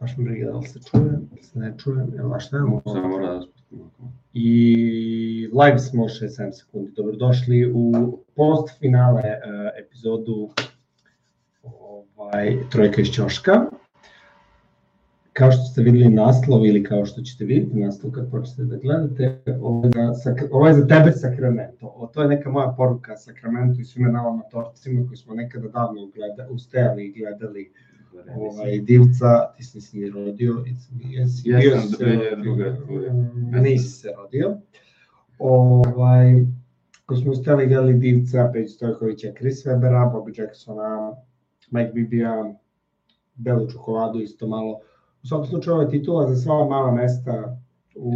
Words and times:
baš 0.00 0.16
mi 0.16 0.24
briga 0.24 0.50
da 0.50 0.58
li 0.58 0.66
se 0.66 0.80
čuje, 0.90 1.10
da 1.30 1.42
se 1.42 1.58
ne 1.58 1.74
čuje, 1.78 2.06
evo, 2.18 2.40
šta 2.40 2.56
je 2.56 2.62
Samo 2.84 3.08
mora 3.08 3.34
da 3.34 3.42
spustimo. 3.42 3.90
I 4.32 5.48
live 5.52 5.78
smo 5.78 6.04
6-7 6.04 6.52
sekundi. 6.52 6.92
Dobrodošli 6.96 7.72
u 7.74 8.18
post 8.36 8.78
finale 8.78 9.22
uh, 9.22 9.84
epizodu 9.84 10.50
ovaj, 11.62 12.56
Trojka 12.70 13.00
iz 13.00 13.08
Ćoška. 13.08 13.66
Kao 15.32 15.52
što 15.52 15.62
ste 15.62 15.82
videli 15.82 16.08
naslov 16.08 16.66
ili 16.66 16.84
kao 16.84 17.04
što 17.04 17.22
ćete 17.22 17.44
vidjeti 17.44 17.76
naslov 17.76 18.12
kad 18.12 18.30
počnete 18.30 18.62
da 18.62 18.76
gledate, 18.76 19.42
ovo 19.60 19.84
je 19.84 19.90
za, 20.24 20.34
ovo 20.50 20.66
je 20.68 20.74
za 20.74 20.86
tebe 20.86 21.12
Sakramento. 21.12 21.86
O, 21.96 22.06
to 22.06 22.22
je 22.22 22.28
neka 22.28 22.50
moja 22.50 22.74
poruka 22.76 23.16
Sakramentu 23.16 23.80
i 23.80 23.84
svima 23.84 24.08
nama 24.08 24.28
amatorcima 24.28 25.06
koji 25.06 25.16
smo 25.16 25.34
nekada 25.34 25.68
davno 25.68 26.10
gledali, 26.14 26.54
ustajali 26.54 27.06
i 27.06 27.12
gledali 27.20 27.72
ovaj, 28.36 28.78
divca, 28.78 29.52
ti 29.56 29.64
si 29.64 29.98
ni 29.98 30.10
rodio, 30.10 30.64
jesi 31.00 31.42
bio 31.48 31.58
Jesam, 31.58 31.88
se, 31.88 32.04
druge 32.42 32.76
tvoje. 32.76 33.12
nisi 33.62 33.90
se 33.90 34.08
rodio. 34.16 34.56
Ovaj, 35.38 36.44
ko 37.06 37.16
smo 37.16 37.32
ustali 37.32 37.66
gledali 37.66 37.94
divca, 37.94 38.50
Peć 38.52 38.74
Stojkovića, 38.74 39.32
Chris 39.38 39.66
Webera, 39.66 40.12
Bobby 40.12 40.40
Jacksona, 40.40 41.16
Mike 41.70 41.90
Bibija, 41.94 42.54
Belu 43.34 43.70
čokoladu 43.70 44.20
isto 44.20 44.46
malo. 44.46 44.80
U 45.22 45.26
svakom 45.26 45.46
slučaju 45.46 45.80
je 45.80 45.90
titula 45.90 46.34
za 46.34 46.36
sva 46.36 46.68
mala 46.68 46.92
mesta, 46.92 47.58
u, 47.94 48.12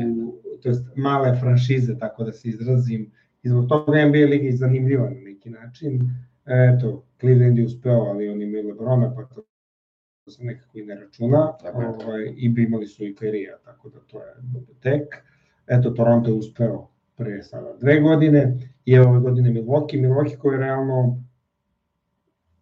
to 0.63 0.69
jest 0.69 0.85
male 0.97 1.41
franšize, 1.41 1.99
tako 1.99 2.25
da 2.25 2.33
se 2.33 2.49
izrazim. 2.49 3.13
I 3.43 3.49
zbog 3.49 3.69
toga 3.69 4.07
NBA 4.07 4.19
liga 4.19 4.45
je 4.45 4.57
zanimljiva 4.57 5.11
na 5.11 5.21
neki 5.21 5.51
način. 5.51 6.11
Eto, 6.47 7.05
Cleveland 7.21 7.59
je 7.59 7.65
uspeo, 7.65 8.01
ali 8.01 8.29
oni 8.29 8.45
imaju 8.45 8.69
Lebrona, 8.69 9.15
pa 9.15 9.43
to 10.25 10.31
se 10.31 10.45
nekako 10.45 10.79
i 10.79 10.83
ne 10.83 10.95
računa. 10.95 11.53
Ovaj, 11.75 12.33
I 12.37 12.49
bi 12.49 12.63
imali 12.63 12.87
su 12.87 13.05
i 13.05 13.15
Kairija, 13.15 13.59
tako 13.65 13.89
da 13.89 14.01
to 14.01 14.19
je 14.19 14.35
tek. 14.81 15.15
Eto, 15.67 15.91
Toronto 15.91 16.31
je 16.31 16.35
uspeo 16.35 16.89
pre 17.17 17.43
sada 17.43 17.73
dve 17.81 18.01
godine 18.01 18.59
i 18.85 18.93
evo 18.93 19.11
ove 19.11 19.21
godine 19.21 19.51
Milwaukee. 19.51 20.01
Milwaukee 20.01 20.39
koji 20.39 20.55
je 20.55 20.61
realno 20.61 21.23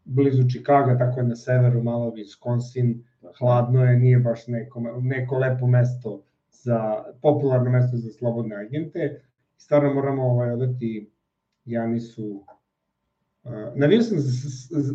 blizu 0.05 0.43
Chicaga, 0.49 0.99
tako 0.99 1.21
je 1.21 1.27
na 1.27 1.37
severu, 1.37 1.83
malo 1.83 2.11
Wisconsin, 2.11 2.99
hladno 3.39 3.85
je, 3.85 3.99
nije 3.99 4.19
baš 4.19 4.47
neko, 4.47 4.81
neko 5.01 5.39
lepo 5.39 5.67
mesto 5.67 6.23
za, 6.51 7.05
popularno 7.23 7.71
mesto 7.71 7.97
za 7.97 8.11
slobodne 8.11 8.57
agente. 8.57 9.21
Stvarno 9.57 9.95
moramo 9.95 10.23
ovaj, 10.23 10.51
odati 10.51 11.11
Janisu 11.65 12.45
navio, 13.75 14.03
sam 14.03 14.19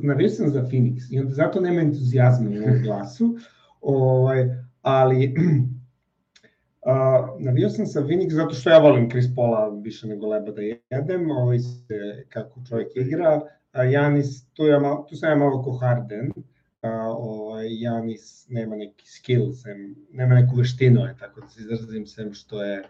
navio 0.03 0.29
sam 0.29 0.49
za 0.49 0.61
Phoenix 0.61 1.01
i 1.11 1.19
onda 1.19 1.33
zato 1.33 1.61
nema 1.61 1.81
entuzijazma 1.81 2.49
u 2.49 2.53
ovom 2.53 2.83
glasu, 2.83 3.37
ovaj, 3.81 4.45
ali 4.81 5.35
uh, 6.87 7.39
navio 7.39 7.69
sam 7.69 7.85
sa 7.85 8.01
Phoenix 8.01 8.33
zato 8.33 8.53
što 8.53 8.69
ja 8.69 8.79
volim 8.79 9.09
Chris 9.09 9.25
Paula 9.35 9.69
više 9.69 10.07
nego 10.07 10.27
leba 10.27 10.51
da 10.51 10.61
jedem, 10.61 11.31
ovaj 11.31 11.59
se 11.59 12.25
kako 12.29 12.61
čovjek 12.69 12.95
igra, 12.95 13.41
a 13.71 13.83
Janis, 13.83 14.49
tu, 14.53 14.65
ja 14.65 14.79
malo, 14.79 15.05
tu 15.09 15.15
sam 15.15 15.29
ja 15.29 15.35
malo 15.35 15.63
ko 15.63 15.71
Harden, 15.71 16.31
a, 16.81 16.89
ovaj, 17.09 17.67
Janis 17.69 18.45
nema 18.49 18.75
neki 18.75 19.07
skill, 19.07 19.51
sem, 19.51 19.95
nema 20.11 20.35
neku 20.35 20.55
veštinu, 20.55 21.01
je, 21.01 21.15
tako 21.19 21.41
da 21.41 21.47
se 21.47 21.61
izrazim, 21.61 22.05
sem 22.05 22.33
što 22.33 22.63
je 22.63 22.83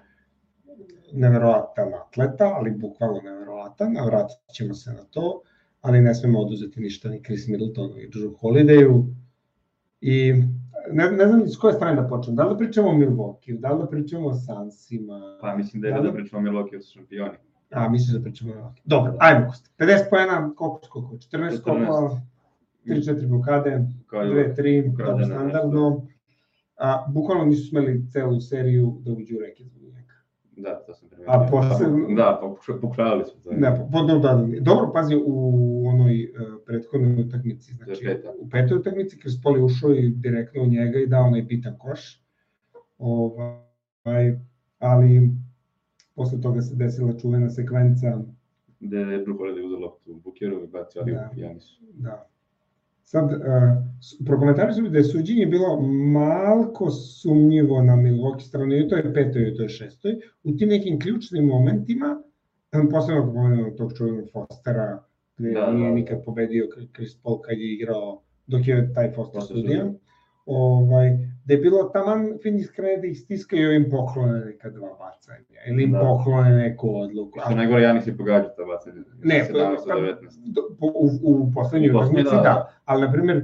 neverovatan 1.14 1.94
atleta, 1.94 2.46
ali 2.56 2.72
bukvalno 2.72 3.22
neverovatan, 3.22 3.98
a 3.98 4.06
vratit 4.06 4.38
ćemo 4.54 4.74
se 4.74 4.94
na 4.94 5.04
to, 5.04 5.42
ali 5.82 6.02
ne 6.02 6.16
smemo 6.16 6.40
oduzeti 6.40 6.80
ništa 6.80 7.10
ni 7.10 7.24
Chris 7.24 7.48
Middletonu 7.48 8.00
i 8.00 8.10
Drew 8.10 8.34
Holidayu. 8.42 9.04
I 10.02 10.34
ne, 10.92 11.12
ne 11.12 11.28
znam 11.28 11.48
s 11.48 11.58
koje 11.58 11.74
strane 11.74 12.02
da 12.02 12.08
počnem, 12.08 12.36
da 12.36 12.44
li 12.44 12.50
da 12.50 12.58
pričamo 12.58 12.90
o 12.90 12.94
Milwaukee, 12.94 13.60
da 13.60 13.72
li 13.72 13.80
da 13.80 13.88
pričamo 13.88 14.28
o 14.28 14.34
Sunsima, 14.34 15.38
Pa 15.42 15.56
mislim 15.56 15.82
da 15.82 15.88
je 15.88 16.02
da 16.02 16.14
pričamo 16.14 16.50
o 16.50 16.52
Milwaukee 16.52 16.82
su 16.82 16.94
šampioni. 16.94 17.38
a 17.72 17.90
misliš 17.90 18.14
da 18.18 18.22
pričamo 18.22 18.52
o 18.52 18.56
Milwaukee. 18.56 18.82
Dobro, 18.86 19.16
ajmo, 19.20 19.54
50 19.78 20.10
poena, 20.10 20.54
koliko 20.56 20.80
skoko, 20.86 21.16
14 21.16 21.58
skokova, 21.58 22.22
3-4 22.86 23.28
blokade, 23.28 23.86
Kao 24.08 24.24
i 24.24 24.28
2-3, 24.28 24.94
ukradena 24.94 25.28
dobro, 25.28 25.36
standardno. 25.36 26.08
A, 26.78 27.06
bukvalno 27.10 27.46
nisu 27.46 27.70
smeli 27.70 28.10
celu 28.12 28.42
seriju 28.42 28.98
da 29.02 29.12
uđu 29.12 29.36
u 29.36 29.40
reket. 29.40 29.68
Da, 30.58 30.76
to 30.78 30.94
sam 30.94 31.10
primetio. 31.10 31.34
A 31.34 31.48
posebno- 31.52 32.16
Da, 32.16 32.40
pokuša- 32.42 32.80
pokušavali 32.82 33.24
smo 33.26 33.42
po, 33.92 34.04
da, 34.04 34.14
da, 34.16 34.34
da. 34.36 34.60
Dobro, 34.62 34.92
pazi, 34.94 35.16
u 35.18 35.34
onoj 35.88 36.24
uh, 36.26 36.62
prethodnoj 36.66 37.22
utakmici, 37.22 37.74
znači 37.74 37.92
je 38.04 38.16
peta. 38.16 38.34
u 38.40 38.50
petoj 38.50 38.78
utakmici, 38.78 39.20
je 39.52 39.64
ušao 39.64 39.92
i 39.92 40.10
direktno 40.10 40.64
u 40.64 40.68
njega 40.68 41.00
i 41.00 41.08
dao 41.08 41.24
onaj 41.24 41.42
bitan 41.42 41.78
koš. 41.78 42.24
Ovaj, 42.98 44.40
ali 44.80 45.30
posle 46.16 46.42
toga 46.42 46.62
se 46.62 46.76
desila 46.76 47.14
čuvena 47.14 47.50
sekvenca 47.50 48.20
Gde 48.80 48.98
je 48.98 49.26
Drew 49.26 49.38
Holiday 49.38 49.66
uzeo 49.66 49.80
loptu 49.80 50.12
u 50.14 50.22
i 50.56 50.68
bacio 50.68 51.02
ali 51.02 51.12
Da. 51.12 51.30
u 51.34 51.40
Janisu. 51.40 51.82
Da. 51.94 52.28
Sad, 53.08 53.32
uh, 53.32 53.40
prokomentari 54.26 54.74
su 54.74 54.82
da 54.82 54.98
je 54.98 55.04
suđenje 55.04 55.46
bilo 55.46 55.82
malko 56.14 56.90
sumnjivo 56.92 57.82
na 57.82 57.96
Milwaukee 57.96 58.48
stranu, 58.48 58.76
i 58.76 58.88
to 58.88 58.96
je 58.96 59.14
petoj, 59.14 59.48
i 59.50 59.56
to 59.56 59.64
je 59.64 59.70
šestoj. 59.70 60.16
U 60.44 60.56
tim 60.58 60.70
nekim 60.70 61.00
ključnim 61.00 61.46
momentima, 61.46 62.22
posebno 62.92 63.22
ako 63.22 63.34
pomenemo 63.34 63.70
tog 63.72 63.94
čuvenog 63.98 64.26
Fostera, 64.34 65.04
gde 65.38 65.52
Da, 65.52 65.72
nije 65.72 65.90
da. 65.90 65.96
nikad 65.96 66.26
pobedio 66.26 66.68
Chris 66.96 67.16
Paul 67.24 67.40
kad 67.42 67.58
je 67.58 67.74
igrao, 67.74 68.22
dok 68.48 68.68
je 68.68 68.94
taj 68.94 69.12
Foster 69.12 69.42
sudija. 69.42 69.94
Ovaj, 70.48 71.10
da 71.46 71.54
je 71.54 71.60
bilo 71.60 71.84
taman 71.86 72.38
Phoenix 72.38 72.68
da 73.02 73.08
ih 73.08 73.20
stiskaju 73.20 73.74
im 73.74 73.90
poklone 73.92 74.40
neka 74.42 74.70
dva 74.70 74.90
bacanja, 74.90 75.60
ili 75.68 75.84
im 75.84 75.92
Da. 75.92 76.00
poklone 76.00 76.52
neku 76.52 76.96
odluku. 76.96 77.40
Što 77.40 77.56
najgore, 77.56 77.82
Janis 77.82 78.08
je 78.08 78.18
pogađao 78.18 78.50
ta 78.50 78.64
bacanje. 78.66 79.02
Ne, 79.24 79.36
17 79.44 79.50
pa- 79.88 79.96
do 79.96 80.02
19. 80.02 80.18
Do- 80.46 80.76
po- 80.80 80.94
u, 80.96 81.08
u 81.24 81.52
poslednjoj 81.54 81.92
utakmici, 81.92 82.24
da, 82.26 82.32
da, 82.32 82.42
da. 82.44 82.72
ali 82.86 83.02
na 83.02 83.12
primjer 83.12 83.38
uh, 83.38 83.44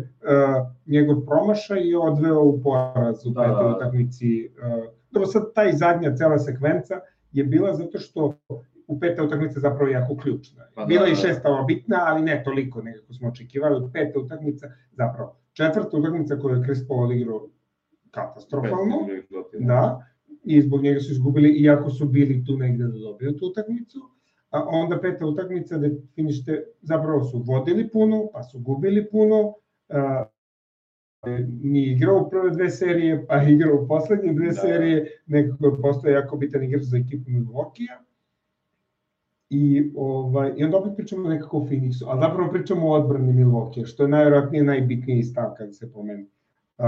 njegov 0.86 1.22
promašaj 1.22 1.90
je 1.90 1.98
odveo 2.00 2.42
u 2.42 2.62
poraz 2.62 3.26
u 3.26 3.30
Da, 3.30 3.42
petoj 3.42 3.56
da, 3.56 3.64
da. 3.64 3.76
utakmici. 3.78 4.50
Uh, 4.58 4.84
dobro, 5.12 5.28
sad 5.28 5.54
taj 5.54 5.72
zadnja 5.74 6.16
cela 6.16 6.40
sekvenca 6.40 7.00
je 7.32 7.44
bila 7.44 7.74
zato 7.74 7.98
što 8.00 8.34
u 8.88 9.00
peta 9.00 9.24
utakmica 9.24 9.60
zapravo 9.60 9.92
jako 9.92 10.18
ključna. 10.18 10.64
Pa 10.76 10.82
da, 10.82 10.86
bila 10.88 11.08
i 11.08 11.12
da. 11.12 11.16
šesta 11.18 11.50
ova 11.50 11.64
bitna, 11.64 11.98
ali 12.02 12.22
ne 12.22 12.42
toliko 12.44 12.82
nekako 12.82 13.14
smo 13.14 13.28
očekivali. 13.28 13.90
Peta 13.94 14.20
utakmica, 14.20 14.68
zapravo, 14.92 15.36
četvrta 15.54 15.98
utakmica 15.98 16.40
koju 16.40 16.56
je 16.56 16.64
Chris 16.64 16.88
Paul 16.88 17.04
odigrao 17.04 17.48
katastrofalno. 18.12 19.08
Da, 19.60 20.06
i 20.44 20.62
zbog 20.62 20.84
njega 20.84 21.00
su 21.00 21.12
izgubili, 21.12 21.50
iako 21.50 21.90
su 21.90 22.06
bili 22.06 22.46
tu 22.46 22.58
negde 22.58 22.84
da 22.84 22.98
dobiju 22.98 23.38
tu 23.38 23.46
utakmicu. 23.48 24.00
A 24.50 24.64
onda 24.68 25.00
peta 25.02 25.26
utakmica 25.26 25.78
da 25.78 25.88
finište, 26.16 26.64
zapravo 26.82 27.24
su 27.24 27.44
vodili 27.48 27.90
puno, 27.90 28.28
pa 28.34 28.44
su 28.44 28.60
gubili 28.60 29.10
puno, 29.10 29.54
a, 29.90 30.26
nije 31.62 31.92
igrao 31.92 32.22
u 32.22 32.30
prve 32.30 32.50
dve 32.52 32.70
serije, 32.70 33.26
pa 33.28 33.44
igrao 33.44 33.76
u 33.76 33.88
poslednje 33.88 34.34
dve 34.34 34.46
Da. 34.46 34.54
serije, 34.54 35.22
nekako 35.26 35.66
je 35.66 35.82
postao 35.82 36.12
jako 36.12 36.38
bitan 36.38 36.64
igrač 36.64 36.84
za 36.84 36.98
ekipu 36.98 37.30
Milwaukee-a. 37.30 38.04
I, 39.50 39.92
ovaj, 39.96 40.54
I 40.58 40.64
onda 40.64 40.78
opet 40.78 40.94
pričamo 40.96 41.30
nekako 41.30 41.58
o 41.58 41.66
Phoenixu, 41.66 42.06
a 42.08 42.20
zapravo 42.20 42.52
pričamo 42.52 42.88
o 42.88 42.94
odbrani 42.94 43.34
Milwaukee, 43.34 43.86
što 43.86 44.04
je 44.04 44.10
najvjerojatnije 44.10 44.64
najbitniji 44.64 45.24
stav 45.24 45.54
kada 45.58 45.74
se 45.74 45.92
pomenu. 45.92 46.26
Uh, 46.78 46.86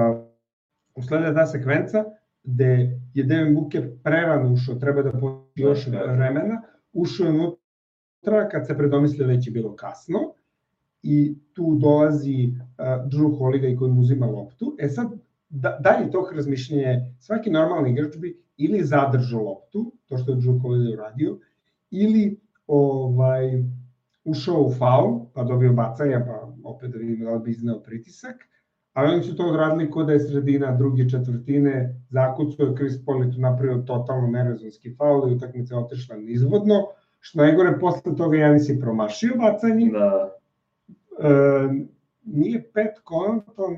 uslede 0.96 1.34
ta 1.36 1.46
sekvenca 1.46 2.06
gde 2.44 3.00
je 3.14 3.24
Devin 3.24 3.56
Booker 3.56 3.90
prerano 4.04 4.54
ušao, 4.54 4.76
treba 4.76 5.02
da 5.02 5.12
pođe 5.12 5.64
još 5.64 5.86
Da, 5.86 6.00
da. 6.00 6.12
vremena, 6.14 6.62
ušao 6.94 7.26
je 7.26 7.32
unutra 7.32 8.50
kad 8.52 8.68
se 8.68 8.78
predomislio 8.78 9.28
već 9.28 9.48
je 9.48 9.52
bilo 9.52 9.76
kasno 9.76 10.20
i 11.04 11.36
tu 11.54 11.76
dolazi 11.76 12.48
uh, 12.48 12.86
Drew 12.86 13.40
Holiday 13.40 13.78
koji 13.78 13.92
mu 13.92 14.02
uzima 14.02 14.26
loptu. 14.26 14.76
E 14.80 14.90
sad, 14.90 15.08
da, 15.50 15.80
dalje 15.84 16.12
tog 16.12 16.32
razmišljenja, 16.36 17.06
svaki 17.20 17.50
normalni 17.50 17.92
igrač 17.92 18.18
bi 18.18 18.42
ili 18.58 18.84
zadržao 18.84 19.44
loptu, 19.44 19.92
to 20.06 20.18
što 20.18 20.32
je 20.32 20.38
Drew 20.38 20.62
Holiday 20.62 20.94
uradio, 20.94 21.40
ili 21.92 22.40
ovaj, 22.68 23.64
ušao 24.24 24.62
u 24.62 24.74
faul, 24.74 25.20
pa 25.34 25.44
dobio 25.44 25.74
bacanja, 25.74 26.26
pa 26.28 26.54
opet 26.64 26.92
da 26.92 26.98
vidimo 26.98 27.32
da 27.32 27.40
bi 27.40 27.52
izneo 27.52 27.80
pritisak, 27.80 28.36
ali 28.94 29.14
oni 29.14 29.24
su 29.24 29.36
to 29.36 29.48
odradili 29.48 29.92
kod 29.92 30.06
da 30.08 30.14
je 30.14 30.20
sredina 30.20 30.78
druge 30.78 31.10
četvrtine, 31.10 32.02
zakucao 32.10 32.66
je 32.66 32.76
Chris 32.76 33.06
Paul 33.06 33.24
i 33.24 33.32
tu 33.32 33.40
napravio 33.40 33.78
totalno 33.78 34.28
nerezonski 34.28 34.96
faul 34.96 35.32
i 35.32 35.36
utakmica 35.36 35.76
je 35.76 35.80
otešla 35.80 36.16
nizvodno, 36.16 36.84
što 37.20 37.40
najgore 37.40 37.80
posle 37.80 38.16
toga 38.16 38.38
Janis 38.38 38.70
je 38.70 38.80
promašio 38.80 39.34
bacanje, 39.38 39.92
Da, 39.92 40.36
e, 41.20 41.86
nije 42.24 42.72
Pet 42.74 42.94
Connaughton, 43.08 43.78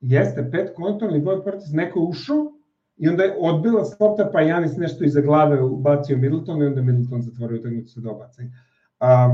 jeste 0.00 0.48
Pet 0.52 0.70
Connaughton 0.76 1.10
ili 1.10 1.20
Boy 1.20 1.44
Portis, 1.44 1.72
neko 1.72 1.98
je 2.00 2.06
ušao 2.06 2.52
i 3.00 3.08
onda 3.08 3.22
je 3.22 3.36
odbila 3.40 3.84
se 3.84 3.96
lopta, 4.00 4.30
pa 4.32 4.40
Janis 4.40 4.76
nešto 4.76 5.04
iza 5.04 5.20
glave 5.20 5.62
ubacio 5.62 6.16
Middleton 6.16 6.62
i 6.62 6.66
onda 6.66 6.82
Middleton 6.82 7.22
zatvorio 7.22 7.58
utakmicu 7.60 7.92
sa 7.92 8.00
dobacanje. 8.00 8.50
A, 9.00 9.28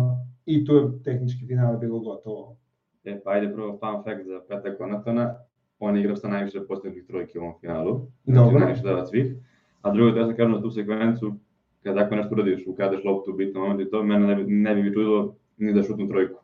I 0.47 0.65
tu 0.65 0.75
je 0.75 1.03
tehnički 1.05 1.47
finale 1.47 1.79
bilo 1.79 1.99
gotovo. 1.99 2.57
e, 3.05 3.21
pa 3.25 3.31
ajde 3.31 3.53
prvo 3.53 3.79
fun 3.79 4.03
fact 4.05 4.27
za 4.27 4.41
Peta 4.49 4.77
Konatona. 4.77 5.35
on 5.79 5.97
je 5.97 6.03
igrač 6.03 6.19
sa 6.19 6.29
najviše 6.29 6.61
postignutih 6.69 7.07
trojki 7.07 7.39
u 7.39 7.43
ovom 7.43 7.55
finalu, 7.61 8.07
znači 8.25 8.45
Dobro. 8.45 8.59
najviše 8.59 8.83
dava 8.83 9.07
svih. 9.07 9.35
A 9.83 9.91
drugo, 9.91 10.11
da 10.11 10.27
sam 10.27 10.37
kažem 10.37 10.53
na 10.53 10.63
tu 10.63 10.71
sekvencu, 10.71 11.35
kad 11.83 11.95
tako 11.97 12.15
nešto 12.17 12.35
uradiš, 12.35 12.67
ukadaš 12.67 13.05
loptu 13.05 13.31
u 13.31 13.35
bitnom 13.35 13.63
momentu 13.63 13.83
i 13.83 13.91
to, 13.91 14.03
mene 14.03 14.27
ne 14.27 14.35
bi, 14.35 14.53
ne 14.55 14.75
bi 14.75 14.93
čudilo 14.95 15.35
ni 15.57 15.73
da 15.73 15.83
šutnu 15.83 16.09
trojku. 16.09 16.41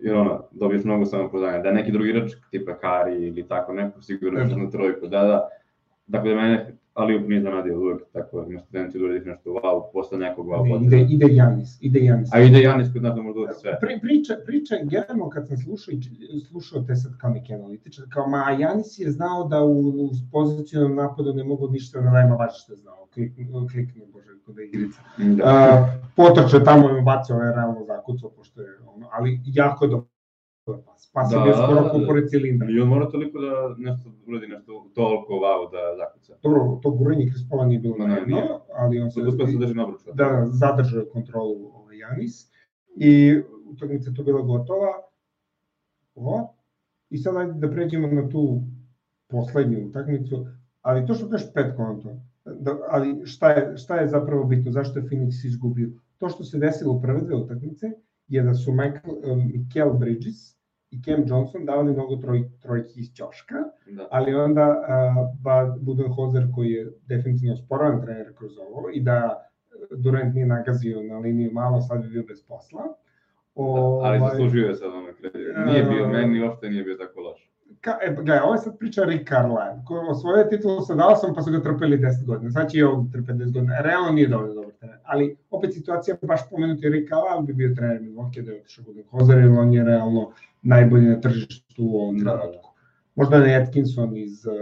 Jer 0.00 0.14
ono, 0.16 0.42
dobiješ 0.50 0.84
mnogo 0.84 1.04
samopouzdanja. 1.04 1.62
Da 1.62 1.72
neki 1.72 1.92
drugi 1.92 2.10
igrač, 2.10 2.32
tipa 2.50 2.78
Kari 2.78 3.26
ili 3.26 3.48
tako 3.48 3.72
neko, 3.72 4.02
sigurno 4.02 4.48
šutnu 4.48 4.70
trojku. 4.70 5.06
Da, 5.06 5.22
da. 5.22 5.48
Dakle, 6.06 6.30
da 6.30 6.40
mene 6.40 6.76
ali 6.94 7.16
up 7.16 7.28
nije 7.28 7.42
zanadio 7.42 7.80
uvek, 7.80 8.02
tako 8.12 8.44
imaš 8.48 8.62
tendenciju 8.66 9.00
da 9.00 9.04
uradiš 9.04 9.26
nešto 9.26 9.50
wow, 9.50 9.82
posle 9.92 10.18
nekog 10.18 10.46
wow 10.46 10.80
Ne, 10.80 10.86
ide, 10.86 11.06
ide 11.14 11.34
Janis, 11.34 11.78
ide 11.80 12.04
Janis. 12.04 12.34
A 12.34 12.40
ide 12.40 12.62
Janis 12.62 12.92
kod 12.92 13.02
nas 13.02 13.14
da 13.14 13.22
može 13.22 13.34
da 13.34 13.40
uradi 13.40 13.58
sve. 13.60 13.78
Pri, 13.80 14.00
priča, 14.00 14.34
priča, 14.46 14.74
generalno 14.82 15.30
kad 15.30 15.48
sam 15.48 15.56
slušao, 15.56 15.94
slušao 16.48 16.82
te 16.82 16.96
sad 16.96 17.18
kao 17.18 17.30
neki 17.30 17.54
analitičar, 17.54 18.04
kao 18.12 18.26
ma 18.26 18.50
Janis 18.50 18.98
je 18.98 19.10
znao 19.10 19.48
da 19.48 19.62
u, 19.62 19.88
u 19.88 20.10
pozicijnom 20.32 20.94
napadu 20.94 21.34
ne 21.34 21.44
mogu 21.44 21.68
ništa 21.68 22.00
da 22.00 22.10
najma 22.10 22.36
baš 22.36 22.62
što 22.62 22.72
je 22.72 22.76
znao, 22.76 23.06
klikne, 23.14 23.44
klikne, 23.72 24.06
bože, 24.12 24.38
kod 24.46 24.58
je 24.58 24.66
igrica. 24.66 25.00
Da. 25.18 25.44
Uh, 25.44 26.02
potrče 26.16 26.64
tamo 26.64 26.98
i 26.98 27.02
bacio, 27.02 27.36
ovaj 27.36 27.52
realno 27.52 27.84
zakucao, 27.84 28.30
pošto 28.30 28.60
je 28.60 28.68
ono, 28.94 29.08
ali 29.12 29.40
jako 29.44 29.84
je 29.84 29.88
dobro 29.88 30.11
Pas 31.12 31.32
je 31.32 31.36
Da, 31.38 31.52
skoro 31.54 31.82
da, 31.82 31.98
da. 31.98 32.06
pored 32.06 32.28
cilindra. 32.28 32.68
I 32.70 32.80
on 32.80 32.88
mora 32.88 33.10
toliko 33.10 33.40
da 33.40 33.52
nešto 33.78 34.10
uradi 34.26 34.46
nešto 34.46 34.72
toliko 34.94 35.32
wow 35.34 35.70
da 35.72 35.96
zakuca. 35.96 36.32
Dobro, 36.42 36.78
to 36.82 36.90
gurenje 36.90 37.26
Krispola 37.26 37.66
nije 37.66 37.80
bilo 37.80 37.96
najedno, 37.98 38.26
nije. 38.26 38.48
ali 38.74 39.00
on 39.00 39.10
se 39.10 39.20
Sad 39.20 39.28
uspio 39.28 39.46
se 39.46 39.58
drži 39.58 39.74
na 39.74 39.84
obruču. 39.84 40.04
da 40.14 40.46
zadržao 40.50 41.04
kontrolu 41.12 41.70
ovaj 41.74 41.98
Janis 41.98 42.50
i 42.96 43.40
utakmica 43.66 44.12
tu 44.12 44.24
bila 44.24 44.40
gotova. 44.42 44.92
O, 46.14 46.54
I 47.10 47.18
sad 47.18 47.36
ajde 47.36 47.52
da 47.52 47.70
pređemo 47.70 48.06
na 48.08 48.28
tu 48.28 48.62
poslednju 49.28 49.86
utakmicu, 49.86 50.46
ali 50.82 51.06
to 51.06 51.14
što 51.14 51.28
kažeš 51.28 51.52
pet 51.54 51.76
konto, 51.76 52.08
da, 52.44 52.78
ali 52.88 53.26
šta 53.26 53.50
je, 53.50 53.76
šta 53.76 53.96
je 53.96 54.08
zapravo 54.08 54.44
bitno, 54.44 54.72
zašto 54.72 54.98
je 54.98 55.04
Phoenix 55.04 55.46
izgubio? 55.46 55.90
To 56.18 56.28
što 56.28 56.44
se 56.44 56.58
desilo 56.58 56.92
u 56.92 57.00
prve 57.00 57.20
dve 57.20 57.36
utakmice 57.36 57.90
je 58.28 58.42
da 58.42 58.54
su 58.54 58.72
Michael, 58.72 59.14
um, 59.84 59.98
Bridges 59.98 60.56
i 60.90 61.02
Cam 61.02 61.24
Johnson 61.26 61.64
davali 61.64 61.92
mnogo 61.92 62.16
troj, 62.16 62.50
trojki 62.62 63.00
iz 63.00 63.12
ćoška, 63.14 63.54
Da. 63.86 64.08
ali 64.10 64.34
onda 64.34 64.68
uh, 64.70 65.40
ba, 65.40 65.76
Budenholzer 65.80 66.46
koji 66.54 66.70
je 66.70 66.92
definitivno 67.06 67.56
sporan 67.56 68.02
trener 68.02 68.34
kroz 68.38 68.52
ovo 68.58 68.90
i 68.92 69.00
da 69.00 69.48
Durant 69.96 70.34
nije 70.34 70.46
nagazio 70.46 71.02
na 71.02 71.18
liniju 71.18 71.50
malo, 71.52 71.80
sad 71.80 72.02
bi 72.02 72.08
bio 72.08 72.22
bez 72.28 72.42
posla. 72.48 72.82
Da, 72.82 73.62
ali 73.62 74.18
Ovaj, 74.18 74.18
zaslužio 74.30 74.68
je 74.68 74.74
sad 74.74 74.90
ono 74.94 75.12
kredit. 75.20 75.56
Nije 75.66 75.82
bio, 75.84 76.08
meni 76.08 76.42
uopšte 76.42 76.68
nije 76.70 76.84
bio 76.84 76.96
tako 76.96 77.20
loš. 77.20 77.51
E, 77.86 78.14
gledaj, 78.14 78.38
ovo 78.38 78.52
je 78.54 78.58
sad 78.58 78.78
priča 78.78 79.04
Rick 79.04 79.28
Carlisle, 79.28 79.84
koji 79.86 80.00
osvojio 80.08 80.44
titulu 80.44 80.80
sa 80.80 80.94
Dallasom 80.94 81.34
pa 81.34 81.42
su 81.42 81.50
ga 81.50 81.62
trpeli 81.62 81.98
10 81.98 82.26
godina, 82.26 82.50
znači 82.50 82.70
će 82.70 82.78
i 82.78 82.82
ovo 82.82 83.06
trpe 83.12 83.32
10 83.32 83.52
godina, 83.52 83.80
realno 83.80 84.12
nije 84.12 84.28
dovoljno 84.28 84.54
dobar 84.54 84.72
trener, 84.80 84.98
ali 85.04 85.36
opet 85.50 85.74
situacija 85.74 86.16
baš 86.22 86.50
pomenuti 86.50 86.88
Rick 86.88 87.08
Carlisle 87.08 87.46
bi 87.46 87.52
bio 87.52 87.74
trener 87.74 88.00
Milwaukee 88.02 88.42
da 88.42 88.52
je 88.52 88.60
otišao 88.60 88.84
Budenholzer, 88.84 89.38
jer 89.38 89.50
on 89.50 89.72
je 89.72 89.84
realno 89.84 90.30
najbolji 90.62 91.06
na 91.06 91.20
tržištu 91.20 91.84
u 91.84 91.96
ovom 91.96 92.18
Da, 92.18 92.24
da, 92.24 92.36
da. 92.36 92.42
trenutku. 92.42 92.72
Možda 93.14 93.38
ne 93.38 93.56
Atkinson 93.56 94.16
iz 94.16 94.46
um, 94.46 94.52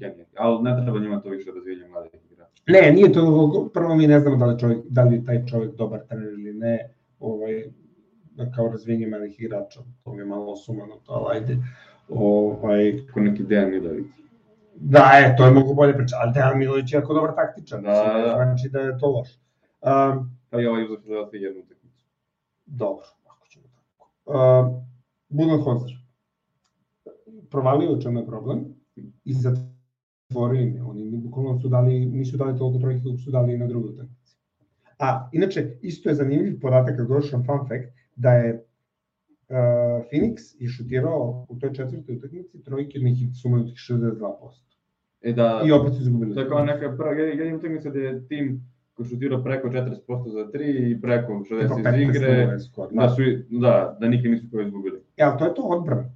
Kenny. 0.00 0.24
Ali 0.36 0.62
ne 0.62 0.82
treba 0.82 0.98
njima 0.98 1.20
to 1.20 1.28
više 1.28 1.50
razvijenje 1.54 1.88
mladih 1.88 2.10
igrača. 2.30 2.62
Ne, 2.66 2.92
nije 2.92 3.12
to, 3.12 3.70
prvo 3.74 3.94
mi 3.94 4.06
ne 4.06 4.20
znamo 4.20 4.36
da 4.36 4.46
li, 4.46 4.58
čovjek, 4.58 4.78
da 4.88 5.02
li 5.02 5.16
je 5.16 5.24
taj 5.24 5.46
čovjek 5.46 5.74
dobar 5.74 6.00
trener 6.08 6.32
ili 6.32 6.54
ne, 6.54 6.90
ovaj, 7.20 7.64
kao 8.54 8.68
razvijenje 8.68 9.06
malih 9.06 9.40
igrača, 9.40 9.80
to 10.04 10.12
mi 10.12 10.18
je 10.18 10.24
malo 10.24 10.56
sumano 10.56 10.96
to, 11.06 11.12
ali 11.12 11.36
ajde. 11.36 11.56
Ovaj, 12.08 12.98
Ko 13.14 13.20
neki 13.20 13.42
Dejan 13.42 13.70
Milović. 13.70 14.06
da, 14.74 15.10
e, 15.14 15.34
to 15.36 15.44
je 15.44 15.50
mogu 15.52 15.74
bolje 15.74 15.94
priča, 15.94 16.16
ali 16.18 16.32
Dejan 16.32 16.58
Milović 16.58 16.92
je 16.92 16.96
jako 16.96 17.14
dobar 17.14 17.34
taktičar, 17.34 17.80
Da, 17.82 17.88
da. 17.90 18.32
znači 18.44 18.68
da 18.68 18.80
je 18.80 18.98
to 18.98 19.06
loš. 19.08 19.28
Um, 19.82 20.30
Pa 20.50 20.60
i 20.60 20.66
ovaj 20.66 20.84
uzeo 20.84 20.96
Philadelphia 20.96 21.40
jednu 21.40 21.62
utakmicu. 21.62 22.04
dobro, 22.66 23.04
ako 23.26 23.46
ćemo 23.46 23.64
tako. 23.68 24.10
Um, 24.26 24.86
Budenholzer. 25.28 25.90
Provalio 27.50 27.92
u 27.92 28.00
čemu 28.02 28.18
je 28.20 28.26
problem 28.26 28.64
i 29.24 29.34
zatvorio 29.34 30.60
im 30.60 30.74
je. 30.74 30.82
Oni 30.82 31.04
bukvalno 31.04 31.60
su 31.60 31.68
dali, 31.68 32.06
nisu 32.06 32.36
dali 32.36 32.58
toliko 32.58 32.78
trojke 32.78 33.02
koliko 33.02 33.18
su 33.18 33.30
dali 33.30 33.54
i 33.54 33.58
na 33.58 33.66
drugoj 33.66 33.90
utakmici. 33.90 34.36
A, 34.98 35.28
inače, 35.32 35.78
isto 35.82 36.08
je 36.08 36.14
zanimljiv 36.14 36.60
podatak, 36.60 36.96
kad 36.96 37.08
došao 37.08 37.38
fun 37.40 37.68
fact, 37.68 37.84
da 38.16 38.32
je 38.32 38.64
Phoenix 39.50 40.34
je 40.58 40.68
šutirao 40.68 41.46
u 41.48 41.56
toj 41.56 41.72
četvrtoj 41.72 42.16
utakmici 42.16 42.62
trojke 42.62 42.98
nekih 42.98 43.28
sumanutih 43.34 43.74
62%. 43.74 44.32
E 45.22 45.32
da, 45.32 45.62
I 45.64 45.72
opet 45.72 45.94
su 45.94 46.02
izgubili. 46.02 46.34
to 46.34 46.40
je 46.40 46.48
kao 46.48 46.64
neka 46.64 46.96
prva, 46.96 47.12
jedina 47.12 47.56
utakmica 47.56 47.90
gde 47.90 48.00
je 48.00 48.28
tim 48.28 48.60
koji 48.94 49.06
šutirao 49.06 49.42
preko 49.42 49.68
40% 49.68 49.90
za 50.26 50.40
3 50.48 50.90
i 50.90 51.00
preko 51.00 51.32
60 51.32 51.46
Tipa 51.76 51.90
iz 51.90 51.96
15 51.96 52.02
igre, 52.10 52.58
skor. 52.60 52.88
da 52.92 53.08
su, 53.08 53.22
i- 53.22 53.44
da, 53.50 53.96
da 54.00 54.08
nikad 54.08 54.30
nisu 54.30 54.46
koji 54.50 54.66
izgubili. 54.66 55.00
E, 55.16 55.22
ali 55.22 55.38
to 55.38 55.44
je 55.44 55.54
to 55.54 55.62
odbrana. 55.62 56.10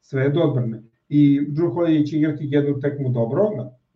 Sve 0.00 0.22
je 0.22 0.28
do 0.30 0.40
odbrane. 0.40 0.82
I 1.08 1.20
Drew 1.42 1.70
Holiday 1.70 2.06
će 2.06 2.16
igrati 2.16 2.44
jednu 2.44 2.80
tekmu 2.80 3.08
dobro, 3.08 3.42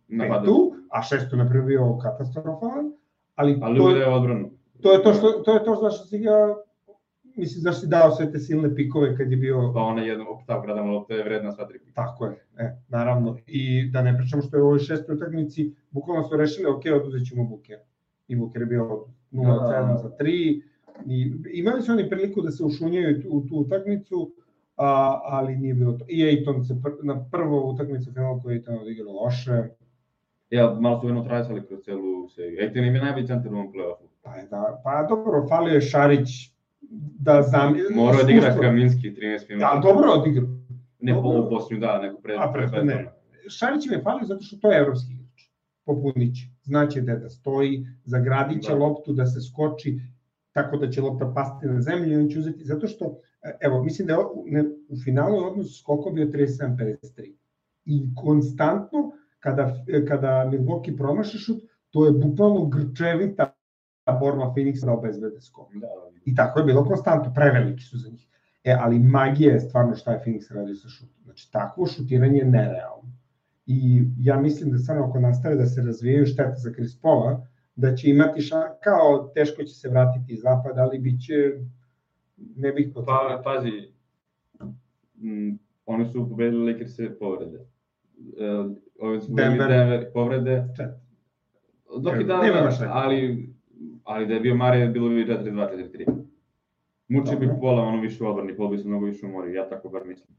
na 0.07 0.23
petu, 0.31 0.57
a 0.89 1.01
šestu 1.01 1.37
na 1.37 1.49
prvi 1.49 1.65
bio 1.65 1.97
katastrofalan, 1.97 2.91
ali, 3.35 3.59
Ali 3.61 3.77
to, 3.77 3.83
uvijek 3.83 3.97
je, 3.97 4.01
je 4.01 4.07
odbranu. 4.09 4.49
to 4.81 4.93
je 4.93 5.03
to 5.03 5.13
što 5.13 5.31
to 5.31 5.53
je 5.53 5.63
to 5.63 5.75
zašto 5.75 6.05
si 6.05 6.19
ga 6.19 6.55
mislim 7.35 7.61
zašto 7.61 7.81
si 7.81 7.87
dao 7.87 8.11
sve 8.11 8.31
te 8.31 8.39
silne 8.39 8.75
pikove 8.75 9.17
kad 9.17 9.31
je 9.31 9.37
bio 9.37 9.71
Pa 9.73 9.79
ona 9.79 10.01
jedna 10.01 10.29
optav 10.29 10.61
gradama 10.61 10.91
lopta 10.91 11.13
je 11.13 11.23
vredna 11.23 11.51
sva 11.51 11.67
tri 11.67 11.79
pika. 11.79 11.91
tako 11.93 12.25
je, 12.25 12.45
e, 12.57 12.77
naravno. 12.89 13.37
I 13.47 13.89
da 13.91 14.01
ne 14.01 14.17
pričamo 14.17 14.41
što 14.41 14.57
je 14.57 14.63
u 14.63 14.65
ovoj 14.65 14.79
šestoj 14.79 15.15
utakmici, 15.15 15.73
bukvalno 15.91 16.23
su 16.23 16.37
rešili, 16.37 16.67
ok, 16.67 16.81
oduzet 16.95 17.27
ćemo 17.29 17.43
Buker. 17.43 17.77
I 18.27 18.35
Buker 18.35 18.61
je 18.61 18.65
bio 18.65 19.05
0 19.31 19.51
od 19.51 19.61
7 19.61 20.01
za 20.01 20.09
3. 20.19 20.61
I, 21.05 21.33
imali 21.53 21.81
su 21.81 21.91
oni 21.91 22.09
priliku 22.09 22.41
da 22.41 22.51
se 22.51 22.63
ušunjaju 22.63 23.21
u 23.29 23.41
tu 23.41 23.55
utakmicu, 23.55 24.31
a, 24.77 25.19
ali 25.23 25.55
nije 25.55 25.73
bilo 25.73 25.91
to. 25.93 26.05
I 26.09 26.23
Ejton 26.23 26.63
se 26.63 26.75
pr, 26.83 26.89
na 27.03 27.25
prvu 27.31 27.69
utakmicu 27.69 28.11
finalu 28.13 28.41
koju 28.41 28.51
je 28.51 28.57
Ejton 28.57 28.77
odigrao 28.77 29.13
loše, 29.13 29.63
Ja, 30.49 30.77
malo 30.79 30.99
su 31.01 31.07
jedno 31.07 31.23
trajsali 31.23 31.65
kroz 31.67 31.79
celu 31.81 32.29
seriju. 32.29 32.59
Ejten 32.61 32.85
im 32.85 32.95
je 32.95 33.01
najbolji 33.01 33.27
centar 33.27 33.53
u 33.53 33.57
ovom 33.57 33.73
play-offu. 33.73 34.07
Pa, 34.21 34.31
da, 34.49 34.81
pa 34.83 35.05
dobro, 35.09 35.47
falio 35.49 35.73
je 35.73 35.81
Šarić 35.81 36.52
da 37.19 37.41
zam... 37.41 37.75
Morao 37.95 38.23
da 38.23 38.31
igra. 38.31 38.55
Kaminski 38.61 39.11
13 39.11 39.49
minuta. 39.49 39.73
Da, 39.73 39.81
dobro 39.81 40.11
odigrao. 40.11 40.47
Ne 40.99 41.13
dobro. 41.13 41.31
po 41.31 41.47
u 41.47 41.49
posljednju, 41.49 41.87
da, 41.87 42.01
nego 42.01 42.17
pre, 42.17 42.35
A, 42.39 42.51
pre, 42.53 42.83
ne. 42.83 43.11
Šarić 43.49 43.85
je 43.91 44.01
falio 44.03 44.25
zato 44.25 44.41
što 44.41 44.57
to 44.57 44.71
je 44.71 44.79
evropski 44.79 45.13
igrač. 45.13 45.49
Popunić. 45.85 46.37
Znaće 46.63 47.01
gde 47.01 47.15
da 47.15 47.29
stoji, 47.29 47.87
zagradit 48.05 48.63
će 48.63 48.71
Da. 48.71 48.77
loptu 48.77 49.13
da 49.13 49.25
se 49.25 49.41
skoči, 49.41 49.99
tako 50.51 50.77
da 50.77 50.89
će 50.89 51.01
lopta 51.01 51.31
pasti 51.35 51.65
na 51.65 51.81
zemlju 51.81 52.11
i 52.11 52.15
on 52.15 52.29
će 52.29 52.39
uzeti, 52.39 52.63
zato 52.63 52.87
što, 52.87 53.19
e, 53.43 53.57
evo, 53.61 53.83
mislim 53.83 54.07
da 54.07 54.13
je 54.13 54.19
ne, 54.45 54.63
u 54.89 54.97
finalu 55.03 55.35
je 55.35 55.47
odnos 55.47 55.79
skoko 55.79 56.09
bio 56.09 56.25
37-53. 56.25 57.33
I 57.85 58.15
konstantno, 58.15 59.11
kada, 59.39 59.83
e, 59.87 60.05
kada 60.05 60.49
Milwaukee 60.51 60.97
promaši 60.97 61.37
šut, 61.37 61.57
to 61.89 62.05
je 62.05 62.11
bukvalno 62.11 62.65
grčevita 62.65 63.53
borba 64.11 64.53
Phoenixa 64.55 64.85
da 64.85 64.93
obezbede 64.93 65.41
skok. 65.41 65.73
Da, 65.73 65.79
da. 65.79 66.19
I 66.25 66.35
tako 66.35 66.59
je 66.59 66.65
bilo 66.65 66.85
konstantno, 66.85 67.33
preveliki 67.33 67.83
su 67.83 67.97
za 67.97 68.09
njih. 68.09 68.27
E, 68.63 68.75
ali 68.79 68.99
magija 68.99 69.53
je 69.53 69.59
stvarno 69.59 69.95
šta 69.95 70.11
je 70.11 70.21
Phoenix 70.25 70.53
radio 70.55 70.75
sa 70.75 70.89
šutom. 70.89 71.23
Znači, 71.23 71.51
takvo 71.51 71.85
šutiranje 71.85 72.37
je 72.39 72.45
nerealno. 72.45 73.11
I 73.65 74.03
ja 74.19 74.39
mislim 74.39 74.71
da 74.71 74.77
stvarno 74.77 75.05
ako 75.05 75.19
nastave 75.19 75.55
da 75.55 75.65
se 75.65 75.81
razvijaju 75.81 76.25
šteta 76.25 76.55
za 76.55 76.73
Chris 76.73 77.01
Paula, 77.01 77.47
da 77.75 77.95
će 77.95 78.09
imati 78.09 78.41
ša, 78.41 78.61
kao 78.83 79.31
teško 79.35 79.63
će 79.63 79.73
se 79.73 79.89
vratiti 79.89 80.33
iz 80.33 80.41
zapada, 80.41 80.81
ali 80.81 80.99
bit 80.99 81.21
će, 81.21 81.33
ne 82.37 82.71
bih 82.71 82.91
Pa, 82.95 83.01
potrebno. 83.01 83.43
pazi, 83.43 83.93
m, 85.21 85.59
oni 85.85 86.05
su 86.05 86.29
pobedili 86.29 86.73
Lakers 86.73 86.97
povrede. 87.19 87.57
E, 88.39 88.45
ovi 88.99 89.21
su 89.21 89.33
Denver. 89.33 89.67
Denver 89.67 90.11
povrede. 90.13 90.67
Čet. 90.77 90.89
Dok 92.01 92.21
i 92.21 92.23
da, 92.23 92.41
ali, 92.89 93.52
ali 94.03 94.27
da 94.27 94.33
je 94.33 94.39
bio 94.39 94.55
Mare, 94.55 94.87
bilo 94.87 95.09
bi 95.09 95.25
4-2, 95.25 95.89
4-3. 95.95 96.23
Muči 97.07 97.35
bi 97.39 97.49
pola 97.61 97.81
ono 97.81 98.01
više 98.01 98.23
u 98.23 98.27
odbrani, 98.27 98.57
pola 98.57 98.69
bi 98.69 98.77
se 98.77 98.87
mnogo 98.87 99.05
više 99.05 99.25
umori, 99.25 99.53
ja 99.53 99.69
tako 99.69 99.89
bar 99.89 100.05
mislim. 100.05 100.37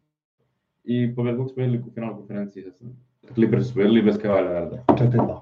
I 0.84 1.14
pobed 1.14 1.36
Bucks 1.36 1.54
pobedili 1.54 1.78
u 1.78 1.90
finalu 1.94 2.16
konferencije, 2.16 2.62
sad 2.64 2.76
sam. 2.76 3.06
Clippers 3.34 3.74
pobedili 3.74 4.02
bez 4.02 4.18
Kawhi 4.18 4.44
Leonarda. 4.44 4.84
4-2. 4.88 5.40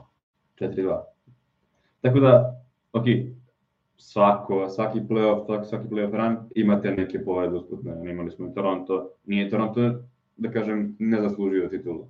4-2. 0.61 1.01
Tako 2.01 2.21
da, 2.21 2.63
ok, 2.93 3.05
svako, 3.97 4.69
svaki 4.69 5.01
playoff, 5.01 5.47
svaki, 5.47 5.67
svaki 5.67 5.89
playoff 5.89 6.17
run 6.17 6.37
imate 6.55 6.91
neke 6.91 7.25
povede 7.25 7.57
usputne. 7.57 8.11
Imali 8.11 8.31
smo 8.31 8.47
i 8.47 8.55
Toronto, 8.55 9.11
nije 9.25 9.51
Toronto, 9.51 10.03
da 10.37 10.51
kažem, 10.51 10.97
ne 10.99 11.23
zaslužio 11.23 11.69
titulu. 11.69 12.09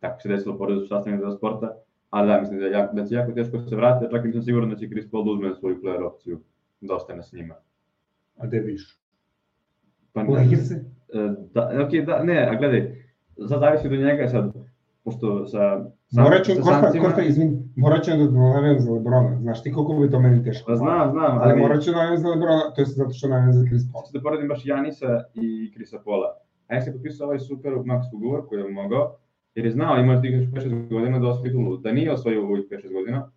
Tako 0.00 0.20
se 0.20 0.28
desilo 0.28 0.58
pored 0.58 0.78
su 0.78 0.86
sastavljeni 0.86 1.22
za 1.22 1.36
sporta, 1.36 1.74
ali 2.10 2.28
da, 2.28 2.40
mislim 2.40 2.58
da, 2.60 2.66
je 2.66 2.72
jako, 2.72 2.96
da 2.96 3.06
će 3.06 3.14
jako 3.14 3.32
teško 3.32 3.58
se 3.58 3.76
vratiti, 3.76 4.10
čak 4.10 4.24
i 4.24 4.26
nisam 4.26 4.42
siguran 4.42 4.70
da 4.70 4.76
će 4.76 4.88
Chris 4.88 5.10
Paul 5.10 5.24
da 5.24 5.30
uzme 5.30 5.54
svoju 5.54 5.80
player 5.82 6.06
opciju, 6.06 6.40
da 6.80 6.94
ostane 6.94 7.22
s 7.22 7.32
njima. 7.32 7.54
A 8.36 8.46
gde 8.46 8.60
viš? 8.60 9.00
Pa, 10.12 10.24
U 10.28 10.32
Lakerse? 10.32 10.74
E, 10.74 11.34
Da, 11.54 11.86
ok, 11.86 12.06
da, 12.06 12.24
ne, 12.24 12.48
a 12.50 12.54
gledaj, 12.54 13.04
sad 13.48 13.60
zavisi 13.60 13.88
do 13.88 13.96
njega 13.96 14.28
sad, 14.28 14.52
pošto 15.04 15.46
sa, 15.46 15.84
sa, 16.14 16.22
Morat 16.22 16.44
ću, 16.44 16.52
Kosta, 16.62 16.92
Kosta, 17.00 17.22
izvin, 17.22 17.72
morat 17.76 18.04
ću 18.04 18.10
da 18.10 18.30
navijam 18.30 18.80
za 18.80 18.92
Lebrona. 18.92 19.40
Znaš 19.40 19.62
ti 19.62 19.72
koliko 19.72 19.94
bi 19.94 20.10
to 20.10 20.20
meni 20.20 20.44
teško? 20.44 20.66
Pa 20.66 20.76
znam, 20.76 21.10
znam, 21.10 21.38
Ali 21.42 21.60
morat 21.60 21.82
ću 21.82 21.90
da 21.90 21.96
navijam 21.96 22.18
za 22.18 22.28
Lebrona, 22.28 22.72
to 22.74 22.80
je 22.80 22.84
zato 22.84 23.10
što 23.10 23.28
navijam 23.28 23.52
za 23.52 23.64
Chris 23.66 23.82
Paul. 23.92 24.02
Da 24.12 24.20
poredim 24.20 24.48
baš 24.48 24.66
Janisa 24.66 25.24
i 25.34 25.72
Krisa 25.74 25.98
Pola. 26.04 26.36
A 26.68 26.74
ja 26.74 26.80
sam 26.80 26.92
potpisao 26.92 27.26
ovaj 27.26 27.38
super 27.38 27.72
max 27.72 28.02
ugovor 28.14 28.48
koji 28.48 28.60
je 28.60 28.68
mogao, 28.68 29.16
jer 29.54 29.64
je 29.64 29.70
znao, 29.70 29.98
imao 29.98 30.14
je 30.14 30.22
tih 30.22 30.32
još 30.32 30.46
5-6 30.46 30.88
godina 30.88 31.18
da 31.18 31.28
osvoji 31.28 31.50
titulu. 31.50 31.76
Da 31.76 31.92
nije 31.92 32.12
osvojio 32.12 32.46
ovih 32.46 32.64
5-6 32.70 32.92
godina, 32.92 33.30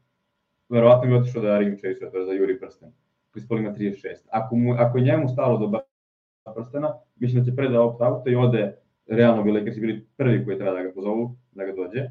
verovatno 0.70 1.10
bi 1.10 1.16
otišao 1.16 1.42
da 1.42 1.60
ring 1.60 1.78
chase 1.78 2.06
je 2.18 2.26
za 2.26 2.32
Juri 2.32 2.60
Prsten. 2.60 2.92
Chris 3.32 3.48
Paul 3.48 3.60
ima 3.60 3.74
36. 3.74 3.96
Ako, 4.32 4.56
mu, 4.56 4.74
ako 4.74 4.98
je 4.98 5.04
njemu 5.04 5.30
stalo 5.30 5.58
do 5.58 5.80
prstena, 6.56 6.94
mislim 7.16 7.44
da 7.44 7.50
će 7.50 7.56
pre 7.56 7.70
da 7.70 7.82
opt-outa 7.82 8.32
i 8.32 8.36
ode, 8.36 8.76
realno 9.08 9.44
bi 9.44 9.52
Lakersi 9.52 9.80
bili 9.80 10.06
prvi 10.18 10.46
koji 10.46 10.58
treba 10.58 10.74
da 10.74 10.84
ga 10.84 10.92
pozovu, 10.92 11.36
da 11.52 11.66
ga 11.66 11.72
dođe, 11.72 12.10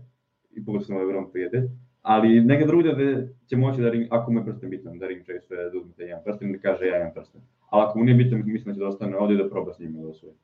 i 0.50 0.64
pogledaj 0.64 0.95
ovaj 0.97 1.07
LeBron 1.07 1.33
prijede, 1.33 1.69
ali 2.02 2.40
neka 2.40 2.66
drugdje 2.66 2.92
da 2.92 3.26
će 3.47 3.57
moći 3.57 3.80
da 3.80 3.90
ring, 3.90 4.07
ako 4.11 4.33
mu 4.33 4.40
je 4.40 4.45
prsten 4.45 4.71
bitan, 4.71 4.99
da 4.99 5.07
ring 5.07 5.25
chase 5.25 5.54
da 5.73 5.78
uzmete 5.78 6.02
jedan 6.02 6.25
prsten 6.25 6.52
da 6.52 6.59
kaže 6.59 6.87
ja 6.87 7.00
imam 7.00 7.12
prsten. 7.14 7.40
Ali 7.71 7.83
ako 7.83 7.99
mu 7.99 8.04
nije 8.04 8.16
bitan, 8.16 8.42
mislim 8.47 8.66
da 8.66 8.75
će 8.75 8.80
da 8.80 8.88
ostane 8.88 9.16
ovdje 9.16 9.35
i 9.35 9.38
da 9.38 9.49
proba 9.49 9.73
s 9.73 9.78
njima 9.78 10.02
da 10.02 10.09
osvoji. 10.09 10.35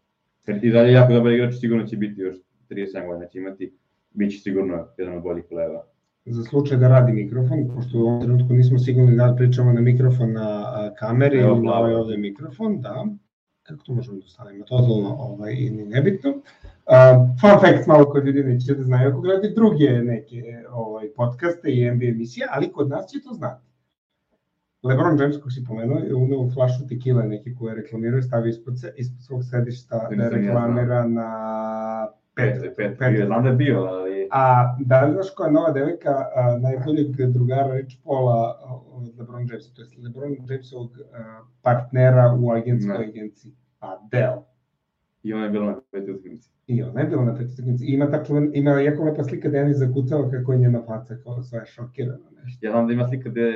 Jer 0.46 0.64
i 0.64 0.70
dalje 0.70 0.92
jako 0.92 1.12
dobar 1.12 1.32
igrač, 1.32 1.54
sigurno 1.54 1.86
će 1.86 1.96
biti 1.96 2.20
još 2.20 2.36
37 2.70 3.06
godina 3.06 3.26
će 3.26 3.38
imati, 3.38 3.72
bit 4.10 4.32
će 4.32 4.38
sigurno 4.38 4.86
jedan 4.98 5.16
od 5.16 5.22
boljih 5.22 5.44
pleva. 5.48 5.84
Za 6.24 6.44
slučaj 6.44 6.78
da 6.78 6.88
radi 6.88 7.12
mikrofon, 7.12 7.68
pošto 7.74 7.98
u 7.98 8.02
ovom 8.02 8.20
trenutku 8.20 8.54
nismo 8.54 8.78
sigurni 8.78 9.16
da 9.16 9.34
pričamo 9.36 9.72
na 9.72 9.80
mikrofon 9.80 10.32
na 10.32 10.64
kameri 10.98 11.38
Evo, 11.38 11.54
ili 11.54 11.62
plavo. 11.62 11.78
ovaj 11.78 11.94
ovde 11.94 12.16
mikrofon, 12.16 12.80
da. 12.80 13.06
Kako 13.62 13.84
to 13.84 13.92
možemo 13.92 14.18
da 14.18 14.26
stavimo? 14.26 14.64
Totalno 14.64 15.16
ovaj, 15.18 15.54
i 15.58 15.70
ni 15.70 15.84
nebitno. 15.84 16.30
Uh, 16.30 17.40
fun 17.40 17.60
fact, 17.60 17.86
malo 17.86 18.04
kod 18.04 18.26
ljudi 18.26 18.42
neće 18.44 18.74
da 18.74 18.82
znaju 18.82 19.10
ako 19.10 19.20
gledaju 19.20 19.54
druge 19.54 19.90
neke 19.90 20.64
ovaj, 20.70 21.08
podcaste 21.16 21.70
i 21.70 21.90
NBA 21.90 22.04
emisije, 22.04 22.46
ali 22.50 22.72
kod 22.72 22.88
nas 22.88 23.06
će 23.10 23.22
to 23.22 23.34
znati. 23.34 23.66
LeBron 24.82 25.20
James, 25.20 25.36
kako 25.36 25.50
si 25.50 25.64
pomenuo, 25.68 25.98
je 25.98 26.14
uneo 26.14 26.50
flašu 26.50 26.86
tekile 26.88 27.24
neke 27.24 27.54
koje 27.54 27.74
reklamiraju, 27.74 28.22
stavio 28.22 28.50
ispod, 28.50 28.80
se, 28.80 28.94
ispod 28.96 29.24
svog 29.24 29.44
sedišta 29.44 30.08
da 30.10 30.16
ni 30.16 30.22
ja 30.22 30.28
reklamira 30.28 31.06
na 31.06 31.28
Pet, 32.36 32.54
pet, 32.62 32.76
pet, 32.76 32.98
pet, 32.98 33.26
znam 33.26 33.42
da 33.42 33.48
je 33.48 33.56
bio, 33.56 33.78
ali 33.78 34.28
A 34.30 34.76
da 34.80 35.04
li 35.04 35.12
znaš 35.12 35.26
koja 35.36 35.46
je 35.46 35.52
nova 35.52 35.70
devojka 35.70 36.10
a, 36.10 36.58
najboljeg 36.58 37.06
drugara 37.32 37.74
Rich 37.74 37.96
Paula 38.04 38.58
od 38.92 39.18
LeBron 39.18 39.40
Jamesa, 39.48 39.74
to 39.74 39.82
je 39.82 39.88
LeBron 40.04 40.36
Jamesovog 40.48 40.90
partnera 41.62 42.36
u 42.40 42.50
agentskoj 42.50 42.98
Ne. 42.98 43.04
agenciji, 43.04 43.52
Adele. 43.80 44.42
i 45.22 45.32
ona 45.32 45.44
je 45.44 45.50
bila 45.50 45.66
na 45.66 45.80
petoj 45.90 46.14
utakmici. 46.14 46.50
I 46.66 46.82
ona 46.82 47.00
je 47.00 47.06
bila 47.06 47.24
na 47.24 47.32
petoj 47.32 47.52
utakmici. 47.54 47.84
Ima 47.86 48.10
ta 48.10 48.24
čuven, 48.24 48.50
ima 48.54 48.70
jako 48.70 49.04
lepa 49.04 49.24
slika 49.24 49.48
da 49.48 49.58
je 49.58 49.74
zakucala 49.74 50.30
kako 50.30 50.52
je 50.52 50.58
njena 50.58 50.82
faca 50.86 51.16
kao 51.24 51.42
sva 51.42 51.58
je 51.58 51.66
šokirana 51.66 52.30
nešto. 52.44 52.66
Ja 52.66 52.72
znam 52.72 52.86
da 52.86 52.92
ima 52.92 53.08
slika 53.08 53.28
gde, 53.28 53.54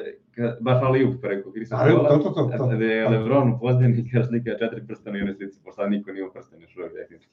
baš 0.60 0.78
ali 0.82 1.04
up 1.04 1.20
preko 1.20 1.52
Krisa 1.52 1.76
Ali, 1.78 1.92
to, 1.92 2.18
to, 2.18 2.30
to, 2.30 2.58
to. 2.58 2.66
gde 2.76 2.86
je 2.86 3.08
Lebron 3.08 3.52
u 3.52 3.58
pozadini 3.60 3.98
i 3.98 4.04
kaže 4.12 4.26
slika 4.28 4.50
četiri 4.58 4.86
prstena 4.86 5.18
i 5.18 5.22
one 5.22 5.34
slici, 5.34 5.60
pošto 5.64 5.86
niko 5.86 6.12
nije 6.12 6.24
u 6.28 6.32
prstene 6.32 6.62
još 6.62 6.74
tehnički. 6.74 7.30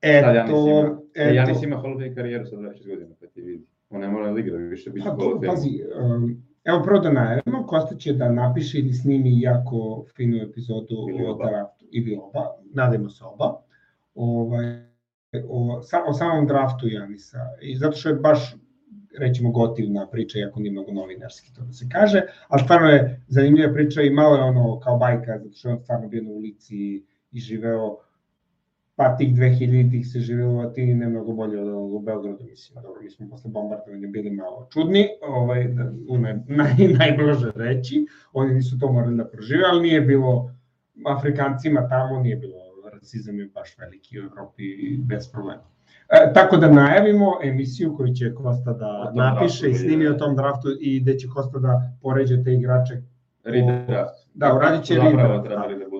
Eto, 0.00 0.30
ima, 0.30 1.00
e, 1.14 1.34
Janis 1.34 1.56
eto. 1.56 1.66
ima 1.66 1.76
Hall 1.76 1.92
of 1.92 1.98
Fame 1.98 2.14
karijeru 2.14 2.46
sa 2.46 2.56
26 2.56 2.86
godina, 2.88 3.14
pa 3.20 3.26
ti 3.26 3.40
vidi. 3.40 3.66
On 3.90 4.00
ne 4.00 4.08
mora 4.08 4.32
da 4.32 4.40
igra, 4.40 4.56
više 4.56 4.90
biti 4.90 5.04
Pa, 5.04 5.10
Hall 5.10 5.26
of 5.26 5.32
to, 5.32 5.36
Fame. 5.36 5.46
pazi, 5.48 5.82
um, 6.00 6.42
evo 6.64 6.82
prvo 6.82 6.98
da 6.98 7.12
najavimo, 7.12 7.66
Kosta 7.66 7.96
će 7.96 8.12
da 8.12 8.32
napiše 8.32 8.78
ili 8.78 8.92
snimi 8.92 9.40
jako 9.40 10.04
finu 10.16 10.36
epizodu 10.36 11.06
Ili 11.08 11.24
o 11.26 11.34
draftu, 11.34 11.86
ili 11.90 12.18
oba, 12.22 12.46
nadajmo 12.74 13.10
se 13.10 13.24
oba, 13.24 13.60
ovaj, 14.14 14.64
o, 15.48 15.82
sa, 15.82 16.04
o 16.06 16.12
samom 16.12 16.46
draftu 16.46 16.88
Janisa. 16.88 17.38
I 17.62 17.76
zato 17.76 17.96
što 17.96 18.08
je 18.08 18.14
baš 18.14 18.56
rećemo 19.18 19.50
gotivna 19.50 20.06
priča, 20.10 20.38
iako 20.38 20.60
nije 20.60 20.72
mnogo 20.72 20.92
novinarski 20.92 21.54
to 21.54 21.62
da 21.62 21.72
se 21.72 21.86
kaže, 21.92 22.22
ali 22.48 22.62
stvarno 22.62 22.88
je 22.88 23.22
zanimljiva 23.28 23.72
priča 23.72 24.02
i 24.02 24.10
malo 24.10 24.36
je 24.36 24.42
ono 24.42 24.80
kao 24.80 24.98
bajka, 24.98 25.38
zato 25.38 25.54
što 25.54 25.68
je 25.68 25.72
on 25.72 25.80
stvarno 25.80 26.08
bio 26.08 26.22
na 26.22 26.30
ulici 26.30 27.04
i 27.32 27.40
živeo 27.40 27.96
pa 29.00 29.16
tih 29.16 29.34
2000-ih 29.34 30.06
se 30.06 30.20
živelo 30.20 30.52
u 30.54 30.60
Atini 30.60 30.94
ne 30.94 31.08
mnogo 31.08 31.32
bolje 31.32 31.60
od 31.60 31.68
u 31.68 32.00
Beogradu, 32.00 32.44
mislim, 32.44 32.82
dobro, 32.82 33.02
mi 33.02 33.10
smo 33.10 33.28
posle 33.30 33.50
bombardovanja 33.50 34.08
bili 34.08 34.30
malo 34.30 34.68
čudni, 34.72 35.08
ovaj, 35.22 35.64
da, 35.68 35.92
u 36.08 36.18
naj, 36.18 36.34
naj, 36.60 36.74
najblaže 36.98 37.52
reći, 37.54 38.06
oni 38.32 38.54
nisu 38.54 38.78
to 38.78 38.92
morali 38.92 39.16
da 39.16 39.24
prožive, 39.24 39.62
ali 39.70 39.82
nije 39.82 40.00
bilo, 40.00 40.50
Afrikancima 41.06 41.88
tamo 41.88 42.20
nije 42.20 42.36
bilo, 42.36 42.58
rasizam 42.92 43.38
je 43.38 43.46
baš 43.54 43.78
veliki 43.78 44.20
u 44.20 44.22
Evropi 44.22 44.62
bez 44.98 45.32
problema. 45.32 45.62
E, 46.08 46.32
tako 46.34 46.56
da 46.56 46.70
najavimo 46.70 47.38
emisiju 47.44 47.96
koju 47.96 48.14
će 48.14 48.34
Kosta 48.34 48.72
da 48.72 49.12
napiše 49.14 49.70
i 49.70 49.74
snimi 49.74 50.06
o 50.06 50.14
tom 50.14 50.36
draftu 50.36 50.68
i 50.80 51.00
gde 51.00 51.18
će 51.18 51.28
Kosta 51.28 51.58
da 51.58 51.92
poređe 52.02 52.44
te 52.44 52.52
igrače. 52.52 53.02
Redraft. 53.44 54.28
Da, 54.34 54.54
uradit 54.54 54.84
će 54.84 54.94
Zapravo 54.94 55.16
redraft, 55.16 55.46
trebali 55.46 55.78
da 55.78 55.84
budu 55.90 55.99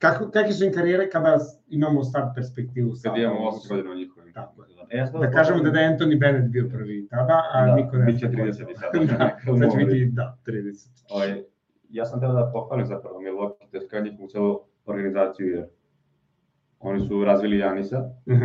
Kako, 0.00 0.30
kakve 0.30 0.52
su 0.52 0.64
im 0.64 0.72
karijere 0.72 1.10
kada 1.10 1.38
imamo 1.68 2.04
start 2.04 2.34
perspektivu? 2.34 2.90
Kad 2.90 2.98
sada? 2.98 3.16
imamo 3.16 3.40
8 3.40 3.68
godina 3.68 3.90
u 3.90 3.94
njihovim. 3.94 4.32
Tako 4.34 4.62
je. 4.62 4.68
E, 4.90 4.96
ja 4.98 5.06
sam 5.06 5.20
Da 5.20 5.30
kažemo 5.30 5.62
da 5.62 5.80
je 5.80 5.88
Anthony 5.88 6.18
Bennett 6.18 6.48
bio 6.48 6.68
prvi 6.68 7.08
tada, 7.08 7.42
a 7.52 7.66
Da, 7.66 7.74
niko 7.74 7.96
ne 7.96 8.04
bit 8.06 8.20
će 8.20 8.28
zna 8.28 8.36
ko 8.36 8.42
je 8.42 8.52
30 8.52 8.64
to. 8.64 8.70
i 8.70 8.76
sada. 8.76 8.98
da, 9.18 9.58
sad 9.58 9.70
će 9.72 9.78
biti, 9.78 10.06
da, 10.06 10.38
30. 10.46 10.88
Ovaj, 11.10 11.42
ja 11.90 12.04
sam 12.04 12.20
tada 12.20 12.32
da 12.34 12.50
pohvalim 12.52 12.86
zapravo 12.86 13.20
Milwaukee, 13.20 13.88
kao 13.90 14.00
njihovu 14.00 14.28
celu 14.28 14.60
organizaciju, 14.86 15.46
jer 15.48 15.64
oni 16.80 17.00
su 17.00 17.24
razvili 17.24 17.58
Janisa, 17.58 18.10
Mhm. 18.26 18.44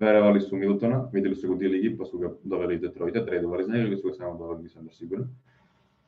verovali 0.00 0.40
su 0.40 0.56
Miltona, 0.56 1.08
videli 1.12 1.34
su 1.34 1.48
ga 1.48 1.54
u 1.54 1.58
D-ligi, 1.58 1.96
pa 1.98 2.04
su 2.04 2.18
ga 2.18 2.30
doveli 2.44 2.74
iz 2.74 2.80
Detroita, 2.80 3.26
tradovali 3.26 3.64
za 3.64 3.72
njega 3.72 3.86
ili 3.86 3.96
su 3.96 4.08
ga 4.08 4.14
samo 4.14 4.38
doveli, 4.38 4.62
nisam 4.62 4.84
baš 4.84 4.94
siguran. 4.94 5.28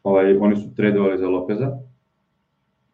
Ovaj, 0.03 0.37
oni 0.37 0.57
su 0.57 0.75
tradovali 0.75 1.19
za 1.19 1.29
Lopeza, 1.29 1.79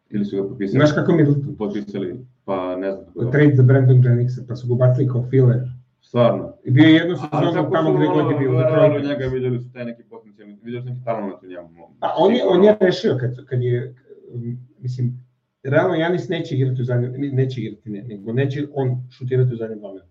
ili 0.09 0.25
su 0.25 0.37
ga 0.37 0.49
potpisali, 0.49 0.77
Znaš 0.77 0.91
kako 0.91 1.11
Middleton? 1.11 1.55
potpisali, 1.55 2.25
pa 2.45 2.75
ne 2.75 2.91
znam. 2.91 3.05
kako- 3.05 3.31
Trade 3.31 3.55
za 3.55 3.63
Brandon 3.63 4.03
Jenningsa, 4.03 4.41
pa 4.47 4.55
su 4.55 4.67
ga 4.67 4.73
ubacili 4.73 5.07
kao 5.07 5.23
filler. 5.23 5.59
Stvarno. 6.01 6.53
I 6.63 6.71
bio 6.71 6.83
je 6.85 6.99
sezonu 6.99 7.53
kako 7.53 7.71
tamo 7.71 7.93
gde 7.93 8.05
god 8.07 8.31
je 8.31 8.37
bio, 8.39 8.51
u 8.51 8.55
verovali 8.55 8.89
u 8.89 8.93
Detroitu. 8.93 9.07
njega, 9.09 9.25
videli 9.27 9.59
su 9.59 9.71
taj 9.73 9.85
neki 9.85 10.03
potencijalni, 10.03 10.57
videli 10.63 10.83
su 10.83 10.89
neki 10.89 11.03
talent 11.05 11.43
u 11.43 11.47
njemu. 11.47 11.69
A 11.99 12.07
on 12.17 12.33
je, 12.35 12.41
on 12.47 12.63
je 12.63 12.77
rešio 12.79 13.17
kad, 13.19 13.45
kad 13.45 13.61
je, 13.61 13.95
um, 14.33 14.57
mislim, 14.79 15.25
realno 15.63 15.95
Janis 15.95 16.29
neće 16.29 16.55
igrati 16.55 16.81
u 16.81 16.85
zadnjem, 16.85 17.11
neće 17.33 17.61
igrati, 17.61 17.89
ne, 17.89 18.03
nego 18.03 18.33
neće 18.33 18.67
on 18.73 19.07
šutirati 19.11 19.53
u 19.53 19.57
zadnjem 19.57 19.79
dva 19.79 19.89
minuta. 19.89 20.07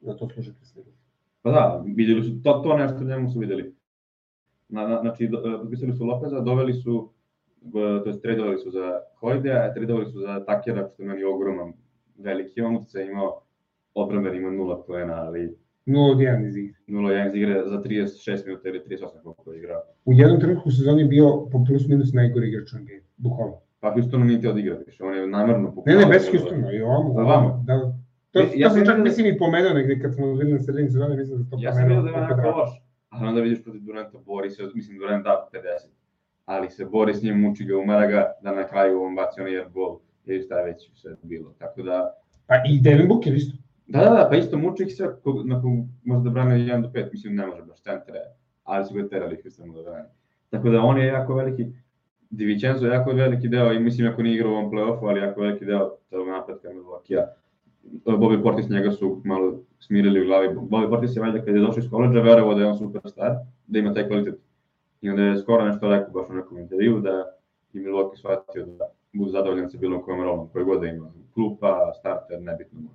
Za 0.00 0.14
to 0.14 0.28
služi 0.28 0.50
Middleton. 0.50 0.92
Pa 1.42 1.50
da, 1.50 1.84
videli 1.86 2.22
su, 2.22 2.42
to, 2.42 2.52
to 2.54 2.76
nešto 2.76 2.98
u 3.00 3.08
njemu 3.08 3.30
su 3.30 3.38
videli. 3.38 3.74
Na, 4.68 4.88
na, 4.88 5.00
znači, 5.00 5.24
e, 5.24 5.30
potpisali 5.62 5.92
su 5.92 6.04
Lopeza, 6.04 6.40
doveli 6.40 6.74
su, 6.74 7.10
to 7.72 8.06
jest 8.06 8.22
tradovali 8.22 8.58
su 8.58 8.70
za 8.70 8.86
Hojdea, 9.14 9.58
a 9.60 9.74
tradovali 9.74 10.06
su 10.06 10.18
za 10.18 10.44
Takera, 10.44 10.88
što 10.88 11.02
je 11.02 11.08
meni 11.08 11.24
ogroman, 11.24 11.72
veliki 12.18 12.62
utjecaj 12.62 13.06
imao, 13.06 13.40
odbranben 13.94 14.36
ima 14.36 14.50
nula 14.50 14.84
poena, 14.84 15.14
ali 15.16 15.56
0 15.86 16.10
od 16.12 16.18
1 16.18 16.46
iz 16.46 16.56
igre. 16.56 16.74
0-1 16.88 17.28
iz 17.28 17.34
igre 17.34 17.62
za 17.66 17.76
36 17.78 18.46
minuta 18.46 18.68
ili 18.68 18.80
38 18.80 18.98
koliko 19.24 19.52
je 19.52 19.58
igrao. 19.58 19.82
U 20.04 20.12
jednom 20.12 20.40
trenutku 20.40 20.68
u 20.68 20.72
sezoni 20.72 21.04
bio 21.06 21.48
po 21.52 21.64
plus 21.66 21.88
minus 21.88 22.12
najgori 22.12 22.48
igrač 22.48 22.72
u 22.72 22.76
NBA, 22.76 22.98
bukvalno. 23.16 23.56
Pa 23.80 23.92
Houstonu 23.92 24.24
nije 24.24 24.38
htio 24.38 24.52
da 24.52 24.60
igra 24.60 24.76
više, 24.76 25.04
on 25.04 25.14
je 25.14 25.26
namjerno 25.28 25.68
Ne, 25.68 25.74
pokušao. 25.74 26.00
ne, 26.00 26.06
bez 26.06 26.22
da- 26.24 26.30
Houstona, 26.30 26.72
i 26.72 26.82
ovamo. 26.82 27.20
A 27.20 27.22
vamo? 27.24 27.64
Da, 27.66 27.92
to, 28.30 28.38
Ja- 28.40 28.46
ja 28.56 28.68
to 28.68 28.74
sam 28.74 28.84
čak 28.86 28.96
da- 28.96 29.02
mislim 29.02 29.26
i 29.26 29.38
pomenuo 29.38 29.72
negde 29.72 30.00
kad 30.00 30.14
smo 30.14 30.26
videli 30.28 30.52
na 30.52 30.58
sredini 30.58 30.90
sezone, 30.90 31.16
mislim 31.16 31.38
da 31.38 31.50
to 31.50 31.56
Ja 31.60 31.72
sam 31.72 31.82
pomenuo. 31.82 32.02
vidio 32.02 32.12
da 32.12 32.18
je 32.18 32.34
onako 32.34 32.58
loš, 32.58 32.70
ali 33.08 33.28
onda 33.28 33.40
vidiš 33.40 33.62
protiv 33.62 33.80
Duranta 33.80 34.18
bori 34.20 34.50
se, 34.50 34.62
mislim 34.74 34.98
Durant 34.98 35.24
da 35.24 35.48
50, 35.52 35.90
ali 36.44 36.70
se 36.70 36.84
bori 36.84 37.14
s 37.14 37.22
njim, 37.22 37.40
muči 37.40 37.64
ga, 37.64 37.78
umara 37.78 38.06
ga, 38.06 38.32
da 38.42 38.54
na 38.54 38.66
kraju 38.68 39.02
on 39.02 39.14
baci 39.14 39.40
onaj 39.40 39.64
gol, 39.74 39.98
ili 40.24 40.42
šta 40.42 40.58
je 40.58 40.64
već 40.64 40.90
sve 40.94 41.16
bilo, 41.22 41.54
tako 41.58 41.82
da, 41.82 42.14
Pa 42.46 42.54
i 42.68 42.80
Devin 42.80 43.08
Booker 43.08 43.34
isto. 43.34 43.56
da, 43.86 43.98
da, 43.98 44.10
da, 44.10 44.28
pa 44.30 44.36
isto 44.36 44.58
muči 44.58 44.82
ih 44.82 44.94
sve, 44.96 45.06
kog, 45.22 45.46
nakon 45.46 45.88
možda 46.04 46.24
da 46.24 46.30
brane 46.30 46.58
1 46.58 46.82
do 46.82 46.88
5, 46.88 47.08
mislim 47.12 47.34
ne 47.34 47.46
može 47.46 47.62
baš 47.62 47.82
centre, 47.82 48.18
ali 48.64 48.84
su 48.84 48.94
ga 48.94 49.08
terali 49.08 49.34
ih 49.34 49.52
samo 49.52 49.72
da 49.74 49.82
brane. 49.82 50.08
Tako 50.50 50.70
da 50.70 50.80
on 50.80 50.98
je 50.98 51.06
jako 51.06 51.34
veliki, 51.34 51.66
Divičenzo 52.30 52.86
je 52.86 52.92
jako 52.92 53.12
veliki 53.12 53.48
deo 53.48 53.72
i 53.72 53.78
mislim 53.78 54.08
ako 54.08 54.22
nije 54.22 54.34
igrao 54.34 54.52
u 54.52 54.54
ovom 54.54 54.70
play-offu, 54.70 55.08
ali 55.08 55.20
jako 55.20 55.40
veliki 55.40 55.64
deo 55.64 55.96
tog 56.10 56.28
napretka 56.28 56.68
Milwaukee-a. 56.68 57.26
Bobby 58.04 58.42
Portis 58.42 58.68
njega 58.68 58.90
su 58.90 59.20
malo 59.24 59.60
smirili 59.80 60.22
u 60.22 60.24
glavi. 60.24 60.48
Bobby 60.48 60.90
Portis 60.90 61.16
je 61.16 61.20
valjda 61.22 61.44
kad 61.44 61.54
je 61.54 61.60
došao 61.60 61.78
iz 61.78 61.90
koleđa 61.90 62.20
verovao 62.20 62.54
da 62.54 62.60
je 62.60 62.66
on 62.66 62.78
superstar, 62.78 63.36
da 63.66 63.78
ima 63.78 63.94
taj 63.94 64.08
kvalitet. 64.08 64.34
I 65.02 65.10
onda 65.10 65.22
je 65.22 65.38
skoro 65.38 65.64
nešto 65.64 65.90
rekao 65.90 66.12
baš 66.12 66.30
u 66.30 66.34
nekom 66.34 66.58
intervju 66.58 67.00
da 67.00 67.10
je 67.72 67.82
Milwaukee 67.82 68.16
shvatio 68.16 68.66
da 68.68 68.84
bude 69.12 69.30
zadovoljan 69.30 69.70
sa 69.70 69.78
bilo 69.78 70.02
kojom 70.02 70.20
rolom, 70.20 70.48
koje 70.48 70.64
god 70.64 70.80
da 70.80 70.86
ima. 70.86 71.12
Klupa, 71.34 71.92
starter, 71.94 72.42
nebitno 72.42 72.80
mu. 72.80 72.88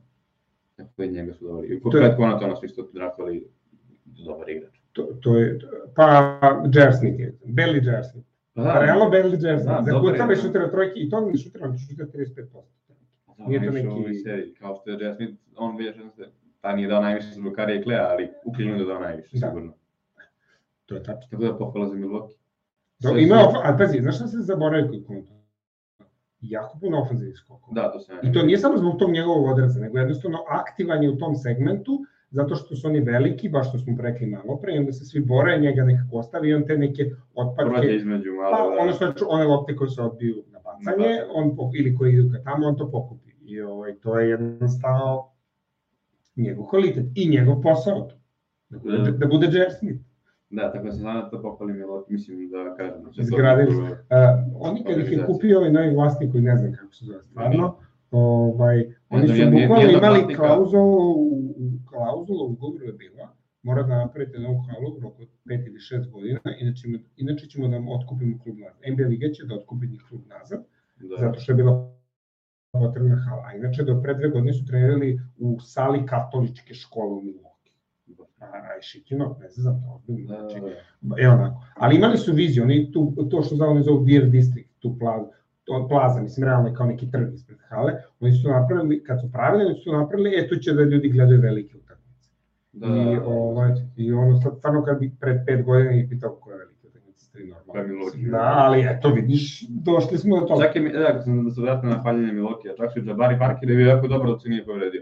Tako 0.76 0.90
da 0.98 1.04
i 1.04 1.10
njega 1.10 1.34
su 1.34 1.48
dobri. 1.48 1.68
I 1.68 1.82
To 1.82 1.98
je- 1.98 2.02
Fred 2.02 2.18
Connaughton 2.18 2.56
su 2.56 2.66
isto 2.66 2.88
draftovali 2.94 3.48
dobar 4.18 4.50
igrač. 4.50 4.80
To, 4.94 5.04
to 5.22 5.38
je, 5.38 5.60
pa 5.96 6.40
Jersnik 6.74 7.20
je, 7.20 7.34
Belly 7.46 7.86
Jersnik. 7.86 8.26
Pa 8.54 8.62
Da, 8.64 8.80
Realno 8.80 9.06
Belly 9.06 9.38
Da, 9.38 9.48
Jersnik. 9.48 9.76
Za 9.82 9.92
dobar 9.92 10.12
kucave 10.14 10.34
je. 10.34 10.38
šutira 10.38 10.70
trojke 10.70 10.94
i 10.96 11.10
to 11.10 11.18
on 11.18 11.28
ne 11.28 11.38
šutira, 11.38 11.66
on 11.66 11.78
šutira 11.80 12.08
35%. 12.08 12.46
Da, 13.38 13.46
Nije 13.48 13.60
to 13.84 13.92
ovoj 13.92 14.02
neki... 14.02 14.20
seriji, 14.20 14.54
kao 14.54 14.76
što 14.76 14.90
je. 14.92 15.16
Smith, 15.16 15.34
on 15.56 15.78
već, 15.78 15.96
ta 16.62 16.76
nije 16.76 16.88
dao 16.88 17.02
najviše 17.02 17.28
zbog 17.32 17.54
Karija 17.54 17.84
Klea, 17.84 18.08
ali 18.10 18.30
u 18.46 18.54
Clevelandu 18.56 18.86
dao 18.86 19.00
najviše, 19.00 19.30
Da. 19.34 19.48
sigurno. 19.48 19.74
To 20.88 20.96
je 20.96 21.04
tačno. 21.04 21.28
Tako 21.32 21.44
da 21.44 21.58
pohvala 21.58 21.88
za 21.88 21.96
Milwaukee. 21.96 22.38
Sve 23.02 23.24
ima, 23.24 23.36
of- 23.38 23.62
ali 23.64 23.78
pazi, 23.78 24.02
znaš 24.02 24.16
šta 24.16 24.28
se 24.28 24.38
zaboravio 24.42 24.88
kod 24.88 25.06
Kunta? 25.08 25.34
Jako 26.42 26.80
puno 26.80 27.02
ofenzivnih 27.02 27.38
skokova. 27.38 27.74
Da, 27.76 27.92
to 27.92 28.00
se 28.00 28.14
I 28.24 28.32
to 28.34 28.44
nije 28.44 28.58
samo 28.58 28.78
zbog 28.78 29.00
tog 29.00 29.12
njegovog 29.12 29.46
odraza, 29.46 29.80
nego 29.80 29.98
jednostavno 29.98 30.38
aktivan 30.50 31.04
je 31.04 31.10
u 31.10 31.18
tom 31.18 31.36
segmentu, 31.36 32.00
zato 32.32 32.56
što 32.56 32.76
su 32.76 32.88
oni 32.88 33.00
veliki, 33.00 33.50
baš 33.50 33.70
što 33.70 33.80
smo 33.80 33.98
rekli 34.00 34.28
malo 34.28 34.58
pre, 34.58 34.76
i 34.76 34.80
onda 34.80 34.92
se 34.92 35.06
svi 35.06 35.20
bore, 35.22 35.60
njega 35.60 35.84
nekako 35.84 36.18
ostavi 36.18 36.50
i 36.50 36.54
on 36.54 36.66
te 36.68 36.78
neke 36.78 37.04
Prođe 37.04 37.16
otpadke, 37.36 37.96
između 37.96 38.32
malo, 38.34 38.58
pa 38.70 38.76
da. 38.76 38.82
ono 38.82 38.94
što 38.94 39.26
one 39.28 39.44
lopte 39.46 39.76
koje 39.76 39.90
se 39.90 40.02
odbiju 40.02 40.44
na 40.48 40.60
bacanje, 40.60 41.10
on, 41.34 41.46
ili 41.74 41.96
koji 41.96 42.14
idu 42.14 42.30
ka 42.32 42.44
tamo, 42.44 42.68
on 42.68 42.78
to 42.78 42.92
pokupi. 42.92 43.32
I 43.42 43.62
ovaj, 43.62 43.96
to 43.96 44.20
je 44.20 44.30
jednostavno 44.30 45.26
njegov 46.36 46.66
kvalitet 46.66 47.06
i 47.16 47.30
njegov 47.30 47.62
posao. 47.62 48.10
Da 48.70 48.80
bude, 48.80 48.98
Da. 48.98 49.12
da 49.12 49.28
bude 49.28 49.48
J.R. 49.48 49.72
Smith. 49.72 50.02
Da, 50.50 50.72
tako 50.72 50.86
da 50.86 50.92
sam 50.92 51.02
samo 51.02 51.22
to 51.22 51.42
pohvalim 51.42 51.76
Milwaukee, 51.76 52.12
mislim 52.12 52.50
da 52.50 52.76
kažem. 52.78 53.04
da 53.04 53.22
Izgradili 53.22 53.72
su. 53.76 53.82
Uh, 53.82 53.90
oni 54.60 54.84
kad 54.84 54.98
ih 55.00 55.12
je 55.12 55.26
kupio 55.26 55.58
ovaj 55.58 55.72
novi 55.72 55.96
vlasnik 55.96 56.32
koji 56.32 56.44
ne 56.44 56.58
znam 56.58 56.74
kako 56.74 56.94
se 56.94 57.06
zove 57.06 57.24
stvarno, 57.24 57.76
ovaj, 58.12 58.94
oni 59.10 59.28
su 59.28 59.34
bukvalno 59.52 59.92
imali 59.92 60.36
klauzulu, 60.36 61.16
klauzulu 61.90 62.46
u 62.46 62.52
ugovoru 62.52 62.86
je 62.86 62.94
bila, 62.94 63.30
mora 63.64 63.84
da 63.84 63.98
napravite 63.98 64.40
novu 64.40 64.60
halu 64.68 64.98
u 64.98 65.00
roku 65.00 65.22
od 65.22 65.28
5 65.46 65.68
ili 65.68 65.80
6 65.80 66.12
godina, 66.12 66.40
inače, 66.60 66.88
inače 67.18 67.48
ćemo 67.48 67.68
da 67.68 67.76
vam 67.78 67.88
otkupimo 67.90 68.40
klub 68.44 68.58
nazad. 68.58 68.82
NBA 68.94 69.08
Liga 69.08 69.28
će 69.34 69.46
da 69.46 69.56
otkupi 69.56 69.88
njih 69.88 70.04
klub 70.10 70.22
nazad, 70.28 70.64
Da. 71.00 71.16
zato 71.20 71.40
što 71.40 71.52
je 71.52 71.56
bila 71.56 71.94
potrebna 72.72 73.16
hala. 73.16 73.44
A 73.46 73.56
inače, 73.56 73.84
do 73.84 74.02
pre 74.02 74.14
dve 74.14 74.30
godine 74.30 74.54
su 74.54 74.66
trenirali 74.66 75.20
u 75.38 75.60
sali 75.60 76.06
katoličke 76.06 76.74
škole 76.74 77.14
u 77.14 77.22
Milwaukee. 77.22 77.47
A, 78.40 78.46
šikino, 78.82 79.36
ne 79.42 79.50
znam, 79.50 79.82
to 79.82 79.94
ozbiljno. 79.96 80.28
Da, 80.28 80.40
Znači, 80.40 80.56
da. 81.02 81.16
E 81.20 81.28
onako. 81.30 81.64
Ali 81.76 81.96
imali 81.96 82.18
su 82.18 82.34
viziju, 82.34 82.64
oni 82.64 82.92
tu, 82.92 83.14
to 83.32 83.42
što 83.42 83.56
za 83.56 83.66
oni 83.66 83.84
zovu 83.84 84.00
Beer 84.06 84.26
District, 84.26 84.70
tu 84.80 84.96
plazu, 85.00 85.26
to 85.64 85.88
plaza, 85.90 86.22
mislim, 86.22 86.44
realno 86.48 86.68
je 86.70 86.76
kao 86.76 86.86
neki 86.88 87.12
trg 87.12 87.34
ispred 87.34 87.58
hale, 87.70 87.94
oni 88.20 88.32
su 88.34 88.50
napravili, 88.50 89.04
kad 89.04 89.22
su 89.22 89.32
pravili, 89.32 89.66
oni 89.66 89.76
su 89.76 89.92
napravili, 89.92 90.36
e, 90.38 90.48
tu 90.48 90.56
će 90.56 90.74
da 90.74 90.82
ljudi 90.84 91.10
gledaju 91.10 91.42
velike 91.42 91.78
utakmice. 91.78 92.30
Da, 92.74 92.88
I, 92.88 93.16
da, 93.16 93.26
ovaj, 93.26 93.72
I 93.96 94.14
ono, 94.14 94.42
sad, 94.42 94.58
stvarno 94.58 94.84
kad 94.84 95.00
bi 95.00 95.12
pred 95.20 95.38
pet 95.46 95.66
godina 95.66 95.92
ih 95.92 96.06
pitao 96.10 96.36
koje 96.36 96.54
je 96.54 96.60
velike 96.60 96.88
utakmice, 96.88 97.26
ste 97.26 97.40
normalno. 97.40 97.94
Milwaukee. 97.94 98.32
Da, 98.32 98.54
ali 98.56 98.86
eto, 98.90 99.10
vidiš, 99.10 99.66
došli 99.70 100.18
smo 100.18 100.40
do 100.40 100.46
toga. 100.46 100.66
Čak 100.66 100.76
i, 100.76 100.80
mi- 100.80 100.92
da, 100.92 101.22
sam 101.22 101.46
da 101.46 101.52
se 101.52 101.62
vratim 101.62 101.90
na 101.90 102.02
hvaljenje 102.02 102.32
Milwaukee, 102.34 102.78
čak 102.78 102.92
su 102.94 103.00
Jabari 103.00 103.40
Parker 103.40 103.70
je 103.70 103.76
bio 103.76 103.88
jako 103.88 104.08
dobro 104.08 104.32
da 104.32 104.40
se 104.40 104.50
nije 104.50 104.66
povredio. 104.66 105.02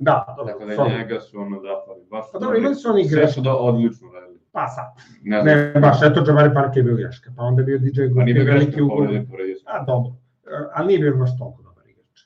Da, 0.00 0.24
Tako 0.26 0.44
da 0.44 0.76
dobro, 0.76 0.88
njega 0.90 1.20
su 1.20 1.38
ono 1.38 1.60
draftali. 1.60 2.00
Baš 2.10 2.24
Pa 2.32 2.38
dobro, 2.38 2.58
imali 2.58 2.74
su 2.74 2.88
oni 2.88 3.04
Sve 3.04 3.16
greške. 3.16 3.32
su 3.32 3.40
do, 3.40 3.52
odlično 3.52 4.12
radili. 4.12 4.38
Pa 4.52 4.66
sad, 4.68 4.86
Ne 5.22 5.42
znam. 5.42 5.56
ne, 5.56 5.80
baš, 5.80 6.02
eto, 6.02 6.24
Jabari 6.26 6.54
Parker 6.54 6.76
je 6.76 6.82
bio 6.82 6.96
greška, 6.96 7.30
pa 7.36 7.42
onda 7.42 7.62
je 7.62 7.66
bio 7.66 7.78
DJ 7.78 8.00
Pa 8.16 8.24
nije 8.24 8.34
bio 8.34 8.44
greška, 8.44 8.80
povredio. 8.88 9.24
A, 9.66 9.84
dobro. 9.84 10.12
E, 10.46 10.50
Ali 10.74 10.86
nije 10.86 10.98
bio 11.00 11.16
baš 11.16 11.38
toliko 11.38 11.62
dobar 11.62 11.84
igrač. 11.86 12.18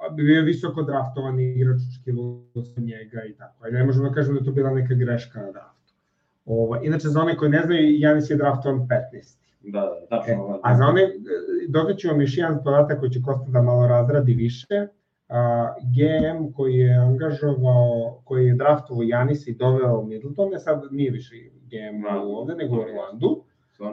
A, 0.00 0.08
Bio 0.10 0.34
je 0.34 0.42
visoko 0.42 0.82
draftovan 0.82 1.40
igrač, 1.40 1.78
očekivalo 1.90 2.42
se 2.66 2.80
njega 2.80 3.20
i 3.24 3.34
tako. 3.34 3.64
Ajde, 3.64 3.78
ne 3.78 3.84
možemo 3.84 4.08
da 4.08 4.14
kažemo 4.14 4.34
da 4.34 4.40
je 4.40 4.44
to 4.44 4.52
bila 4.52 4.70
neka 4.70 4.94
greška 4.94 5.40
na 5.40 5.50
draftu. 5.52 5.92
Ovo, 6.44 6.76
inače, 6.78 7.08
za 7.08 7.20
one 7.20 7.36
koji 7.36 7.50
ne 7.50 7.62
znaju, 7.62 7.98
Janis 7.98 8.30
je 8.30 8.36
draftovan 8.36 8.78
15. 8.80 8.88
Da, 9.62 9.80
da, 9.80 9.86
E, 9.96 10.08
tačno. 10.10 10.60
a 10.62 10.74
za 10.76 10.84
one, 10.84 11.02
e, 11.02 11.08
dodat 11.68 11.96
ću 11.98 12.08
vam 12.08 12.20
još 12.20 12.36
jedan 12.38 12.62
podatak 12.64 12.98
koji 12.98 13.10
će 13.10 13.22
Kosta 13.22 13.50
da 13.50 13.62
malo 13.62 13.86
razradi 13.86 14.34
više. 14.34 14.86
GM 15.94 16.52
koji 16.52 16.74
je 16.74 16.94
angažovao, 16.94 18.20
koji 18.24 18.46
je 18.46 18.54
draftovao 18.54 19.02
Janis 19.02 19.46
i 19.46 19.54
doveo 19.54 20.02
Middletone, 20.02 20.58
sad 20.58 20.82
nije 20.90 21.10
više 21.10 21.34
GM 21.62 22.02
Da. 22.02 22.20
ovde, 22.20 22.54
nego 22.54 22.76
u 22.76 22.80
Orlandu. 22.80 23.44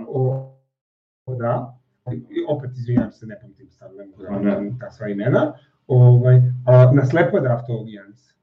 O, 0.07 1.35
da, 1.39 1.79
i 2.11 2.45
opet 2.49 2.71
izvinjam 2.71 3.11
se, 3.11 3.25
ne 3.25 3.39
pamtim 3.41 3.69
sad, 3.69 3.95
ne 3.95 4.05
mogu 4.05 4.23
da 4.23 4.59
ne. 4.59 4.71
ta 4.79 4.91
sva 4.91 5.07
imena. 5.07 5.53
Ovaj, 5.87 6.41
a, 6.65 6.91
na 6.91 7.05
slepo 7.05 7.37
je 7.37 7.41
draftovao 7.41 7.83
Giannis. 7.83 8.33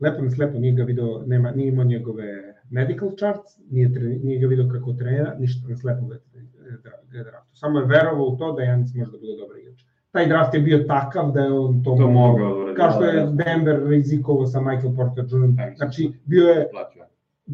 Lepo 0.00 0.22
na 0.22 0.30
slepo, 0.30 0.58
nije 0.58 0.74
ga 0.74 0.84
video, 0.84 1.22
nema, 1.26 1.50
nije 1.50 1.68
imao 1.68 1.84
njegove 1.84 2.54
medical 2.70 3.10
charts, 3.18 3.58
nije, 3.70 3.94
tre, 3.94 4.02
nije 4.02 4.38
ga 4.40 4.46
video 4.46 4.68
kako 4.68 4.92
trenira, 4.92 5.34
ništa, 5.38 5.68
na 5.68 5.76
slepo 5.76 6.06
ga 6.06 6.14
je 6.14 7.24
draftovao. 7.24 7.54
Samo 7.54 7.78
je 7.78 7.86
verovao 7.86 8.26
u 8.26 8.36
to 8.36 8.52
da 8.52 8.62
Giannis 8.62 8.94
može 8.94 9.10
da 9.12 9.18
bude 9.18 9.36
dobar 9.40 9.58
igrač. 9.58 9.91
Taj 10.12 10.28
draft 10.28 10.54
je 10.54 10.60
bio 10.60 10.84
takav 10.88 11.30
da 11.32 11.40
je 11.40 11.52
on 11.52 11.82
to, 11.84 11.96
To 11.96 12.10
mogao 12.10 12.48
da 12.48 12.54
uradi. 12.54 12.76
Kao 12.76 12.90
što 12.90 13.00
da, 13.00 13.06
je 13.06 13.26
da. 13.26 13.44
Denver 13.44 13.82
rizikovao 13.86 14.46
sa 14.46 14.60
Michael 14.60 14.96
Porter 14.96 15.24
Jr. 15.24 15.76
Znači, 15.76 16.12
bio 16.24 16.48
je 16.48 16.68
Platio. 16.70 17.04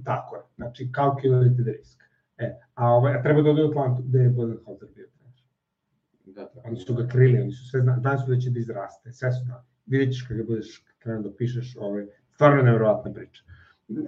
Tako 0.05 0.37
je, 0.37 0.43
znači 0.57 0.89
calculated 0.95 1.67
risk. 1.67 2.03
E, 2.39 2.61
a, 2.75 2.91
ovaj, 2.91 3.15
a 3.15 3.23
treba 3.23 3.43
da 3.43 3.51
ode 3.51 3.65
u 3.65 3.69
Atlantu, 3.69 4.03
gde 4.03 4.19
je 4.19 4.29
Budenholzer 4.29 4.89
bio. 4.95 5.07
Da, 6.39 6.47
tako. 6.47 6.69
Oni 6.69 6.77
su 6.77 6.95
ga 6.95 7.07
krili, 7.07 7.41
oni 7.41 7.53
su 7.53 7.69
sve 7.71 7.81
znali, 7.81 8.01
znali 8.01 8.19
su 8.19 8.31
da 8.31 8.41
će 8.41 8.51
da 8.51 8.59
izraste, 8.59 9.13
sve 9.13 9.33
su 9.33 9.45
znali. 9.45 9.63
Vidjet 9.87 10.13
ćeš 10.13 10.23
kada 10.29 10.43
budeš 10.45 10.85
krenuo 10.99 11.23
da 11.23 11.37
pišeš, 11.37 11.77
ovaj, 11.81 12.07
stvarno 12.35 12.63
nevjerovatna 12.63 13.13
priča. 13.13 13.43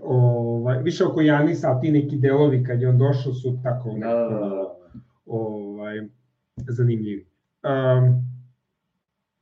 Ovaj, 0.02 0.82
više 0.82 1.04
oko 1.04 1.20
Janisa, 1.20 1.72
a 1.72 1.80
ti 1.80 1.92
neki 1.92 2.16
delovi 2.16 2.64
kad 2.64 2.80
je 2.82 2.88
on 2.88 2.98
došao 2.98 3.34
su 3.34 3.58
tako 3.62 3.96
Da, 4.00 4.06
da, 4.06 4.28
da, 4.28 4.38
da. 4.48 4.74
ovaj, 5.26 6.00
zanimljivi. 6.68 7.26
Um, 7.64 8.29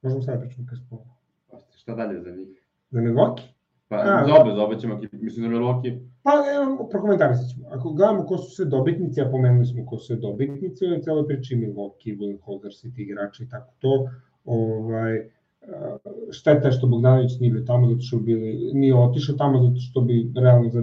možemo 0.02 0.22
sada 0.22 0.40
pričamo 0.40 0.66
kada 0.66 0.80
smo 0.80 1.04
Pa 1.50 1.58
Šta 1.76 1.94
dalje 1.94 2.20
za 2.20 2.30
njih? 2.30 2.62
za 2.90 3.00
Milwaukee? 3.00 3.44
Pa, 3.88 3.96
A, 3.96 4.26
za 4.26 4.34
obe, 4.40 4.54
za 4.54 4.64
obe 4.64 4.78
ćemo, 4.78 5.00
mislim 5.12 5.50
da 5.50 5.56
Milwaukee, 5.56 6.00
Pa 6.22 6.32
evo, 6.54 6.88
prokomentarisat 6.90 7.50
ćemo. 7.50 7.66
Ako 7.70 7.92
gledamo 7.92 8.26
ko 8.26 8.38
su 8.38 8.50
sve 8.50 8.64
dobitnici, 8.64 9.20
a 9.20 9.30
pomenuli 9.30 9.66
smo 9.66 9.86
ko 9.86 9.98
su 9.98 10.06
sve 10.06 10.16
dobitnici, 10.16 10.86
u 10.86 11.02
celoj 11.02 11.26
priči 11.26 11.56
Milwaukee, 11.56 12.18
Budenholzer, 12.18 12.70
City 12.70 13.00
igrači 13.02 13.42
i 13.42 13.48
tako 13.48 13.72
to, 13.78 14.08
ovaj, 14.44 15.18
a, 15.18 15.96
šteta 16.30 16.68
je 16.68 16.72
što 16.72 16.86
Bogdanović 16.86 17.38
nije 17.40 17.52
bio 17.52 17.64
tamo, 17.64 17.88
zato 17.88 18.00
što 18.00 18.16
bi 18.16 18.24
bili, 18.24 18.70
nije 18.74 18.94
otišao 18.94 19.36
tamo, 19.36 19.62
zato 19.62 19.80
što 19.80 20.00
bi 20.00 20.32
realno 20.36 20.68
za 20.68 20.82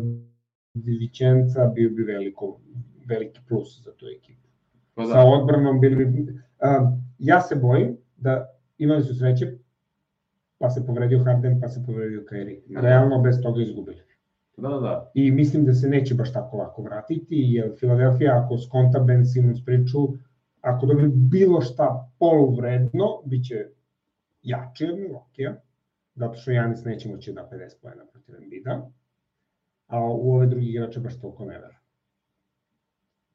Divičenca 0.73 1.71
bio 1.75 1.89
bi 1.89 2.03
veliko, 2.03 2.59
veliki 3.05 3.39
plus 3.47 3.83
za 3.83 3.91
tu 3.97 4.05
ekipu. 4.17 4.47
pa 4.93 5.05
Sa 5.05 5.13
da, 5.13 5.25
odbranom 5.25 5.79
bili 5.79 6.05
bi... 6.05 6.39
A, 6.59 6.91
ja 7.19 7.41
se 7.41 7.55
bojim 7.55 7.97
da 8.17 8.54
imali 8.77 9.03
su 9.03 9.15
sreće, 9.15 9.57
pa 10.57 10.69
se 10.69 10.85
povredio 10.85 11.23
Harden, 11.23 11.61
pa 11.61 11.69
se 11.69 11.83
povredio 11.85 12.25
Kyrie. 12.31 12.61
Da. 12.67 12.81
Realno 12.81 13.21
bez 13.21 13.41
toga 13.41 13.61
izgubili. 13.61 14.01
da, 14.57 14.69
da, 14.69 14.79
da. 14.79 15.11
I 15.13 15.31
mislim 15.31 15.65
da 15.65 15.73
se 15.73 15.89
neće 15.89 16.15
baš 16.15 16.33
tako 16.33 16.57
lako 16.57 16.81
vratiti, 16.81 17.35
jer 17.37 17.71
Filadelfija 17.79 18.43
ako 18.43 18.57
skonta 18.57 18.99
Ben 18.99 19.25
Simmons 19.25 19.65
priču, 19.65 19.97
ako 20.61 20.85
dobije 20.85 21.07
bilo 21.13 21.61
šta 21.61 22.11
poluvredno, 22.19 23.21
bit 23.25 23.45
će 23.47 23.65
jači 24.41 24.85
od 24.85 24.99
Milwaukee, 24.99 25.55
zato 26.15 26.35
što 26.35 26.51
Janis 26.51 26.83
neće 26.83 27.09
moći 27.09 27.33
da 27.33 27.49
50 27.51 27.81
pojena 27.81 28.05
protiv 28.05 28.35
Embida, 28.35 28.89
a 29.87 30.05
u 30.05 30.33
ove 30.33 30.47
drugi 30.47 30.69
igrače 30.69 30.99
baš 30.99 31.19
toliko 31.19 31.45
ne 31.45 31.59
vera. 31.59 31.75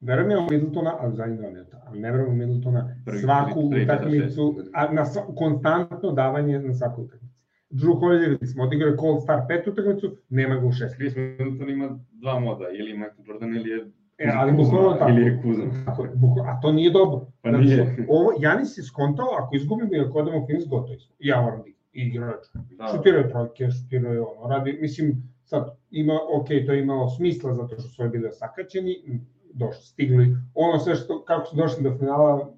Verujem 0.00 0.38
u 0.38 0.50
Middletona, 0.50 0.96
ali 1.00 1.12
u 1.12 1.16
zadnjih 1.16 1.38
dva 1.38 1.50
minuta, 1.50 1.82
ali 1.86 2.00
ne 2.00 2.12
verujem 2.12 2.32
u 2.32 2.36
Middletona 2.36 2.96
Prvi- 3.06 3.18
svaku 3.18 3.70
prvi- 3.70 3.84
utakmicu, 3.84 4.44
a 4.72 4.92
na 4.92 5.04
sva, 5.04 5.22
konstantno 5.36 6.12
davanje 6.12 6.58
na 6.58 6.74
svaku 6.74 7.02
utakmicu. 7.02 7.34
Drew 7.70 7.94
Holiday, 7.94 8.28
videli 8.28 8.46
smo, 8.46 8.62
odigrao 8.64 8.88
je 8.88 8.96
Cold 8.96 9.22
Star 9.22 9.40
pet 9.48 9.66
utakmicu, 9.66 10.16
nema 10.28 10.56
ga 10.56 10.66
u 10.66 10.72
šest. 10.72 10.94
Chris 10.94 11.16
Middleton 11.16 11.70
ima 11.70 11.88
dva 12.12 12.40
moda, 12.40 12.64
ili 12.70 12.92
Michael 12.92 13.24
Jordan 13.26 13.56
ili 13.56 13.70
je 13.70 13.86
E, 14.18 14.30
ali 14.34 14.52
bukvalno 14.52 14.92
tako. 14.92 15.10
Ili 15.10 15.22
je 15.22 15.40
Kuzma. 15.42 15.64
Tako 15.86 16.06
bukvalno, 16.14 16.52
a 16.52 16.60
to 16.60 16.72
nije 16.72 16.90
dobro. 16.90 17.26
Pa 17.42 17.48
što 17.48 17.58
nije. 17.58 18.06
Ovo, 18.08 18.30
Janis 18.40 18.78
je 18.78 18.82
skontao, 18.82 19.26
ako 19.38 19.56
izgubimo 19.56 19.94
i 19.94 20.00
ako 20.00 20.18
odemo 20.18 20.38
u 20.38 20.46
Phoenix, 20.46 20.68
gotovi 20.68 20.98
smo. 20.98 21.14
Ja 21.18 21.42
moram 21.42 21.58
da 21.58 21.64
igrač. 21.92 22.44
Da, 22.70 22.86
Šutirao 22.86 23.18
je 23.18 23.30
trojke, 23.30 23.70
šutirao 23.70 24.12
je 24.12 24.20
ono. 24.20 24.48
Radi, 24.48 24.78
mislim, 24.80 25.14
sad 25.44 25.62
ima, 25.90 26.14
ok, 26.34 26.46
to 26.66 26.72
je 26.72 26.80
imalo 26.80 27.08
smisla 27.08 27.54
zato 27.54 27.74
što 27.74 27.82
su 27.82 28.08
bili 28.08 28.28
osakaćeni, 28.28 29.20
došli, 29.54 29.82
stigli. 29.82 30.36
Ono 30.54 30.78
sve 30.78 30.94
što, 30.94 31.24
kako 31.24 31.46
su 31.46 31.56
došli 31.56 31.82
do 31.82 31.96
finala, 31.98 32.50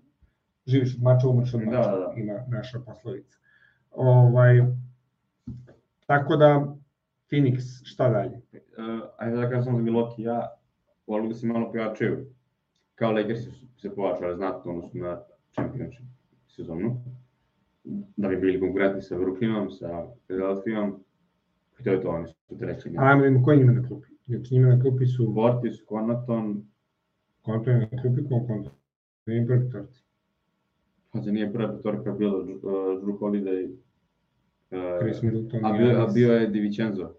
živiš 0.66 0.96
od 0.96 1.02
mača, 1.02 1.28
umreš 1.28 1.54
od 1.54 1.60
Da, 1.60 1.66
mača, 1.66 1.90
da, 1.90 1.96
da. 1.98 2.12
ima 2.16 2.34
naša 2.48 2.80
poslovica. 2.80 3.38
Ovaj, 3.90 4.60
tako 6.06 6.36
da, 6.36 6.74
Phoenix, 7.30 7.60
šta 7.84 8.08
dalje? 8.08 8.36
uh, 8.36 9.00
ajde 9.18 9.36
da 9.36 9.50
kažem 9.50 9.76
za 9.76 9.82
Milwaukee, 9.82 10.22
ja 10.22 10.48
volio 11.06 11.28
da 11.28 11.34
se 11.34 11.46
malo 11.46 11.72
pojačaju. 11.72 12.26
Kao 12.94 13.12
Lakersi 13.12 13.50
su 13.50 13.66
se 13.76 13.94
pojačali 13.94 14.36
znatno, 14.36 14.72
odnosno 14.72 15.00
na 15.00 15.20
championship 15.52 16.06
sezonu. 16.48 17.04
Da 18.16 18.28
bi 18.28 18.36
bili 18.36 18.60
konkurentni 18.60 19.02
sa 19.02 19.16
Brooklynom, 19.16 19.70
sa 19.70 19.88
Philadelphijom. 20.26 21.04
I 21.80 21.84
to 21.84 21.90
je 21.90 22.00
to, 22.00 22.08
oni 22.08 22.26
su 22.28 22.58
treći. 22.58 22.88
Ajmo 22.98 23.20
da 23.20 23.26
vidimo 23.26 23.44
ko 23.44 23.54
njima 23.54 23.72
na 23.72 23.88
klupi. 23.88 24.08
Znači 24.26 24.54
njima 24.54 24.68
na 24.68 24.80
klupi 24.82 25.06
su 25.06 25.28
Bortis, 25.28 25.84
Konaton, 25.86 26.64
konto 27.42 27.70
je 27.70 27.78
na 27.78 28.02
klupi, 28.02 28.28
ko 28.28 28.44
konto. 28.46 28.70
Ne 29.26 29.36
im 29.36 29.46
prvi 29.46 29.70
torci. 29.70 30.02
Pa 31.12 31.20
da 31.20 31.30
nije 31.30 31.52
prva 31.52 31.76
petorka 31.76 32.12
bila 32.12 32.38
uh, 32.38 32.46
Drew 33.02 33.18
Holiday, 33.18 33.70
uh, 34.70 35.00
Chris 35.00 35.22
Middleton, 35.22 35.64
a, 35.64 35.72
bio, 35.72 36.02
a 36.02 36.06
bio 36.06 36.32
je 36.32 36.46
Divincenzo. 36.46 37.10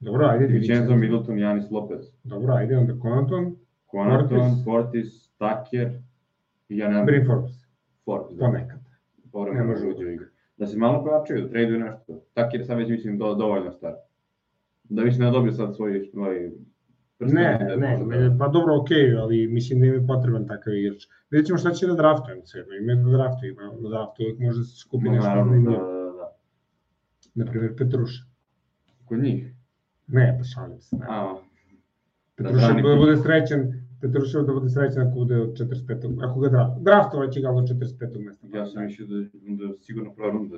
Dobro, 0.00 0.26
ajde, 0.26 0.46
Divincenzo, 0.46 0.96
Middleton, 0.96 1.38
Janis 1.38 1.70
Lopez. 1.70 2.12
Dobro, 2.24 2.54
ajde, 2.54 2.76
onda 2.76 2.92
Connaughton, 3.02 3.56
Connaughton, 3.90 4.38
Portis. 4.38 4.64
Portis, 4.64 5.28
Tucker 5.38 5.98
i 6.68 6.78
ja 6.78 6.88
nemam 6.88 7.06
Brin 7.06 7.26
Forbes, 7.26 7.52
Forbes. 8.04 8.36
da. 8.36 8.44
ponekad. 8.44 8.78
Povremeno 9.32 9.64
Ne 9.64 9.70
može 9.70 9.86
uđe 9.86 10.06
u 10.06 10.10
igru. 10.10 10.26
Da 10.56 10.66
se 10.66 10.78
malo 10.78 11.04
pojačaju, 11.04 11.42
da 11.42 11.48
traduju 11.48 11.78
nešto. 11.78 12.20
Tucker 12.34 12.66
sad 12.66 12.78
već 12.78 12.88
mislim 12.88 13.18
do, 13.18 13.34
dovoljno 13.34 13.72
star. 13.72 13.94
Da 14.84 15.02
više 15.02 15.18
ne 15.18 15.30
dobio 15.30 15.52
sad 15.52 15.76
svoj, 15.76 16.08
svoj 16.10 16.52
Ne, 17.20 17.58
da 17.68 17.76
ne, 17.76 17.98
ne, 17.98 18.38
pa 18.38 18.48
dobro, 18.48 18.76
okej, 18.80 19.16
ali 19.16 19.46
mislim 19.46 19.80
da 19.80 19.86
im 19.86 19.94
je 19.94 20.06
potreban 20.06 20.46
takav 20.46 20.74
igrač. 20.74 21.06
Vidjet 21.30 21.46
ćemo 21.46 21.58
šta 21.58 21.70
će 21.70 21.86
da 21.86 21.94
draftujem 21.94 22.46
sve, 22.46 22.64
ima 22.80 22.94
da 22.94 23.16
draftuju, 23.16 23.52
ima 23.52 23.62
da 23.82 23.88
draftuju, 23.88 24.26
uvijek 24.26 24.40
može 24.40 24.58
da 24.58 24.64
se 24.64 24.76
skupi 24.76 25.08
nešto 25.08 25.28
naravno, 25.28 25.52
da, 25.52 25.56
zanimljivo. 25.56 25.92
da, 25.92 26.12
da. 26.12 26.32
Naprimjer, 27.34 27.76
Petruša. 27.76 28.22
Kod 29.04 29.18
njih. 29.18 29.54
Ne, 30.06 30.36
pa 30.38 30.44
šalim 30.44 30.80
se. 30.80 30.96
Ne. 30.96 31.06
A, 31.08 31.36
Petruša 32.36 32.68
da 32.68 32.74
pik. 32.74 32.84
bude 32.84 33.16
srećan, 33.16 33.60
Petruša 34.00 34.42
da 34.42 34.52
bude 34.52 34.68
srećan 34.70 35.06
ako 35.06 35.14
bude 35.14 35.36
od 35.36 35.58
45. 35.58 36.30
Ako 36.30 36.40
ga 36.40 36.48
draft, 36.48 36.72
draftovat 36.80 37.32
će 37.32 37.40
ga 37.40 37.50
od 37.50 37.64
45. 37.64 38.24
mesta. 38.26 38.46
ja 38.52 38.66
sam 38.66 38.84
mislio 38.84 39.06
da, 39.06 39.16
da 39.66 39.74
sigurno 39.80 40.14
prva 40.14 40.30
runda. 40.30 40.56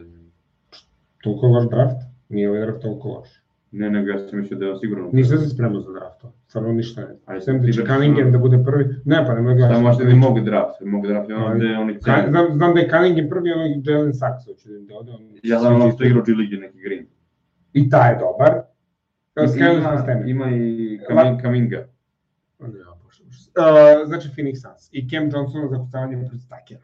Toliko 1.23 1.47
loš 1.47 1.69
draft? 1.69 1.97
Nije 2.29 2.51
ovaj 2.51 2.61
draft 2.61 2.81
toliko 2.83 3.09
loš. 3.09 3.29
Ne, 3.73 3.91
nego 3.91 4.11
ja 4.11 4.19
sam 4.19 4.39
mislio 4.39 4.59
da 4.59 4.65
je 4.65 4.73
on 4.73 4.79
sigurno 4.79 5.11
Nisam 5.13 5.39
se 5.39 5.49
spremao 5.49 5.81
za 5.81 5.93
draft. 5.93 6.25
Stvarno 6.47 6.73
ništa 6.73 7.01
ne. 7.01 7.15
Ajde, 7.27 7.41
Sem 7.41 7.61
da 7.61 7.67
ti 7.67 7.73
da- 7.73 7.87
Cunningham 7.87 8.33
da 8.33 8.39
bude 8.39 8.65
prvi. 8.65 8.85
Ne, 9.05 9.25
pa 9.27 9.35
nemoj 9.35 9.55
gledati. 9.55 9.75
Samo 9.75 9.89
možda 9.89 10.05
ne 10.05 10.15
mogu 10.15 10.41
draft, 10.41 10.81
mogu 10.83 11.07
draft 11.07 11.31
ono 11.31 11.47
Ajde. 11.47 11.59
gde 11.59 11.77
oni 11.77 12.01
cene. 12.01 12.27
znam, 12.29 12.47
znam 12.53 12.75
da 12.75 12.81
je 12.81 12.89
Cunningham 12.89 13.29
prvi, 13.29 13.53
ono 13.53 13.65
Jalen 13.85 14.15
Sachs 14.15 14.45
hoće 14.45 14.69
da 14.69 14.77
im 14.77 14.87
dode. 14.87 15.11
On, 15.13 15.21
Ja 15.43 15.59
znam 15.59 15.75
ono 15.75 15.91
što 15.93 16.05
igra 16.05 16.19
u 16.19 16.23
G-ligi 16.23 16.57
neki 16.57 16.79
Green. 16.79 17.07
I 17.73 17.91
taj 17.91 18.13
je 18.13 18.19
dobar. 18.19 18.53
Ima, 19.57 20.25
ima 20.27 20.51
i 20.51 21.01
Kamin, 21.09 21.39
Kaminga. 21.39 21.77
Ja, 22.61 22.67
bože. 23.05 23.23
Uh, 23.23 23.31
znači 24.07 24.29
Phoenix 24.29 24.55
Suns 24.57 24.89
i 24.93 25.09
Cam 25.09 25.25
Johnson 25.25 25.69
za 25.71 25.79
kucavanje 25.79 26.29
pred 26.29 26.41
Stakera. 26.41 26.81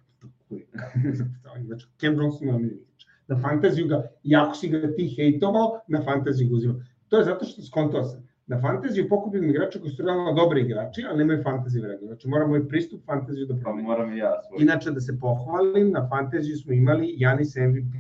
Znači, 1.67 1.87
Cam 2.01 2.15
Johnson 2.15 2.49
je 2.49 2.55
omiljeni. 2.55 2.81
Na 3.29 3.41
fantaziju 3.41 3.87
ga, 3.87 4.03
jako 4.23 4.55
si 4.55 4.69
ga 4.69 4.95
ti 4.97 5.09
hejtovao, 5.17 5.81
na 5.89 6.03
fantaziju 6.03 6.49
ga 6.49 6.55
uzima. 6.55 6.75
To 7.09 7.19
je 7.19 7.25
zato 7.25 7.45
što 7.45 7.63
skontao 7.63 8.05
sam. 8.05 8.27
Na 8.47 8.61
fantaziju 8.61 9.09
pokupim 9.09 9.51
igrača 9.51 9.79
koji 9.79 9.91
su 9.91 10.03
realno 10.03 10.33
dobri 10.33 10.61
igrači, 10.61 11.05
ali 11.09 11.19
nemaju 11.19 11.43
fantaziju 11.43 11.83
vredu. 11.83 12.07
Znači 12.07 12.29
moramo 12.29 12.57
i 12.57 12.69
pristup 12.69 13.01
fantaziju 13.07 13.47
da 13.47 13.55
Pa 13.55 13.61
promenimo. 13.61 13.89
moram 13.89 14.13
i 14.13 14.19
ja 14.19 14.33
svoj. 14.49 14.63
Inače, 14.63 14.91
da 14.91 15.01
se 15.01 15.21
pohvalim, 15.21 15.91
na 15.91 16.09
fantaziju 16.09 16.57
smo 16.57 16.73
imali 16.73 17.15
Janis 17.17 17.57
MVP 17.57 17.95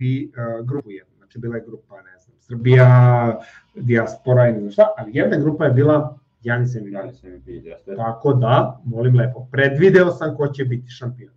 uh, 0.00 0.66
grupu 0.66 0.90
jednu. 0.90 1.14
Znači, 1.16 1.38
bila 1.38 1.56
je 1.56 1.64
grupa, 1.66 1.96
ne 1.96 2.18
znam, 2.18 2.36
Srbija, 2.40 3.38
Diaspora 3.74 4.48
i 4.48 4.52
ne 4.52 4.58
znam 4.58 4.70
šta, 4.70 4.86
ali 4.98 5.10
jedna 5.14 5.36
grupa 5.38 5.64
je 5.64 5.70
bila 5.72 6.18
Janis 6.42 6.74
MVP. 6.74 6.92
Ja 6.92 7.02
nisam 7.06 7.30
mi 7.30 7.38
vidio, 7.38 7.70
jeste. 7.70 7.94
Tako 7.96 8.32
da, 8.32 8.80
molim 8.84 9.16
lepo, 9.16 9.48
predvideo 9.52 10.10
sam 10.10 10.36
ko 10.36 10.48
će 10.48 10.64
biti 10.64 10.90
šampion. 10.90 11.32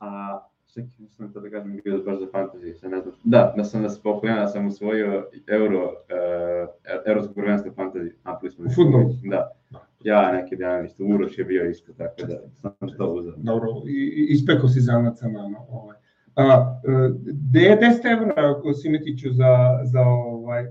A, 0.00 0.40
čekaj, 0.76 0.96
mislim 1.00 1.32
to 1.32 1.40
da 1.40 1.50
kažem 1.50 1.80
bio 1.84 1.98
baš 1.98 2.18
za 2.18 2.26
fantasy, 2.26 2.74
sad 2.74 2.90
ne 2.90 3.00
znam. 3.00 3.14
Da, 3.24 3.54
da 3.56 3.64
sam 3.64 3.82
da 3.82 3.88
se 3.88 4.00
pohvalim, 4.02 4.36
da 4.36 4.46
sam 4.46 4.66
usvojio 4.66 5.26
euro, 5.48 5.84
uh, 5.84 6.68
evropsko 7.06 7.34
prvenstvo 7.34 7.72
fantasy, 7.72 8.10
napoli 8.24 8.50
smo. 8.50 8.64
U 8.64 8.70
fudbalu? 8.70 9.10
Da. 9.24 9.50
Da. 9.70 9.86
Ja 10.02 10.32
neki 10.32 10.56
dan 10.56 10.84
isto, 10.84 11.04
Uroš 11.04 11.38
je 11.38 11.44
bio 11.44 11.64
isto, 11.64 11.92
tako 11.92 12.22
da 12.22 12.34
sam 12.52 12.88
što 12.88 13.06
uzeo. 13.06 13.34
Dobro, 13.36 13.68
i- 13.86 14.26
ispekao 14.30 14.68
si 14.68 14.80
zanaca 14.80 15.28
na 15.28 15.40
ovaj. 15.70 15.96
A, 16.36 16.78
e, 16.84 17.10
gde 17.24 17.60
je 17.60 17.78
10 17.78 18.04
evra 18.06 18.34
ako 18.36 18.72
Simetiću 18.72 19.32
za, 19.32 19.52
za 19.84 20.00
ovaj, 20.00 20.66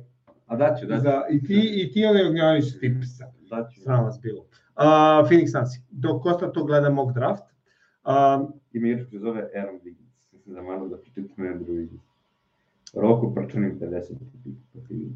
A 0.48 0.56
daću, 0.56 0.86
daću. 0.86 1.02
za, 1.02 1.22
i 1.30 1.44
ti, 1.44 1.72
i 1.76 1.92
ti 1.92 2.06
onaj 2.06 2.26
ognjavaniš 2.26 2.80
tipsa. 2.80 3.26
Daću. 3.50 3.82
Sram 3.82 4.04
vas 4.06 4.20
bilo. 4.22 4.40
Uh, 4.40 4.84
Phoenix 5.24 5.52
Suns. 5.52 5.70
Dok 5.92 6.22
Kosta 6.24 6.52
to 6.52 6.64
gleda 6.64 6.90
mock 6.90 7.14
draft, 7.14 7.44
uh, 8.04 8.50
Ima 8.76 8.88
igrač 8.88 9.10
koji 9.10 9.20
zove 9.20 9.42
Aaron 9.56 9.80
Wiggins. 9.84 10.34
Mislim 10.34 10.56
da 10.56 10.62
malo 10.62 10.88
da 10.88 10.98
pročitam 10.98 11.46
Andrew 11.46 11.76
Wiggins. 11.80 12.06
Roku 12.94 13.34
prčanim 13.36 13.80
50. 13.80 14.14
pa 14.74 14.80
ti 14.88 14.94
vidi. 14.94 15.16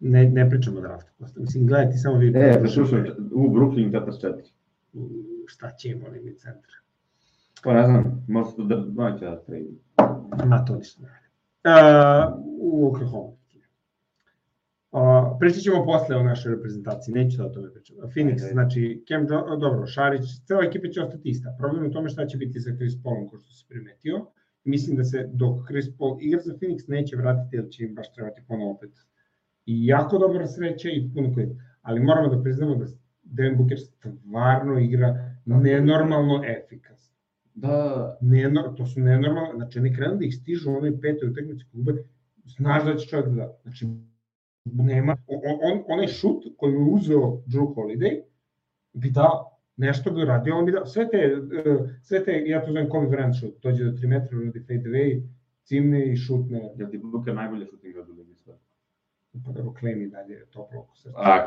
ne, 0.00 0.30
ne 0.30 0.50
pričamo 0.50 0.78
o 0.78 0.80
draftu. 0.80 1.10
Mislim, 1.36 1.66
gledaj 1.66 1.90
ti 1.90 1.98
samo 1.98 2.18
vidi. 2.18 2.38
E, 2.38 2.62
slušaj, 2.68 3.00
u 3.32 3.50
Brooklyn 3.50 3.90
44. 3.92 4.32
Šta 5.46 5.70
će 5.70 5.88
im 5.88 6.04
oni 6.06 6.20
mi 6.20 6.34
centra? 6.34 6.72
Pa 7.64 7.72
ne 7.72 7.86
znam, 7.86 8.24
možda 8.28 8.64
da, 8.64 9.10
neće 9.10 9.24
da 9.24 9.42
trade. 9.42 9.70
Ma 10.46 10.64
to 10.64 10.76
ništa 10.76 11.02
ne. 11.02 11.08
Uh, 11.64 12.44
u 12.60 12.88
Oklahoma. 12.88 13.32
Uh, 14.94 15.00
pričat 15.40 15.62
ćemo 15.62 15.84
posle 15.84 16.16
o 16.16 16.22
našoj 16.22 16.54
reprezentaciji, 16.54 17.14
neću 17.14 17.36
da 17.38 17.46
o 17.46 17.48
tome 17.48 17.72
pričam. 17.72 17.96
Phoenix, 17.96 18.42
Ajde. 18.42 18.52
znači, 18.52 19.04
Cam, 19.08 19.26
Jo- 19.30 19.56
dobro, 19.56 19.86
Šarić, 19.86 20.26
cela 20.46 20.64
ekipa 20.64 20.88
će 20.88 21.02
ostati 21.02 21.28
ista. 21.28 21.54
Problem 21.58 21.82
je 21.84 21.88
u 21.90 21.92
tome 21.92 22.08
šta 22.08 22.26
će 22.26 22.36
biti 22.38 22.60
sa 22.60 22.70
Chris 22.76 23.02
Paulom, 23.02 23.28
ko 23.28 23.38
što 23.38 23.52
se 23.52 23.64
primetio. 23.68 24.26
Mislim 24.64 24.96
da 24.96 25.04
se 25.04 25.30
dok 25.32 25.66
Chris 25.68 25.96
Paul 25.98 26.16
igra 26.20 26.40
za 26.40 26.54
Phoenix 26.54 26.84
neće 26.88 27.16
vratiti, 27.16 27.56
jer 27.56 27.68
će 27.70 27.84
im 27.84 27.94
baš 27.94 28.12
trebati 28.12 28.42
ponovo 28.48 28.70
opet 28.70 28.90
i 29.66 29.86
jako 29.86 30.18
dobra 30.18 30.46
sreća 30.46 30.88
i 30.88 31.10
puno 31.14 31.34
koji. 31.34 31.46
Ali 31.82 32.00
moramo 32.00 32.28
da 32.34 32.42
priznamo 32.42 32.74
da 32.74 32.84
Devin 33.22 33.56
Booker 33.58 33.78
stvarno 33.80 34.78
igra 34.78 35.34
nenormalno 35.44 36.42
efikasno. 36.44 37.16
Da, 37.54 38.18
Ne, 38.20 38.52
to 38.76 38.86
su 38.86 39.00
nenormalno, 39.00 39.52
znači 39.56 39.78
oni 39.78 39.94
krenu 39.94 40.16
da 40.16 40.24
ih 40.24 40.34
stižu 40.34 40.70
u 40.70 40.74
onoj 40.74 41.00
petoj 41.00 41.28
utakmici 41.28 41.64
klube, 41.70 41.92
znaš 42.44 42.84
da 42.84 42.96
će 42.96 43.06
čovjek 43.06 43.28
da 43.28 43.34
da. 43.34 43.58
Znači, 43.62 43.86
nema, 44.64 45.16
on, 45.26 45.40
on, 45.72 45.84
onaj 45.88 46.06
šut 46.08 46.44
koji 46.56 46.72
je 46.72 46.78
uzeo 46.80 47.20
Drew 47.46 47.74
Holiday, 47.74 48.20
bi 48.92 49.10
dao, 49.10 49.50
nešto 49.76 50.10
bi 50.10 50.22
uradio, 50.22 50.56
on 50.56 50.66
bi 50.66 50.72
dao, 50.72 50.86
sve 50.86 51.08
te, 51.08 51.16
eh, 51.16 51.78
sve 52.02 52.24
te, 52.24 52.42
ja 52.46 52.60
to 52.60 52.72
zovem 52.72 52.88
Kobe 52.88 53.06
Bryant 53.06 53.40
šut, 53.40 53.54
dođe 53.62 53.84
do 53.84 53.90
3 53.90 54.06
metra, 54.06 54.38
uradi 54.38 54.60
fade 54.60 54.82
away, 54.82 55.22
cimne 55.64 56.06
i 56.06 56.16
šutne, 56.16 56.70
jel 56.76 56.90
ti 56.90 56.98
Booker 56.98 57.34
najbolje 57.34 57.66
shooting 57.66 57.96
od 57.96 58.08
ligi 58.08 58.34
sve? 58.34 58.54
pa 59.46 59.52
da 59.52 59.62
Clay 59.62 59.96
mi 59.96 60.08
dalje 60.08 60.44
toplo 60.46 60.80
oko 60.80 60.96
srca. 60.96 61.18
A, 61.18 61.46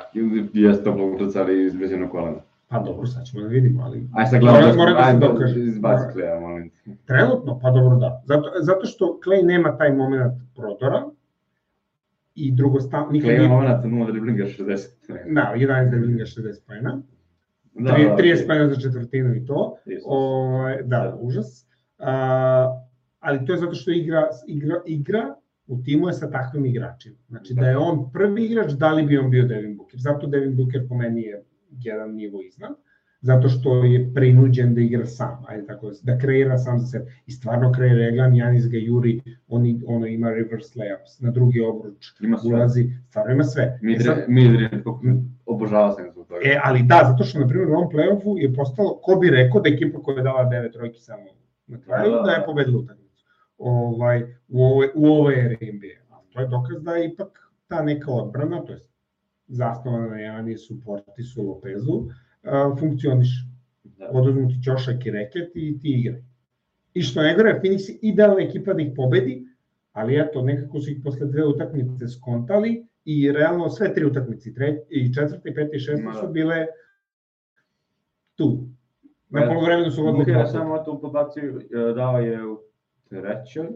jeste 0.53 0.84
to 0.84 0.93
polutrac, 0.93 1.36
ali 1.36 1.71
bez 1.71 1.91
jednog 1.91 2.12
kolena. 2.12 2.38
Pa 2.67 2.80
dobro, 2.80 3.06
sad 3.08 3.25
ćemo 3.25 3.43
da 3.43 3.49
vidimo, 3.49 3.84
ali 3.84 4.08
Aj 4.13 4.25
sad 4.25 4.39
gledam, 4.39 4.75
Mora- 4.77 4.93
da 4.93 5.12
se 5.12 5.17
dokaže. 5.19 5.60
izbaci. 5.60 6.13
Kleja, 6.13 6.39
molim. 6.39 6.71
Trenutno, 7.06 7.60
pa 7.60 7.71
dobro 7.71 7.95
da. 7.95 8.23
Zato, 8.25 8.51
zato 8.60 8.86
što 8.86 9.19
Clay 9.25 9.45
nema 9.45 9.77
taj 9.77 9.93
moment 9.93 10.34
prodora 10.56 11.03
i 12.38 12.52
drugo 12.52 12.80
stav, 12.80 13.12
nikad 13.12 13.28
Kleja 13.28 13.39
nije, 13.39 13.50
moment 13.50 13.86
0 13.86 14.12
driblinga 14.12 14.43
60. 14.43 14.88
da, 15.34 15.54
11 15.56 15.89
driblinga 15.89 16.23
60 16.23 16.65
pojena, 16.67 17.02
Da, 17.73 17.93
Tri- 17.93 18.04
da, 18.06 18.15
30 18.15 18.34
okej. 18.34 18.47
pojena 18.47 18.67
za 18.67 18.76
četvrtinu 18.76 19.36
i 19.36 19.45
to, 19.45 19.76
o, 20.06 20.54
da, 20.84 21.17
užas. 21.19 21.67
A, 22.00 22.82
ali 23.19 23.45
to 23.45 23.54
je 23.54 23.58
zato 23.58 23.73
što 23.73 23.91
igra, 23.91 24.28
igra, 24.47 24.82
igra 24.86 25.36
u 25.67 25.82
timu 25.84 26.08
je 26.08 26.13
sa 26.13 26.32
takvim 26.32 26.65
igračima. 26.65 27.15
Znači 27.28 27.54
da 27.54 27.69
je 27.69 27.78
on 27.78 28.12
prvi 28.12 28.45
igrač, 28.45 28.71
da 28.71 28.91
li 28.91 29.04
bi 29.04 29.17
on 29.17 29.30
bio 29.30 29.43
Devin 29.43 29.78
Booker? 29.78 30.00
Zato 30.00 30.28
Devin 30.28 30.56
Booker 30.56 30.88
po 30.89 30.95
meni 30.95 31.21
je 31.21 31.43
jedan 31.71 32.15
nivo 32.15 32.41
iznad, 32.41 32.71
zato 33.21 33.49
što 33.49 33.73
je 33.75 34.13
prinuđen 34.13 34.75
da 34.75 34.82
igra 34.82 35.06
sam, 35.06 35.43
ajde 35.47 35.65
tako, 35.65 35.91
da 36.03 36.17
kreira 36.17 36.58
sam 36.58 36.80
za 36.80 36.86
sebe. 36.88 37.06
I 37.25 37.32
stvarno 37.32 37.71
kreira 37.71 38.08
Eglan, 38.08 38.36
Janis 38.36 38.67
ga 38.67 38.77
juri, 38.80 39.13
on, 39.47 39.63
ono 39.88 40.06
ima 40.08 40.30
reverse 40.30 40.80
layups, 40.80 41.21
na 41.21 41.32
drugi 41.32 41.62
obruč, 41.62 42.06
Ima 42.21 42.38
sve. 42.38 42.56
ulazi, 42.56 42.89
stvarno 43.10 43.34
ima 43.34 43.43
sve. 43.43 43.63
E 43.63 43.99
sad- 43.99 44.17
Midri, 44.27 44.63
Midri, 44.63 44.84
obožavao 45.45 45.91
sam 45.91 46.06
zbog 46.12 46.27
toga. 46.27 46.39
E, 46.43 46.60
ali 46.63 46.84
da, 46.84 47.08
zato 47.08 47.23
što, 47.23 47.39
na 47.39 47.47
primjer, 47.47 47.69
u 47.69 47.73
ovom 47.73 47.89
play-offu 47.89 48.38
je 48.38 48.53
postalo, 48.53 48.97
ko 48.97 49.15
bi 49.15 49.30
rekao 49.30 49.62
da 49.62 49.69
ekipa 49.69 49.99
koja 49.99 50.17
je 50.17 50.23
dala 50.23 50.43
devet 50.45 50.73
trojki 50.73 50.99
samo 50.99 51.23
na 51.67 51.77
kraju, 51.80 52.12
Da, 52.12 52.17
da, 52.17 52.23
da 52.23 52.32
je 52.32 52.39
da. 52.39 52.45
pobedila 52.45 52.77
utakmicu. 52.80 53.25
Ovaj, 53.58 54.23
u 54.47 54.63
ovoj, 54.63 54.88
u 54.95 55.08
eri 55.32 55.71
NBA. 55.71 55.95
A 56.10 56.21
to 56.30 56.39
je 56.39 56.47
dokaz 56.47 56.82
da 56.82 56.91
je 56.91 57.08
ipak 57.08 57.27
ta 57.67 57.82
neka 57.84 58.12
odbrana, 58.12 58.62
to 58.62 58.73
je 58.73 58.80
zasnovana 59.47 60.08
na 60.08 60.19
Janisu, 60.19 60.82
Portisu, 60.86 61.43
Lopezu, 61.43 62.03
a, 62.43 62.76
funkcioniše. 62.80 63.45
Da. 63.84 64.10
Oduzmu 64.13 64.47
ti 64.50 64.56
ćošak 64.63 65.06
i 65.06 65.12
reket 65.12 65.56
i 65.56 65.80
ti 65.80 65.89
igraj. 66.00 66.21
I 66.93 67.02
što 67.02 67.21
ne 67.21 67.36
gore, 67.36 67.60
Phoenix 67.63 67.89
je 67.89 67.97
idealna 68.02 68.41
ekipa 68.41 68.73
da 68.73 68.82
ih 68.82 68.91
pobedi, 68.95 69.47
ali 69.91 70.19
eto, 70.19 70.41
nekako 70.41 70.82
su 70.82 70.91
ih 70.91 70.97
posle 71.04 71.28
dve 71.28 71.45
utakmice 71.45 72.08
skontali 72.08 72.86
i 73.06 73.32
realno 73.32 73.69
sve 73.69 73.93
tri 73.93 74.06
utakmice, 74.06 74.50
i 74.50 74.54
tre, 74.54 74.78
i 74.89 75.13
četvrta, 75.13 75.50
i 75.50 75.54
peta, 75.54 75.76
i 75.76 75.80
šesta 75.80 76.12
da. 76.12 76.19
su 76.21 76.28
bile 76.28 76.65
tu. 78.36 78.67
Na 79.30 79.41
Pa, 79.41 79.47
polovremenu 79.47 79.91
su 79.91 80.04
vodili 80.04 80.32
je 80.32 80.34
dva 80.34 80.43
puta. 80.45 80.52
samo 80.52 80.84
tu 80.84 81.02
podaciju 81.02 81.60
e, 81.60 81.93
dao 81.93 82.19
je 82.19 82.45
u 82.45 82.60
trećoj 83.10 83.67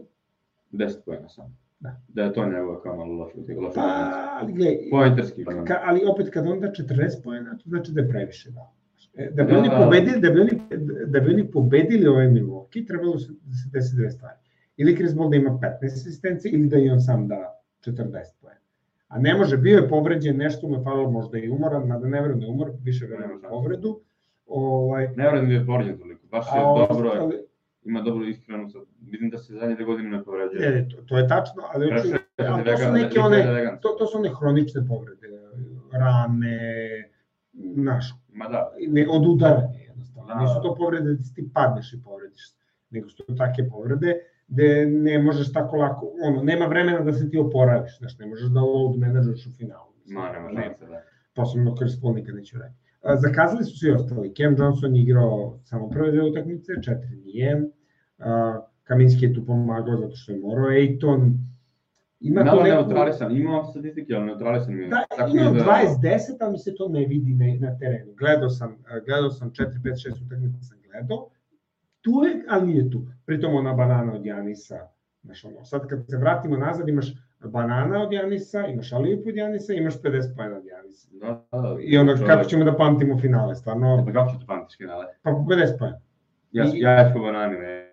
10 0.72 1.04
pojena 1.04 1.28
samo. 1.28 1.56
Da. 1.82 1.96
Da 2.08 2.22
je 2.22 2.32
to 2.32 2.44
njegova 2.46 2.82
kao 2.82 2.96
malo 2.96 3.12
loša 3.14 3.36
loša 3.58 3.74
Pa, 3.74 4.10
ali 4.32 4.52
gledaj, 4.52 4.78
Pointerski. 4.90 5.44
ono. 5.48 5.64
ka, 5.64 5.74
ali 5.82 6.00
opet 6.06 6.30
kad 6.30 6.46
on 6.46 6.60
da 6.60 6.68
40 6.68 7.22
pojena, 7.24 7.50
to 7.54 7.64
znači 7.66 7.92
da 7.92 8.00
je 8.00 8.08
previše 8.08 8.50
dao. 8.50 8.72
E, 9.14 9.30
Da 9.30 9.44
bi 9.44 9.54
oni 9.54 9.68
Da. 9.68 9.76
pobedili, 9.76 10.20
da 10.20 10.30
bi 10.30 10.40
oni, 10.40 10.50
da 11.06 11.20
bi 11.20 11.32
oni 11.32 11.46
pobedili 11.46 12.08
ove 12.08 12.24
Milwaukee, 12.26 12.86
trebalo 12.86 13.18
se 13.18 13.32
da 13.32 13.54
se 13.54 13.70
desi 13.72 13.96
dve 13.96 14.10
stvari. 14.10 14.36
Ili 14.76 14.96
Chris 14.96 15.16
Paul 15.16 15.30
da 15.30 15.36
ima 15.36 15.50
15 15.52 15.84
asistencija, 15.84 16.52
ili 16.52 16.68
da 16.68 16.78
i 16.78 16.90
on 16.90 17.00
sam 17.00 17.28
da 17.28 17.62
40 17.80 18.02
poena. 18.40 18.60
A 19.08 19.18
ne 19.18 19.34
može, 19.34 19.56
bio 19.58 19.76
je 19.76 19.88
povređen, 19.88 20.36
nešto 20.36 20.68
mu 20.68 20.74
je 20.74 20.82
falilo, 20.82 21.10
možda 21.10 21.38
i 21.38 21.50
umoran, 21.50 21.86
mada 21.86 22.06
ne 22.06 22.20
verujem 22.20 22.40
da 22.40 22.46
je 22.46 22.52
umor, 22.52 22.70
više 22.82 23.06
verujem 23.06 23.30
šanse. 23.30 23.46
povredu. 23.48 24.00
Ovaj, 24.46 25.06
Ne 25.06 25.22
vjerujem 25.22 25.46
da 25.46 25.54
je 25.54 25.66
povređen 25.66 25.98
toliko, 25.98 26.26
baš 26.26 26.46
je 26.46 26.60
dobro, 26.88 27.08
ostali, 27.10 27.36
ima 27.84 28.00
dobru 28.00 28.24
iskrenu, 28.24 28.70
sad, 28.70 28.82
vidim 29.00 29.30
da 29.30 29.38
se 29.38 29.54
zadnje 29.54 29.74
dve 29.74 29.84
godine 29.84 30.10
ne 30.10 30.24
povređuje. 30.24 30.70
ne, 30.70 30.88
to, 30.88 31.02
to 31.02 31.18
je 31.18 31.28
tačno, 31.28 31.62
ali, 31.74 31.86
oču, 31.86 32.08
je 32.08 32.48
ali 32.48 32.64
to 32.64 32.76
su 32.76 32.92
neke 32.92 33.20
one, 33.20 33.78
to, 33.82 33.88
to 33.98 34.06
su 34.06 34.18
one 34.18 34.30
hronične 34.38 34.86
povrede, 34.88 35.28
rane, 35.92 36.58
naš, 37.76 38.14
Ma 38.32 38.48
da, 38.48 38.72
ne, 38.88 39.06
od 39.10 39.26
udaranja 39.26 39.78
jednostavno. 39.88 40.34
Da. 40.34 40.40
Nisu 40.40 40.62
to 40.62 40.74
povrede 40.74 41.14
da 41.14 41.22
ti 41.34 41.50
padneš 41.54 41.92
i 41.92 42.02
povrediš 42.04 42.50
se, 42.50 42.56
nego 42.90 43.08
su 43.08 43.24
to 43.26 43.34
take 43.34 43.68
povrede 43.70 44.14
gde 44.48 44.86
ne 44.86 45.18
možeš 45.18 45.52
tako 45.52 45.76
lako, 45.76 46.12
ono, 46.22 46.42
nema 46.42 46.66
vremena 46.66 47.00
da 47.00 47.12
se 47.12 47.30
ti 47.30 47.38
oporaviš, 47.38 47.98
znaš, 47.98 48.18
ne 48.18 48.26
možeš 48.26 48.50
da 48.50 48.60
load 48.60 48.98
menadžuješ 48.98 49.46
u 49.46 49.52
finalu. 49.56 49.92
Ma 50.06 50.32
nema 50.32 50.62
šanse, 50.62 50.86
da. 50.86 51.02
Posebno 51.34 51.76
Chris 51.76 52.00
Paul 52.00 52.14
nikad 52.14 52.34
neće 52.34 52.56
uraditi. 52.56 52.80
Zakazali 53.04 53.64
su 53.64 53.78
svi 53.78 53.90
ostali. 53.90 54.34
Cam 54.34 54.56
Johnson 54.56 54.96
je 54.96 55.02
igrao 55.02 55.58
samo 55.64 55.90
prve 55.90 56.10
dve 56.10 56.22
utakmice, 56.22 56.72
četiri 56.84 57.16
nije. 57.16 57.62
Kaminski 58.82 59.24
je 59.24 59.34
tu 59.34 59.46
pomagao 59.46 59.96
zato 59.96 60.16
što 60.16 60.32
je 60.32 60.38
morao. 60.38 60.70
Ejton, 60.70 61.38
ima 62.20 62.44
Malo 62.44 62.58
tu 62.58 62.64
neku... 62.64 62.76
neutralisan, 62.76 63.36
imao 63.36 63.64
statistike, 63.64 64.14
ali 64.14 64.26
neutralisan 64.26 64.78
je. 64.78 64.88
Da, 64.88 65.04
Tako 65.16 65.36
imao 65.36 65.54
je 65.54 65.62
20-10, 65.62 66.18
ali 66.40 66.52
mi 66.52 66.58
se 66.58 66.74
to 66.74 66.88
ne 66.88 67.06
vidi 67.06 67.34
na, 67.34 67.68
na 67.68 67.78
terenu. 67.78 68.12
Gledao 68.18 68.50
sam, 68.50 68.76
gledao 69.06 69.30
sam 69.30 69.50
4, 69.50 69.64
5, 69.84 70.08
6 70.08 70.26
utakmica 70.26 70.62
sam 70.62 70.78
gledao. 70.90 71.28
Tu 72.00 72.10
je, 72.10 72.44
ali 72.48 72.66
nije 72.66 72.90
tu. 72.90 73.06
Pritom 73.26 73.54
ona 73.54 73.74
banana 73.74 74.14
od 74.14 74.26
Janisa. 74.26 74.88
Znaš, 75.22 75.44
ono, 75.44 75.64
sad 75.64 75.86
kad 75.86 76.04
se 76.10 76.16
vratimo 76.16 76.56
nazad, 76.56 76.88
imaš 76.88 77.14
banana 77.44 78.02
od 78.02 78.12
Janisa, 78.12 78.66
imaš 78.66 78.92
Alijep 78.92 79.26
od 79.26 79.36
Janisa, 79.36 79.72
imaš 79.72 80.02
50 80.02 80.36
pojena 80.36 80.56
od 80.56 80.64
Janisa. 80.66 80.71
Da, 81.10 81.44
da, 81.52 81.76
I 81.80 81.98
onda 81.98 82.12
čovjek. 82.12 82.30
kako 82.30 82.44
ćemo 82.44 82.64
da 82.64 82.76
pamtimo 82.76 83.18
finale, 83.18 83.54
stvarno, 83.54 84.04
Pa 84.06 84.12
kako 84.12 84.30
ću 84.32 84.38
to 84.40 84.46
pamtiš 84.46 84.76
finale? 84.76 85.06
pa 85.22 85.30
50 85.30 85.78
pojena. 85.78 86.00
Ja, 86.52 86.64
I- 86.64 86.80
ja 86.80 87.10
po 87.14 87.20
banani, 87.20 87.58
ne. 87.58 87.92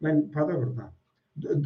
Men, 0.00 0.30
pa 0.34 0.40
dobro, 0.40 0.70
da. 0.70 0.92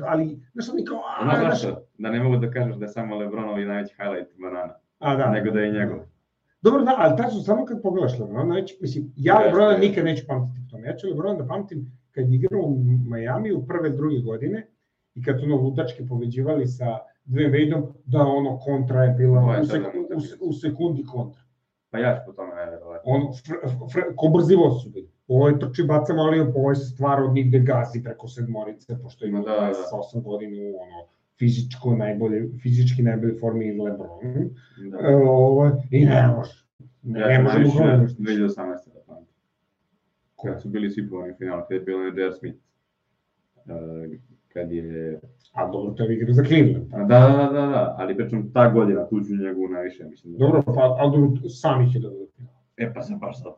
Ali, 0.07 0.41
znaš, 0.53 0.69
oni 0.69 0.85
kao, 0.85 0.99
a, 0.99 1.25
Znaš 1.25 1.39
znaš, 1.39 1.63
zašto? 1.63 1.83
Da 1.99 2.11
ne 2.11 2.21
mogu 2.23 2.37
da 2.37 2.51
kažeš 2.51 2.77
da 2.77 2.85
je 2.85 2.89
samo 2.89 3.17
Lebronovi 3.17 3.65
najveći 3.65 3.95
highlight 3.95 4.31
banana, 4.39 4.75
a 4.99 5.17
da. 5.17 5.31
nego 5.31 5.51
da 5.51 5.61
je 5.61 5.73
njegov. 5.73 5.99
Dobro, 6.63 6.83
da, 6.83 6.95
ali 6.99 7.17
tačno 7.17 7.41
samo 7.41 7.65
kad 7.65 7.83
pogledaš 7.83 8.19
Lebrona, 8.19 8.55
neće, 8.55 8.75
mislim, 8.81 9.13
ja. 9.17 9.39
Lebrona 9.39 9.79
nikad 9.79 10.05
neću 10.05 10.25
pamtiti 10.27 10.69
tome. 10.71 10.89
Ja 10.89 10.97
ću 10.97 11.07
Lebrona 11.09 11.39
da 11.39 11.47
pamtim 11.49 11.87
kad 12.11 12.29
je 12.29 12.35
igrao 12.37 12.61
u 12.61 12.79
Miami 13.11 13.53
u 13.53 13.67
prve, 13.67 13.91
druge 13.91 14.19
godine 14.19 14.67
i 15.15 15.23
kad 15.25 15.39
su 15.41 15.45
ono 15.45 15.57
ludački 15.57 16.07
pobeđivali 16.09 16.67
sa 16.67 16.87
Wadeom, 17.29 17.87
da 18.05 18.21
ono 18.21 18.59
kontra 18.59 19.05
je 19.05 19.15
bila 19.15 19.41
Ovo 19.41 19.53
je 19.53 19.61
u, 19.61 19.65
sad 19.65 19.83
sek, 19.83 19.95
ono 19.95 20.03
u, 20.03 20.49
u 20.49 20.53
sekundi 20.53 21.05
kontra. 21.05 21.43
Pa 21.91 21.99
ja 21.99 22.17
ću 22.17 22.23
po 22.27 22.33
tome 22.33 22.55
najverovatno. 22.55 23.13
On, 23.13 23.23
fr, 23.47 23.55
fr, 23.93 24.01
ko 24.17 24.29
brzivo 24.29 24.71
su 24.71 24.91
bili. 24.91 25.11
Ovo 25.29 25.49
je 25.49 25.59
trči 25.59 25.85
baca 25.85 26.15
malio, 26.15 26.53
ovo 26.55 26.71
je 26.71 26.77
se 26.77 26.95
stvara 26.95 27.25
od 27.25 27.35
nigde 27.35 27.59
gazi 27.59 28.03
preko 28.03 28.29
sedmorice, 28.29 28.99
pošto 29.03 29.27
ima 29.27 29.41
Da, 29.41 29.45
da. 29.45 29.73
28 30.15 30.23
godinu, 30.23 30.57
ono, 30.57 31.09
fizičko 31.39 31.95
najbolje, 31.97 32.49
fizički 32.63 33.03
najbolje 33.03 33.39
formi 33.41 33.79
Lebron. 33.81 34.51
Da. 34.91 34.99
E, 35.11 35.15
ovo, 35.15 35.83
I 35.91 36.05
ne 36.05 36.29
može. 36.37 36.67
Ne, 37.03 37.21
Ja 37.21 37.43
ne 37.43 37.51
sam 37.51 37.63
može 37.63 37.97
nešto. 37.97 38.23
2018. 38.23 38.57
da 38.95 39.01
pamtim. 39.07 39.35
Kad 40.45 40.63
su 40.63 40.69
bili 40.69 40.91
svi 40.91 41.11
po 41.11 41.17
onim 41.17 41.35
finalu, 41.39 41.63
kad 41.69 41.75
je 41.75 41.81
bilo 41.81 42.03
J.R. 42.03 42.33
Smith. 42.39 42.59
Uh, 43.57 44.36
kad 44.53 44.73
je... 44.73 45.21
A 45.53 45.67
dobro, 45.73 45.93
to 45.95 46.03
je 46.03 46.15
igra 46.15 46.33
za 46.33 46.45
Cleveland. 46.45 46.87
Da, 46.91 47.05
da, 47.07 47.29
da, 47.37 47.53
da, 47.53 47.67
da, 47.67 47.97
ali 47.99 48.17
pričam 48.17 48.53
ta 48.53 48.69
godina, 48.69 49.09
tu 49.09 49.21
ću 49.21 49.37
njegovu 49.37 49.69
najviše, 49.69 50.05
mislim. 50.05 50.33
Da. 50.33 50.39
Dobro, 50.39 50.63
pa, 50.63 50.97
ali 50.99 51.13
dobro, 51.13 51.49
sam 51.49 51.83
ih 51.83 51.95
je 51.95 52.01
finala. 52.01 52.57
E 52.77 52.95
pa 52.95 53.03
sam 53.03 53.19
baš 53.19 53.43
sad. 53.43 53.53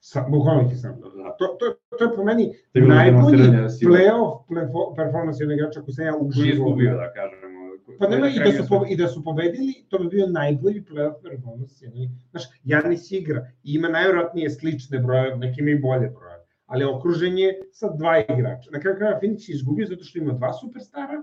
Sa, 0.00 0.26
bukvalno 0.30 0.62
ih 0.62 0.78
sam. 0.80 1.00
Da. 1.00 1.36
To, 1.38 1.44
to, 1.58 1.96
to 1.98 2.04
je 2.04 2.16
po 2.16 2.24
meni 2.24 2.52
najbolji 2.74 3.36
demonstriranje 3.36 3.68
sile. 3.68 3.98
playoff 3.98 4.96
performance 4.96 5.42
jednog 5.42 5.58
igrača 5.58 5.80
koji 5.80 5.94
sam 5.94 6.04
ja 6.06 6.12
izgubio, 6.52 6.96
da 6.96 7.12
kažemo. 7.12 7.54
Pa 7.98 8.08
nema, 8.08 8.28
i 8.28 8.38
da, 8.44 8.52
su, 8.52 8.68
po... 8.68 8.84
i 8.88 8.96
da 8.96 9.06
su 9.08 9.24
pobedili, 9.24 9.74
to 9.88 9.98
bi 9.98 10.08
bio 10.08 10.26
najbolji 10.26 10.84
playoff 10.90 11.16
performance. 11.22 11.86
Znaš, 12.30 12.42
Janis 12.64 13.12
igra 13.12 13.46
i 13.64 13.74
ima 13.74 13.88
najvjerojatnije 13.88 14.50
slične 14.50 14.98
brojeve, 14.98 15.36
neki 15.36 15.60
ima 15.60 15.70
i 15.70 15.78
bolje 15.78 16.08
brojeve, 16.08 16.33
ali 16.74 16.84
okružen 16.84 17.38
je 17.38 17.60
sa 17.72 17.88
dva 17.90 18.18
igrača. 18.20 18.70
Na 18.70 18.80
kraju 18.80 18.96
kraja 18.96 19.18
Phoenix 19.22 19.48
je 19.48 19.54
izgubio 19.54 19.86
zato 19.86 20.04
što 20.04 20.18
ima 20.18 20.32
dva 20.32 20.52
superstara, 20.52 21.22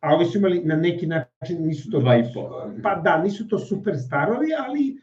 a 0.00 0.14
ovi 0.14 0.24
su 0.24 0.38
imali 0.38 0.60
na 0.64 0.76
neki 0.76 1.06
način, 1.06 1.66
nisu 1.66 1.90
to... 1.90 2.00
Dva 2.00 2.16
i 2.16 2.24
po. 2.34 2.50
Pa 2.82 2.94
da, 2.94 3.22
nisu 3.22 3.48
to 3.48 3.58
superstarovi, 3.58 4.48
ali 4.58 4.96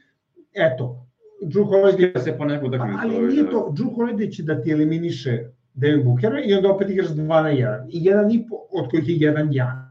eto, 0.53 1.07
Drew 1.43 1.65
Holiday 1.65 2.13
Da 2.13 2.19
se 2.19 2.37
po 2.37 2.45
neku 2.45 2.61
Pa, 2.61 2.67
utakmicu. 2.67 2.99
ali 3.01 3.15
ovaj, 3.15 3.27
nije 3.27 3.43
da- 3.43 3.51
to, 3.51 3.73
Drew 3.77 3.95
Holiday 3.95 4.31
će 4.31 4.43
da 4.43 4.61
ti 4.61 4.71
eliminiše 4.71 5.43
Devin 5.73 6.03
Bookera 6.05 6.41
i 6.41 6.53
onda 6.53 6.71
opet 6.71 6.89
igraš 6.89 7.07
2 7.07 7.21
na 7.43 7.49
1. 7.49 7.85
I 7.89 8.05
jedan 8.05 8.31
i 8.31 8.47
po, 8.49 8.55
od 8.71 8.89
kojih 8.89 9.09
je 9.09 9.15
jedan 9.17 9.53
ja. 9.53 9.87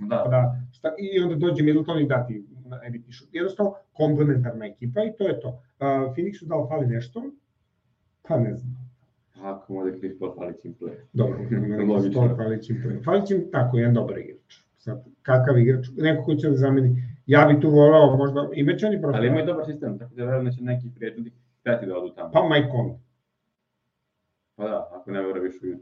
Da. 0.00 0.26
da 0.30 0.60
šta, 0.72 0.92
I 0.98 1.20
onda 1.20 1.34
dođe 1.36 1.62
Middleton 1.62 2.00
i 2.00 2.06
da 2.06 2.26
ti 2.26 2.44
nebitni 2.82 3.12
šut. 3.12 3.28
Jednostavno, 3.32 3.74
komplementarna 3.92 4.66
ekipa 4.66 5.00
i 5.04 5.12
to 5.18 5.24
je 5.24 5.40
to. 5.40 5.48
Uh, 5.48 5.54
Phoenixu 6.14 6.44
da 6.44 6.56
li 6.56 6.68
fali 6.68 6.86
nešto? 6.86 7.22
Pa 8.28 8.36
ne 8.38 8.54
znam. 8.54 8.76
Ako 9.42 9.72
mu 9.72 9.78
ode 9.80 9.98
Chris 9.98 10.18
Paul 10.18 10.34
fali 10.34 10.54
čim 10.62 10.74
play. 10.74 10.94
Dobro, 11.12 11.38
Logično. 11.94 12.28
to 12.28 12.36
fali 12.36 12.62
će 12.62 12.72
im 12.72 13.00
Fali 13.04 13.26
će 13.26 13.34
im 13.34 13.44
tako, 13.52 13.78
jedan 13.78 13.94
dobar 13.94 14.18
igrač. 14.18 14.56
Sad, 14.78 15.04
kakav 15.22 15.58
igrač, 15.58 15.86
neko 15.96 16.24
ko 16.24 16.34
će 16.34 16.48
da 16.48 16.56
zameni. 16.56 17.02
Ja 17.26 17.44
bi 17.46 17.60
tu 17.60 17.70
volao, 17.70 18.16
možda, 18.16 18.48
imaće 18.54 18.86
oni 18.86 19.00
prosto. 19.00 19.16
Ali 19.16 19.26
imaju 19.26 19.46
dobar 19.46 19.66
sistem, 19.66 19.98
tako 19.98 20.14
da 20.14 20.24
verujem 20.24 20.44
da 20.44 20.50
će 20.50 20.62
neki 20.62 20.86
prijatelji 20.94 21.30
hteti 21.60 21.86
da 21.86 21.98
odu 21.98 22.10
tamo. 22.10 22.30
Pa 22.32 22.42
Mike 22.44 22.68
Conley. 22.68 22.96
Pa 24.56 24.64
da, 24.64 24.90
ako 24.92 25.10
ne 25.10 25.22
veruješ 25.22 25.54
u 25.54 25.66
Utah. 25.66 25.80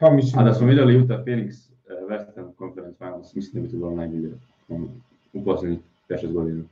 Pa 0.00 0.10
mislim... 0.10 0.40
A 0.40 0.44
da 0.44 0.54
smo 0.54 0.66
videli 0.66 0.96
Utah 0.96 1.20
Phoenix 1.20 1.50
eh, 1.50 2.06
Western 2.10 2.58
Conference 2.58 2.98
Finals, 2.98 3.34
mislim 3.34 3.54
da 3.54 3.66
bi 3.66 3.72
to 3.72 3.78
bilo 3.78 3.90
najbolje 3.90 4.30
u 5.32 5.44
poslednjih 5.44 5.78
5-6 6.08 6.32
godina. 6.32 6.62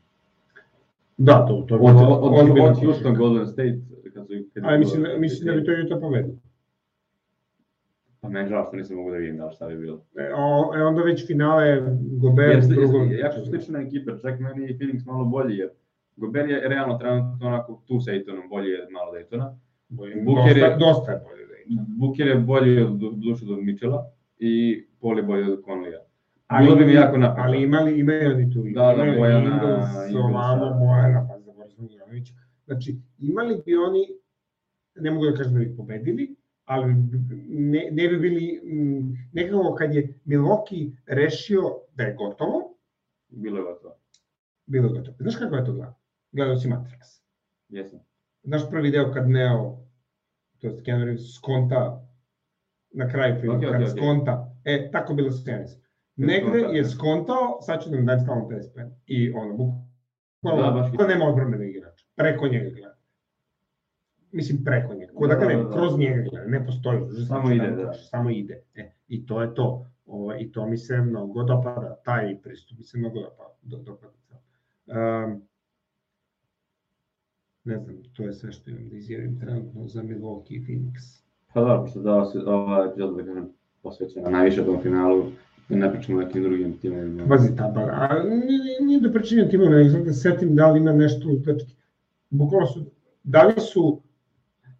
Da, 1.16 1.46
to, 1.48 1.64
to 1.68 1.74
je 1.74 1.80
Od, 1.80 1.92
bilo- 1.92 2.18
od, 2.18 2.32
od, 2.32 2.38
ozbiljan 2.40 2.68
od 2.68 2.72
trošak. 2.72 2.84
Houston 2.84 3.14
Golden 3.14 3.46
State, 3.46 3.78
Kad 4.24 4.62
je 4.62 4.62
Ali 4.64 4.78
mislim, 4.78 5.02
da- 5.02 5.18
mislim 5.18 5.46
da 5.46 5.52
bi 5.52 5.64
to 5.64 5.72
Utah 5.86 5.98
pobedio. 6.00 6.34
Pa 8.20 8.28
meni 8.28 8.48
žao 8.48 8.64
što 8.64 8.76
nisam 8.76 8.96
mogu 8.96 9.10
da 9.10 9.16
vidim 9.16 9.36
da 9.36 9.50
šta 9.50 9.68
bi 9.68 9.76
bilo. 9.76 10.04
E, 10.16 10.30
o, 10.34 10.72
e, 10.76 10.82
onda 10.82 11.02
već 11.02 11.26
finale 11.26 11.62
u 11.62 11.64
jer, 12.40 12.60
drugom. 12.60 13.10
jer, 13.10 13.20
jako 13.20 13.34
su 13.34 13.46
slične 13.46 13.80
ekipe, 13.80 14.10
čak 14.22 14.38
meni 14.40 14.62
je 14.62 14.78
Phoenix 14.78 15.06
malo 15.06 15.24
bolji, 15.24 15.56
jer 15.56 15.68
Gobert 16.16 16.50
je 16.50 16.68
realno 16.68 16.98
trenutno 16.98 17.46
onako 17.46 17.82
tu 17.86 18.00
sa 18.00 18.10
Aytonom, 18.10 18.48
bolji 18.50 18.70
je 18.70 18.86
malo 18.90 19.10
od 19.10 19.16
Aytona. 19.16 19.56
Bolje, 19.88 20.14
Booker 20.16 20.44
dosta, 20.44 20.66
je- 20.66 20.76
dosta 20.78 21.12
je 21.12 21.20
bolje 21.20 21.46
da 21.46 21.54
ima. 21.66 21.84
Booker 21.90 22.26
je 22.26 22.34
bolji 22.36 22.80
od 22.80 22.92
Duša 23.14 23.44
od 23.50 23.62
Mitchella 23.62 24.06
i 24.38 24.52
Paul 25.00 25.16
je 25.16 25.22
bolji 25.22 25.44
od 25.44 25.62
Conleya. 25.64 26.00
Ali, 26.46 26.64
Bilo 26.64 26.76
bi 26.76 26.84
mi 26.84 26.92
jako 26.92 27.16
napredno. 27.18 27.44
Ali 27.44 27.62
imali, 27.62 27.98
imaju 27.98 28.30
oni 28.30 28.50
tu. 28.52 28.62
Da, 28.64 28.94
da, 28.94 29.04
Bojana, 29.18 29.50
Ingles, 29.50 29.88
ovamo, 30.16 30.78
Bojana, 30.78 31.26
pa 31.28 31.38
zaboravim 31.40 31.74
Ujanovića. 31.80 32.34
Znači, 32.66 32.96
imali 33.18 33.62
bi 33.66 33.76
oni, 33.76 34.06
ne 34.96 35.10
mogu 35.10 35.26
da 35.26 35.36
kažem 35.36 35.52
da 35.54 35.58
bi 35.58 35.76
pobedili, 35.76 36.36
ali 36.64 36.94
ne, 37.48 37.88
ne 37.92 38.08
bi 38.08 38.18
bili, 38.18 38.60
m, 38.64 39.02
nekako 39.32 39.74
kad 39.74 39.94
je 39.94 40.18
Milwaukee 40.26 40.92
rešio 41.06 41.62
da 41.94 42.02
je 42.02 42.14
gotovo, 42.14 42.70
Bilo 43.28 43.58
je 43.58 43.64
gotovo. 43.64 43.94
bilo 44.66 44.86
je 44.86 44.92
gotovo. 44.92 45.16
Znaš 45.20 45.36
kako 45.36 45.56
je 45.56 45.64
to 45.64 45.72
gledao? 45.72 45.94
Gledao 46.32 46.56
si 46.56 46.68
Matrix. 46.68 47.20
Jesam. 47.68 47.98
Znaš 48.42 48.70
prvi 48.70 48.90
deo 48.90 49.12
kad 49.12 49.28
Neo, 49.28 49.78
to 50.58 50.66
je 50.66 50.82
Keanu 50.82 51.04
Reeves, 51.04 51.34
skonta 51.34 52.08
na 52.90 53.08
kraju 53.08 53.40
filma, 53.40 53.56
Okej, 53.56 53.68
kad 53.68 53.74
okej, 53.74 53.84
okej. 53.84 53.96
skonta, 53.96 54.54
e, 54.64 54.90
tako 54.92 55.14
bilo. 55.14 55.30
Kad 55.46 55.66
Negde 56.16 56.58
je 56.58 56.82
da. 56.82 56.88
skontao, 56.88 57.58
sad 57.60 57.82
ću 57.82 57.90
da 57.90 57.96
mi 57.96 58.06
dajem 58.06 58.20
stalno 58.20 58.48
50 58.48 58.74
pena. 58.74 58.90
I 59.06 59.32
ono, 59.32 59.50
Da, 60.42 60.50
baš 60.70 60.90
bukvalno, 60.90 60.96
da 60.98 61.06
nema 61.06 61.24
odbrane 61.24 61.56
igrača. 61.56 61.73
Preko 62.16 62.48
njega 62.48 62.70
gleda. 62.70 62.94
Mislim, 64.32 64.64
preko 64.64 64.94
njega. 64.94 65.12
Kod 65.14 65.30
da, 65.30 65.36
Da, 65.36 65.46
ne, 65.46 65.56
da, 65.56 65.62
da. 65.62 65.72
kroz 65.72 65.98
njega 65.98 66.22
gleda, 66.30 66.46
ne 66.46 66.66
postoji. 66.66 67.00
Samo 67.28 67.52
ide, 67.52 67.70
da. 67.70 67.92
Samo 67.92 68.30
ide. 68.30 68.62
E, 68.74 68.92
I 69.08 69.26
to 69.26 69.42
je 69.42 69.54
to. 69.54 69.86
Ovo, 70.06 70.34
I 70.34 70.52
to 70.52 70.66
mi 70.66 70.76
se 70.78 70.96
mnogo 70.96 71.42
dopada. 71.42 71.96
Taj 72.04 72.38
pristup 72.42 72.78
mi 72.78 72.84
se 72.84 72.98
mnogo 72.98 73.20
dopada. 73.20 73.54
Do, 73.62 73.76
dopada. 73.76 74.14
Um, 74.86 75.42
ne 77.64 77.78
znam, 77.78 77.96
to 78.16 78.22
je 78.22 78.32
sve 78.32 78.52
što 78.52 78.70
imam 78.70 78.88
da 78.88 78.96
izjavim 78.96 79.40
trenutno 79.40 79.88
za 79.88 80.02
Milwaukee 80.02 80.54
i 80.56 80.64
Phoenix. 80.64 81.22
Pa 81.54 81.60
da, 81.60 81.80
pošto 81.80 82.00
da 82.00 82.24
se 82.24 82.38
ova 82.38 82.86
epizoda, 82.90 83.22
da 83.22 83.28
kažem, 83.28 83.48
posvećena 83.82 84.30
najviše 84.30 84.64
tom 84.64 84.82
finalu, 84.82 85.24
da 85.68 85.76
ne 85.76 85.92
pričamo 85.92 86.18
o 86.18 86.22
nekim 86.22 86.42
drugim 86.42 86.78
timovima. 86.78 87.26
Pazi, 87.28 87.56
ta 87.56 87.68
bar, 87.68 87.90
a 87.90 88.22
nije, 88.22 88.80
nije 88.80 89.00
da 89.00 89.12
pričinjam 89.12 89.48
timove, 89.50 89.76
nego 89.76 89.90
sam 89.90 90.04
da 90.04 90.12
se 90.12 90.20
setim 90.20 90.54
da 90.54 90.70
li 90.70 90.80
ima 90.80 90.92
nešto 90.92 91.28
lutački. 91.28 91.74
Bukvalno 92.38 92.66
su, 92.66 92.84
da 93.22 93.42
li 93.42 93.60
su, 93.60 94.00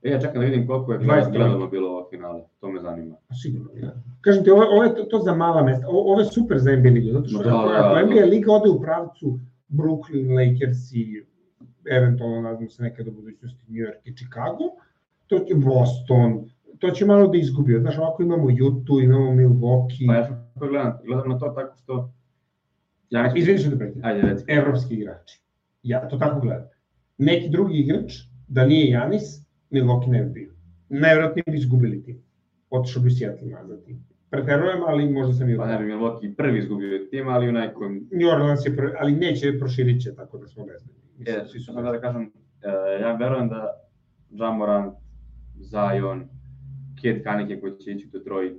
E, 0.04 0.10
ja 0.10 0.20
čekam 0.20 0.40
da 0.40 0.46
vidim 0.46 0.66
koliko 0.66 0.92
je 0.92 0.98
23. 0.98 1.32
gledano 1.32 1.68
bilo 1.68 1.88
ovo 1.90 2.08
finale, 2.10 2.42
to 2.60 2.68
me 2.68 2.80
zanima. 2.80 3.16
sigurno, 3.42 3.70
ja. 3.74 3.92
Kažem 4.20 4.44
ti, 4.44 4.50
ovo, 4.50 4.62
ovo 4.62 4.84
je 4.84 4.94
to, 4.94 5.02
to 5.02 5.18
za 5.18 5.34
mala 5.34 5.62
mesta, 5.62 5.88
ovo, 5.88 6.12
ovo 6.12 6.20
je 6.20 6.24
super 6.26 6.58
za 6.58 6.76
NBA 6.76 6.88
ligu, 6.90 7.12
zato 7.12 7.28
što 7.28 7.42
da, 7.42 7.58
ako, 7.58 7.68
da, 7.68 7.74
ako 7.74 7.94
da. 7.94 8.06
NBA 8.06 8.24
liga 8.24 8.52
ode 8.52 8.70
u 8.70 8.80
pravcu 8.80 9.38
Brooklyn, 9.68 10.26
Lakers 10.38 10.92
i 10.92 11.24
eventualno, 11.90 12.40
nadam 12.40 12.68
se, 12.68 12.82
nekada 12.82 13.10
u 13.10 13.14
budućnosti 13.14 13.64
New 13.68 13.86
York 13.86 13.98
i 14.04 14.16
Chicago, 14.16 14.64
to 15.26 15.38
će 15.38 15.54
Boston, 15.54 16.50
to 16.78 16.90
će 16.90 17.06
malo 17.06 17.26
da 17.26 17.38
izgubi. 17.38 17.78
Znaš, 17.80 17.98
ovako 17.98 18.22
imamo 18.22 18.44
Utah, 18.44 19.04
imamo 19.04 19.30
Milwaukee, 19.30 20.06
Pa 20.06 20.14
ja 20.14 20.24
što 20.56 20.68
gledam, 20.68 20.98
gledam 21.04 21.28
na 21.28 21.38
to 21.38 21.48
tako 21.48 21.76
što... 21.76 22.10
Ja 23.10 23.22
mislim... 23.22 23.42
izvini 23.42 23.58
što 23.58 23.76
te 23.76 23.94
Ajde, 24.02 24.20
reci. 24.20 24.44
evropski 24.48 24.94
igrači. 24.94 25.40
Ja 25.82 26.08
to 26.08 26.16
tako 26.16 26.40
gledam. 26.40 26.73
Neki 27.18 27.48
drugi 27.48 27.78
igrač, 27.78 28.12
da 28.48 28.66
nije 28.66 28.90
Janis, 28.90 29.22
Milwaukee 29.70 30.10
ne 30.10 30.22
bi 30.22 30.30
bio. 30.30 30.52
Najvjerojatnije 30.88 31.44
bi 31.50 31.56
izgubili 31.56 32.02
tim. 32.02 32.22
Otišao 32.70 33.02
bi 33.02 33.10
Seattle 33.10 33.48
nazad 33.48 33.84
tim. 33.84 34.06
Preterujem, 34.30 34.82
ali 34.86 35.10
možda 35.10 35.32
sam 35.32 35.50
i 35.50 35.56
Pa 35.56 35.66
ne 35.66 35.78
bi 35.78 35.92
Milwaukee 35.92 36.34
prvi 36.34 36.58
izgubio 36.58 37.06
tim, 37.10 37.28
ali 37.28 37.48
u 37.48 37.52
nekom... 37.52 38.08
New 38.12 38.28
Orleans 38.28 38.66
je 38.66 38.76
prvi, 38.76 38.92
ali 38.98 39.12
neće, 39.12 39.58
proširit 39.58 40.02
će, 40.02 40.14
tako 40.14 40.38
da 40.38 40.46
smo 40.46 40.64
bezbedni. 40.64 41.02
Mislim, 41.18 41.36
E, 41.36 41.44
svi 41.44 41.60
su 41.60 41.72
sam 41.72 41.84
da 41.84 42.00
kažem, 42.00 42.22
e, 42.22 43.02
ja 43.02 43.14
verujem 43.16 43.48
da 43.48 43.84
Jamoran, 44.30 44.92
Zion, 45.60 46.28
Kid 47.00 47.22
Kanike 47.22 47.60
koji 47.60 47.72
će 47.76 47.90
ići 47.90 48.06
u 48.06 48.18
Detroit, 48.18 48.56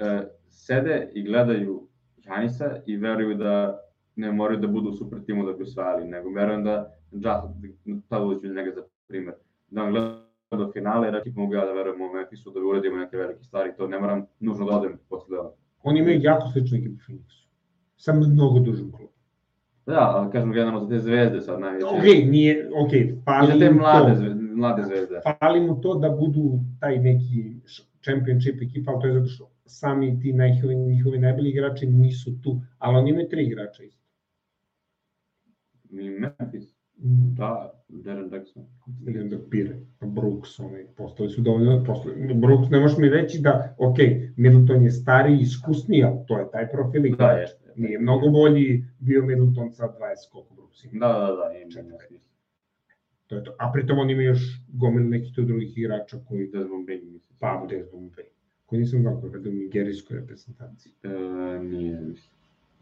e, 0.00 0.22
sede 0.48 1.10
i 1.14 1.22
gledaju 1.22 1.88
Janisa 2.24 2.76
i 2.86 2.96
veruju 2.96 3.34
da 3.34 3.83
ne 4.16 4.32
moraju 4.32 4.60
da 4.60 4.66
budu 4.68 4.92
super 4.92 5.24
timu 5.26 5.46
da 5.46 5.52
bi 5.52 5.62
osvajali, 5.62 6.04
nego 6.08 6.30
verujem 6.30 6.64
da 6.64 6.94
Ja, 7.12 7.54
tada 8.08 8.24
uđu 8.24 8.54
njega 8.54 8.70
za 8.74 8.82
primer, 9.08 9.34
da 9.70 9.82
on 9.82 9.90
gleda 9.90 10.20
do 10.50 10.70
finale, 10.72 11.18
ekip 11.18 11.36
mogu 11.36 11.54
ja 11.54 11.64
da 11.64 11.72
verujem 11.72 12.00
u 12.02 12.14
Memphisu 12.14 12.50
da 12.50 12.60
uradimo 12.60 12.96
neke 12.96 13.16
velike 13.16 13.42
stvari, 13.44 13.72
to 13.76 13.88
ne 13.88 13.98
moram 13.98 14.26
nužno 14.40 14.66
da 14.66 14.76
odem 14.76 14.98
posle 15.08 15.36
toga. 15.36 15.50
Oni 15.82 16.00
imaju 16.00 16.20
jako 16.22 16.48
sličnu 16.52 16.78
ekipu 16.78 16.96
Phoenixu. 17.06 17.46
Sa 17.96 18.12
mnogo 18.12 18.58
dužim 18.58 18.92
klubom. 18.92 19.14
Da, 19.86 20.12
ali 20.14 20.32
kažem 20.32 20.52
generalno 20.52 20.80
za 20.80 20.88
te 20.88 20.98
zvezde 20.98 21.40
sad 21.40 21.60
najveće. 21.60 21.86
Ok, 21.86 22.04
nije, 22.30 22.70
ok, 22.84 22.92
I 22.92 23.10
za 23.10 23.22
fali 23.24 23.60
te 23.60 23.70
mlade, 23.70 24.12
to. 24.12 24.18
zvezde, 24.18 24.42
mlade 24.42 24.82
zvezde. 24.82 25.20
Fali 25.40 25.60
mu 25.60 25.80
to 25.80 25.94
da 25.94 26.08
budu 26.10 26.58
taj 26.80 26.98
neki 26.98 27.56
championship 28.04 28.62
ekipa, 28.62 28.92
ali 28.92 29.00
to 29.00 29.06
je 29.06 29.12
zato 29.12 29.26
što 29.26 29.50
sami 29.66 30.20
ti 30.20 30.32
njihovi, 30.32 30.74
njihovi 30.74 31.18
najbolji 31.18 31.50
igrači 31.50 31.86
nisu 31.86 32.42
tu, 32.42 32.60
ali 32.78 32.96
oni 32.96 33.10
imaju 33.10 33.28
tri 33.28 33.44
igrača 33.44 33.82
isto. 33.82 34.03
I 35.96 36.10
Memphis. 36.10 36.74
Da, 37.36 37.72
Jaren 38.04 38.30
Jackson. 38.32 38.62
Idem 39.08 39.28
da 39.28 39.36
pire, 39.50 39.74
Brooks, 40.02 40.60
oni 40.60 40.84
postali 40.96 41.30
su 41.30 41.40
dovoljno, 41.40 41.84
postali, 41.84 42.34
Brooks, 42.34 42.70
ne 42.70 42.80
možeš 42.80 42.98
mi 42.98 43.08
reći 43.08 43.38
da, 43.40 43.74
ok, 43.78 43.96
Middleton 44.36 44.82
je 44.82 44.90
stariji, 44.90 45.38
iskusniji, 45.38 46.02
ali 46.04 46.16
to 46.26 46.38
je 46.38 46.50
taj 46.50 46.70
profil 46.70 47.02
Da, 47.02 47.08
igrača. 47.08 47.32
jeste. 47.32 47.72
Nije 47.76 47.98
mnogo 47.98 48.28
bolji 48.30 48.84
bio 48.98 49.22
Middleton 49.22 49.72
sa 49.72 49.84
20 49.84 49.90
koliko 50.32 50.54
Brooks 50.54 50.84
ima. 50.84 51.06
Da, 51.06 51.12
da, 51.12 51.26
da, 51.26 51.58
ima 51.58 51.70
smisla. 51.98 52.18
To 53.26 53.36
je 53.36 53.44
to. 53.44 53.54
A 53.58 53.70
pritom 53.72 53.98
on 53.98 54.10
ima 54.10 54.22
još 54.22 54.40
gomilu 54.68 55.08
nekih 55.08 55.34
tu 55.34 55.42
drugih 55.42 55.78
igrača 55.78 56.16
koji, 56.28 56.46
Desmond 56.46 56.86
Bain, 56.86 57.12
mislim. 57.12 57.36
pa, 57.40 57.66
Desmond 57.70 58.10
Bay, 58.12 58.24
koji 58.66 58.80
nisam 58.80 59.00
znao 59.00 59.20
koji 59.20 59.32
rade 59.32 59.48
u 59.50 59.52
nigerijskoj 59.52 60.16
reprezentaciji. 60.16 60.92
E, 61.02 61.08
nije, 61.62 62.00
mislim. 62.00 62.34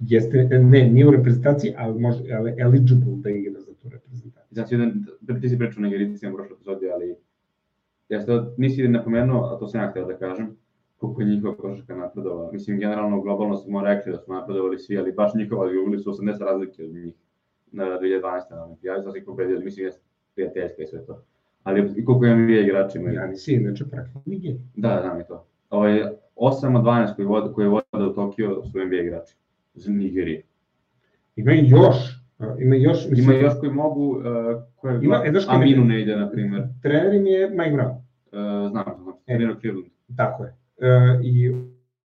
Jeste, 0.07 0.49
ne, 0.63 0.89
nije 0.89 1.09
u 1.09 1.11
reprezentaciji, 1.11 1.75
ali 1.79 2.01
može, 2.01 2.23
ali 2.33 2.55
eligible 2.59 3.17
da 3.17 3.31
igra 3.31 3.61
za 3.61 3.75
tu 3.75 3.89
reprezentaciju. 3.89 4.55
Znači, 4.55 4.75
jedan, 4.75 5.05
ti 5.41 5.49
si 5.49 5.59
pričao 5.59 5.81
na 5.81 5.89
Nigericima 5.89 6.33
u 6.33 6.37
prošloj 6.37 6.55
epizodi, 6.57 6.91
ali 6.91 7.17
ja 8.09 8.25
to 8.27 8.55
nisi 8.57 8.89
napomenuo, 8.89 9.45
a 9.45 9.59
to 9.59 9.69
sam 9.69 9.81
ja 9.81 9.91
htio 9.91 10.05
da 10.05 10.17
kažem, 10.17 10.57
koliko 10.97 11.23
je 11.23 11.29
njihova 11.29 11.57
košarka 11.57 11.97
napredovala. 11.97 12.53
Mislim, 12.53 12.79
generalno, 12.79 13.21
globalno 13.21 13.57
smo 13.57 13.83
rekli 13.83 14.13
da 14.13 14.19
su 14.19 14.33
napredovali 14.33 14.79
svi, 14.79 14.99
ali 14.99 15.13
baš 15.13 15.35
njihova, 15.35 15.63
ali 15.63 15.79
ugli 15.79 15.99
su 15.99 16.11
80 16.11 16.45
razlike 16.45 16.85
od 16.85 16.95
njih 16.95 17.15
na 17.73 17.85
2012. 17.85 18.23
na 18.51 18.65
olimpijadi, 18.65 19.03
znači 19.03 19.19
ih 19.19 19.25
pobedili, 19.27 19.65
mislim, 19.65 19.87
jeste 19.87 20.03
prijateljska 20.35 20.83
i 20.83 20.87
sve 20.87 21.07
to. 21.07 21.23
Ali 21.63 21.93
i 21.97 22.05
koliko 22.05 22.27
NBA 22.27 22.61
igrača 22.61 22.99
imaju. 22.99 23.15
Ja 23.15 23.27
nisi 23.27 23.53
inače 23.53 23.85
praktično 23.91 24.23
Nigerija. 24.27 24.61
Da, 24.77 24.99
znam 25.03 25.21
i 25.21 25.25
to. 25.29 25.47
Ovaj, 25.71 26.03
8 26.37 26.79
od 26.79 26.85
12 26.85 27.17
koji 27.17 27.27
vode, 27.27 27.53
koji 27.55 27.69
vode 27.69 28.07
u 28.11 28.15
Tokio 28.15 28.63
su 28.63 28.79
NBA 28.87 28.97
igrači. 28.97 29.37
Iz 29.75 29.89
Nigerije. 29.89 30.43
Ima 31.37 31.53
i 31.53 31.69
još, 31.69 31.97
ima 32.59 32.75
još, 32.77 33.07
Ima 33.09 33.33
još 33.33 33.53
koji 33.61 33.73
mogu, 33.73 34.11
uh, 34.11 34.23
koje 34.77 35.01
Ima- 35.03 35.23
e, 35.27 35.31
znaš 35.31 35.47
koji- 35.47 35.57
Aminu 35.57 35.85
ne 35.85 36.03
ide, 36.03 36.17
na 36.17 36.31
primjer. 36.31 36.63
trener 36.83 37.15
im 37.15 37.27
je 37.27 37.51
Mike 37.51 37.71
Brown. 37.71 37.91
Uh, 37.91 38.71
znam, 38.71 38.85
znam, 38.97 39.09
E. 39.09 39.27
trenirao 39.27 39.57
Cleveland. 39.57 39.91
Tako 40.17 40.45
je. 40.45 40.51
E, 40.79 40.87
i, 41.23 41.53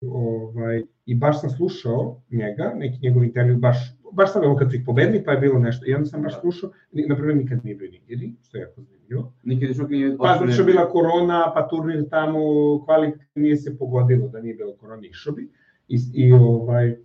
ovaj, 0.02 0.84
I 1.06 1.16
baš 1.16 1.42
sam 1.42 1.50
slušao 1.50 2.22
njega, 2.32 2.74
neki 2.76 3.00
njegov 3.02 3.24
intervju, 3.24 3.58
baš, 3.58 3.78
baš 4.14 4.34
sad 4.34 4.44
ovo 4.44 4.56
kad 4.56 4.70
su 4.70 4.76
ih 4.76 4.84
pobedili, 4.86 5.24
pa 5.24 5.32
je 5.32 5.40
bilo 5.40 5.60
nešto. 5.60 5.86
I 5.86 5.94
onda 5.94 6.06
sam 6.06 6.22
baš 6.22 6.34
Da. 6.34 6.40
slušao, 6.40 6.70
na 7.08 7.16
primjer 7.16 7.38
nikad 7.38 7.66
nije 7.66 7.76
bio 7.76 7.88
u 7.88 7.92
Nigeriji, 7.92 8.36
što 8.42 8.58
je 8.58 8.62
jako 8.62 8.82
zanimljivo. 8.82 9.34
Nikad 9.44 9.70
još 9.70 9.78
nije 9.90 10.18
Pa 10.18 10.34
zato 10.34 10.48
što 10.48 10.62
je 10.62 10.66
bila 10.66 10.90
korona, 10.90 11.52
pa 11.56 11.68
turnir 11.68 12.10
tamo, 12.10 12.40
kvalik 12.86 13.16
nije 13.36 13.58
se 13.58 13.78
pogodilo 13.78 14.28
da 14.28 14.42
nije 14.42 14.56
bilo 14.56 14.74
korona, 14.74 15.02
išao 15.04 15.34
bi. 15.34 15.50
I, 15.88 15.98
i, 16.14 16.32
ovaj, 16.34 16.96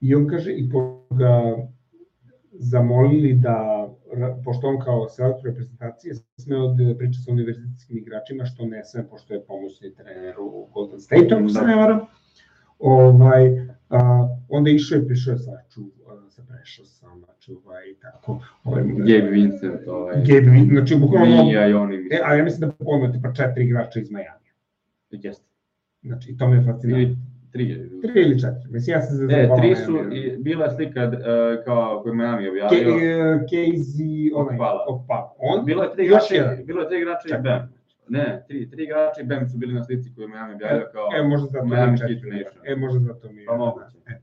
I 0.00 0.14
on 0.14 0.28
kaže, 0.28 0.52
i 0.52 0.70
po 0.70 1.02
ga 1.10 1.56
zamolili 2.52 3.34
da, 3.34 3.88
pošto 4.44 4.66
on 4.66 4.80
kao 4.80 5.08
selektor 5.08 5.44
reprezentacije 5.44 6.14
smeo 6.36 6.68
da 6.68 6.98
priča 6.98 7.20
sa 7.20 7.32
univerzitetskim 7.32 7.98
igračima, 7.98 8.44
što 8.44 8.66
ne 8.66 8.84
sme, 8.84 9.08
pošto 9.08 9.34
je 9.34 9.44
pomoćni 9.44 9.94
trener 9.94 10.34
u 10.40 10.68
Golden 10.74 11.00
State, 11.00 11.34
ako 11.34 11.48
se 11.48 11.60
Da. 11.60 11.66
ne 11.66 11.76
varam. 11.76 12.00
Ovaj, 12.78 13.66
a, 13.88 14.28
onda 14.48 14.70
je 14.70 14.76
išao 14.76 14.98
i 14.98 15.06
prišao 15.06 15.32
je 15.32 15.38
sa, 15.38 15.50
ču, 15.74 15.80
a, 16.08 16.30
sa 16.30 16.42
prešao 16.48 16.84
sam, 16.84 17.24
čuvaj, 17.40 17.90
i 17.90 17.94
tako. 17.94 18.40
Ovaj, 18.64 18.82
Gabe 18.82 19.30
Vincent, 19.30 19.86
ovaj, 19.86 20.14
Gabe, 20.16 20.50
Vin- 20.50 20.70
znači 20.70 20.96
bukvalno, 20.96 21.44
Mija 21.44 21.68
i 21.68 21.72
oni, 21.72 21.96
e, 22.10 22.20
a 22.24 22.34
ja 22.34 22.44
mislim 22.44 22.60
da 22.70 22.76
ono 22.84 23.12
tipa 23.12 23.32
četiri 23.32 23.64
igrača 23.64 24.00
iz 24.00 24.10
Miami. 24.10 24.46
Jeste. 25.10 25.44
Znači, 26.02 26.30
i 26.30 26.36
to 26.36 26.48
me 26.48 26.56
je 26.56 26.64
fascinantno. 26.64 27.16
Tri 27.52 27.68
je. 27.68 27.90
Tri 28.02 28.20
ili 28.22 28.40
četiri, 28.40 28.70
mislim, 28.70 28.96
ja 28.96 29.02
sam 29.02 29.16
se 29.16 29.24
E, 29.24 29.40
zazvao 29.40 29.58
tri 29.58 29.76
su, 29.76 29.98
i 30.12 30.36
bila 30.38 30.64
je 30.64 30.70
slika 30.70 31.04
uh, 31.04 31.64
kao 31.64 32.00
koju 32.02 32.14
Miami 32.14 32.48
objavio. 32.48 32.92
Casey, 33.50 34.30
onaj, 34.34 34.54
Okpala. 34.54 34.84
Okpala. 34.88 35.34
On, 35.38 35.64
Bilo 35.64 35.82
je 35.82 35.92
tri 35.92 36.04
igrača, 36.04 36.56
bilo 36.64 36.80
je 36.80 36.88
tri 36.88 36.98
igrača 36.98 37.38
i. 37.38 37.42
Bam. 37.42 37.72
Ne, 38.08 38.44
tri, 38.48 38.70
tri 38.70 38.84
igrača 38.84 39.20
i 39.20 39.24
Bam 39.24 39.48
su 39.48 39.58
bili 39.58 39.74
na 39.74 39.84
slici 39.84 40.14
koju 40.14 40.24
je 40.24 40.28
Miami 40.28 40.54
objavio 40.54 40.86
kao... 40.92 41.08
E, 41.18 41.22
možda 41.22 41.46
zato 41.46 41.64
mi 41.64 41.70
Miami 41.70 41.92
je 41.92 41.98
Heat 41.98 42.10
četiri. 42.10 42.30
Nation. 42.30 42.62
E, 42.66 42.76
možda 42.76 43.00
zato 43.00 43.32
mi 43.32 43.40
je. 43.40 43.46
Pa 43.46 43.56
moguće. 43.56 43.96
E. 44.06 44.20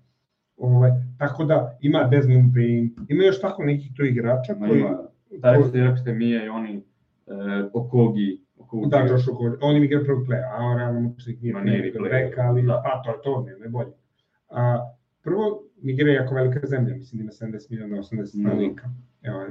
Ovaj, 0.57 0.91
tako 1.17 1.43
da, 1.43 1.77
ima 1.81 2.03
Desmond 2.03 2.53
Bain, 2.53 2.95
ima 3.09 3.23
još 3.23 3.41
tako 3.41 3.63
nekih 3.63 3.91
tu 3.97 4.05
igrača 4.05 4.55
Ma 4.59 4.67
koji... 4.67 4.79
ima, 4.79 4.99
taj 5.41 5.63
ste 5.63 5.79
rekli 5.81 5.97
ste 5.97 6.13
Mija 6.13 6.45
i 6.45 6.49
oni, 6.49 6.83
uh, 7.25 7.33
Okogi, 7.73 8.42
Okogi. 8.77 8.89
Da, 8.89 8.99
Josh 8.99 9.29
Okogie, 9.29 9.57
on 9.61 9.75
im 9.75 9.83
igra 9.83 10.03
prvog 10.03 10.27
playa, 10.27 10.47
a 10.53 10.63
on 10.63 10.77
realno 10.77 10.99
moćnik 10.99 11.41
nije 11.41 11.53
nije 11.63 11.77
ni 11.77 11.83
nego 11.83 11.99
player, 11.99 12.29
bek, 12.29 12.37
ali 12.37 12.61
da. 12.61 12.81
pa 12.85 13.01
to 13.03 13.11
je 13.11 13.21
to, 13.23 13.45
ne, 13.47 13.57
ne 13.59 13.69
bolje. 13.69 13.91
A, 14.49 14.91
prvo, 15.23 15.63
Nigerija 15.81 16.13
je 16.13 16.21
jako 16.21 16.35
velika 16.35 16.67
zemlja, 16.67 16.95
mislim 16.95 17.17
da 17.17 17.23
ima 17.23 17.57
70 17.57 17.71
miliona, 17.71 17.97
80 17.97 18.25
stanovnika. 18.25 18.89
Evo, 19.21 19.45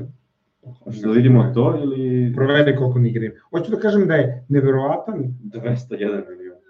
Hoćeš 0.84 1.00
da 1.00 1.10
vidimo 1.10 1.50
to 1.54 1.80
ili 1.82 2.32
Provede 2.34 2.76
koliko 2.76 2.98
Nigerija 2.98 3.30
ima. 3.30 3.40
Hoću 3.50 3.70
da 3.70 3.76
kažem 3.80 4.06
da 4.06 4.14
je 4.14 4.44
neverovatan, 4.48 5.34
201 5.42 5.98
miliona? 6.30 6.60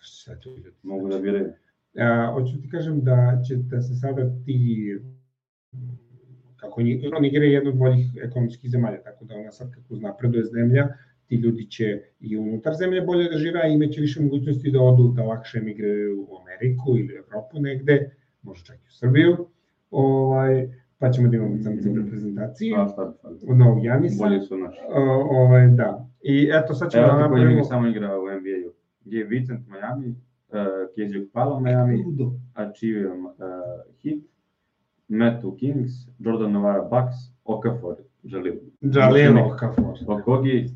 sve 0.00 0.40
to 0.40 0.56
ide. 0.56 0.70
Mogu 0.82 1.08
da 1.08 1.18
biraju. 1.18 1.52
A, 1.98 2.30
hoću 2.32 2.60
ti 2.62 2.68
kažem 2.70 3.00
da 3.04 3.40
će 3.48 3.56
da 3.56 3.80
se 3.80 3.94
sada 3.94 4.22
ti 4.44 4.98
kako 6.56 6.82
Ni- 6.82 7.08
no, 7.12 7.18
Nigerija 7.18 7.48
je 7.48 7.54
jedna 7.54 7.70
od 7.70 7.76
boljih 7.76 8.06
ekonomskih 8.22 8.70
zemalja, 8.70 9.02
tako 9.02 9.24
da 9.24 9.34
ona 9.34 9.52
sad 9.52 9.70
kako 9.74 9.96
napreduje 9.96 10.44
zemlja, 10.44 10.88
ti 11.26 11.36
ljudi 11.36 11.70
će 11.70 12.00
i 12.20 12.36
unutar 12.36 12.74
zemlje 12.74 13.00
bolje 13.00 13.28
da 13.30 13.38
žive, 13.38 13.60
a 13.62 13.66
imaće 13.66 14.00
više 14.00 14.22
mogućnosti 14.22 14.70
da 14.70 14.80
odu, 14.80 15.08
da 15.16 15.22
lakše 15.22 15.58
emigraju 15.58 16.26
u 16.28 16.36
Ameriku 16.40 16.98
ili 16.98 17.14
u 17.14 17.18
Evropu 17.18 17.58
negde, 17.60 18.10
možda 18.42 18.64
čak 18.64 18.76
i 18.76 18.88
u 18.88 18.92
Srbiju, 18.92 19.36
ovaj, 19.90 20.68
pa 20.98 21.10
ćemo 21.10 21.28
da 21.28 21.36
imamo 21.36 21.58
crnce 21.62 21.90
u 21.90 21.96
reprezentaciji, 21.96 22.72
Pa 22.76 22.88
šta 22.88 23.04
bi 23.04 23.14
sad? 23.22 23.50
od 23.50 23.56
novog 23.56 23.84
Janisa, 23.84 24.24
Bolji 24.24 24.40
su 24.40 24.56
naši. 24.58 24.80
o, 24.88 25.28
ovaj, 25.30 25.68
da. 25.68 26.06
I 26.22 26.50
eto, 26.52 26.74
sad 26.74 26.90
ćemo 26.90 27.02
Evo 27.04 27.12
da 27.12 27.22
ti 27.24 27.28
koji 27.28 27.40
mi 27.40 27.44
napravimo... 27.44 27.64
samo 27.64 27.88
igra 27.88 28.18
u 28.18 28.22
NBA-u. 28.22 28.72
Gabe 29.04 29.24
Vincent 29.24 29.60
Miami, 29.68 30.08
uh, 30.08 30.14
Kezio 30.96 31.26
Palo 31.32 31.60
Miami. 31.60 32.04
Achivio 32.54 33.14
uh, 33.14 33.24
Heat, 34.02 34.18
Metu 35.08 35.56
Kings, 35.56 35.92
Jordan 36.18 36.52
Novara 36.52 36.82
Bucks, 36.82 37.16
Okafor 37.44 37.96
Jalil. 38.22 38.54
Jalil 38.80 39.38
Okafor. 39.38 39.94
Okogi, 40.06 40.66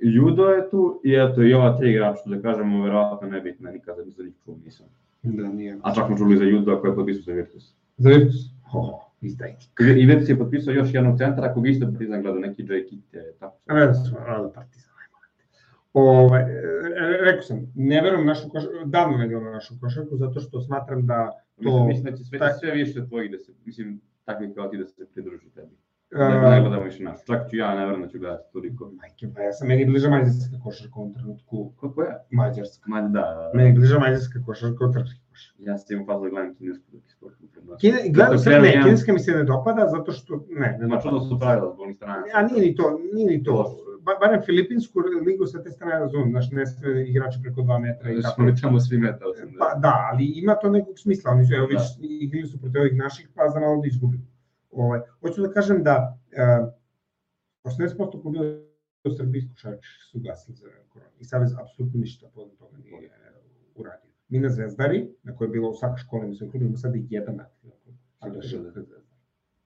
Judo 0.00 0.48
je 0.48 0.70
tu 0.70 1.00
i 1.04 1.14
eto 1.14 1.42
i 1.42 1.54
ova 1.54 1.76
tri 1.78 1.90
igrača, 1.90 2.20
što 2.20 2.30
da 2.30 2.42
kažemo, 2.42 2.84
verovatno 2.84 3.28
nebitna, 3.28 3.70
nikada 3.70 4.02
za 4.04 4.22
njih 4.22 4.34
čuo 4.44 4.56
nisam. 4.64 4.86
Da, 5.22 5.48
nije. 5.48 5.78
A 5.82 5.94
čak 5.94 6.06
smo 6.06 6.16
čuli 6.16 6.36
za 6.36 6.44
Judo 6.44 6.80
koji 6.80 6.90
je 6.90 6.94
potpisao 6.94 7.22
za 7.22 7.32
Virtus. 7.32 7.74
Za 7.96 8.08
Virtus? 8.08 8.36
Ho, 8.72 9.10
izdajnik. 9.20 9.58
I 9.80 10.24
si 10.24 10.32
je 10.32 10.38
potpisao 10.38 10.74
još 10.74 10.94
jednog 10.94 11.18
centra, 11.18 11.54
kog 11.54 11.68
isto 11.68 11.86
Partizan 11.86 12.22
gleda, 12.22 12.38
neki 12.38 12.64
Jay 12.64 12.88
Kitte, 12.88 13.32
tako. 13.38 13.56
Ne 13.68 13.92
ali 14.26 14.50
Partizan. 14.54 14.90
Ovaj, 15.92 16.42
e, 16.42 16.62
rekao 17.20 17.42
sam, 17.42 17.72
ne 17.74 18.02
verujem 18.02 18.26
našu 18.26 18.48
košarku, 18.48 18.76
davno 18.84 19.16
ne 19.16 19.26
verujem 19.26 19.52
našu 19.52 19.74
košarku, 19.80 20.16
zato 20.16 20.40
što 20.40 20.60
smatram 20.60 21.06
da 21.06 21.30
to... 21.62 21.62
Mislim, 21.62 21.86
mislim 21.86 22.04
da 22.04 22.16
će 22.16 22.24
sve, 22.24 22.38
sve 22.60 22.70
više 22.70 23.06
tvojih 23.08 23.30
da 23.30 23.38
se, 23.38 23.52
mislim, 23.64 24.00
takvi 24.24 24.54
kao 24.54 24.68
ti 24.68 24.78
da 24.78 24.86
se 24.86 25.06
pridruži 25.14 25.50
tebi. 25.54 25.76
Da, 26.18 26.50
ne 26.50 26.60
gledamo 26.60 26.82
više 26.82 27.02
naš. 27.02 27.24
Čak 27.26 27.50
ću 27.50 27.56
ja, 27.56 27.74
ne 27.74 27.86
verujem 27.86 28.02
da 28.02 28.08
ću 28.08 28.18
gledati 28.18 28.52
toliko. 28.52 28.90
Majke, 29.00 29.26
pa 29.34 29.42
ja 29.42 29.52
sam 29.52 29.68
meni 29.68 29.84
bliža 29.86 30.10
mađarska 30.10 30.56
košarka 30.64 31.00
u 31.00 31.12
trenutku. 31.14 31.72
Kako 31.80 32.02
je? 32.02 32.10
Mađarska. 32.30 32.84
Ma, 32.86 33.00
da, 33.00 33.08
da, 33.08 33.20
da. 33.20 33.50
Meni 33.54 33.72
bliža 33.72 33.98
mađarska 33.98 34.42
košarka 34.46 34.84
od 34.84 34.92
srpske 34.94 35.20
košarke. 35.30 35.62
Ja 35.68 35.78
sam 35.78 35.96
imao 35.96 36.06
fazla 36.06 36.24
da 36.24 36.30
gledam 36.30 36.54
kinesku 36.54 36.84
dok 36.92 37.02
sport. 37.16 37.34
Kine, 37.80 37.98
gledam 38.14 38.38
sad, 38.38 38.62
ne, 38.62 38.72
kineska 38.82 39.12
mi 39.12 39.18
se 39.18 39.32
ne 39.32 39.44
dopada, 39.44 39.86
zato 39.88 40.12
što, 40.12 40.44
ne, 40.48 40.76
ne 40.80 40.86
Ma 40.86 41.00
čudo 41.00 41.20
su 41.20 41.38
pravila 41.38 41.72
zbog 41.74 41.94
strana. 41.96 42.22
A 42.34 42.42
nije 42.42 42.60
ni 42.66 42.74
to, 42.74 42.98
nije 43.14 43.26
ni 43.26 43.42
to. 43.42 43.76
Ba, 44.00 44.12
barem 44.20 44.42
Filipinsku 44.42 45.00
ligu 45.26 45.46
sa 45.46 45.62
te 45.62 45.70
strane 45.70 45.98
razumem, 45.98 46.30
znaš, 46.30 46.50
ne 46.50 46.66
sve 46.66 47.08
igrači 47.08 47.38
preko 47.42 47.60
2 47.60 47.78
metra 47.80 48.10
i 48.10 48.22
tako. 48.22 48.34
Smo 48.34 48.52
tamo 48.62 48.80
svi 48.80 48.98
metra. 48.98 49.26
Pa 49.58 49.78
da, 49.78 50.08
ali 50.12 50.24
ima 50.24 50.54
to 50.54 50.70
nekog 50.70 50.98
smisla, 50.98 51.30
oni 51.30 51.44
su, 51.46 51.54
evo, 51.54 51.66
da. 51.66 51.84
igrali 52.00 52.46
su 52.46 52.60
protiv 52.60 52.80
ovih 52.80 52.96
naših, 52.96 53.28
pa 53.34 53.48
za 53.48 53.60
malo 53.60 53.80
da 53.80 53.86
izgubili. 53.86 54.22
Ovaj, 54.70 55.00
hoću 55.20 55.42
da 55.42 55.52
kažem 55.52 55.82
da 55.82 56.18
uh, 56.64 56.68
80% 57.64 58.22
kluba 58.22 58.40
u 59.04 59.10
Srbiji 59.10 59.48
košarkaši 59.48 60.10
su 60.10 60.20
glasili 60.20 60.56
za 60.56 60.66
koronu 60.88 61.12
i 61.20 61.24
Savez 61.24 61.52
apsolutno 61.58 62.00
ništa 62.00 62.26
povodom 62.34 62.56
toga 62.56 62.76
nije 62.78 63.06
e, 63.06 63.10
uradio. 63.74 64.10
Mi 64.28 64.38
na 64.38 64.48
Zvezdari, 64.48 65.08
na 65.22 65.36
kojoj 65.36 65.48
je 65.48 65.52
bilo 65.52 65.70
u 65.70 65.74
svaka 65.74 65.96
škola, 65.96 66.26
mi 66.26 66.34
smo 66.34 66.50
klubu, 66.50 66.64
imamo 66.64 66.76
sada 66.76 66.96
i 66.96 67.06
jedan 67.10 67.38
klub. 67.60 67.94
Ali 68.18 68.38
Zvezdara. 68.42 69.00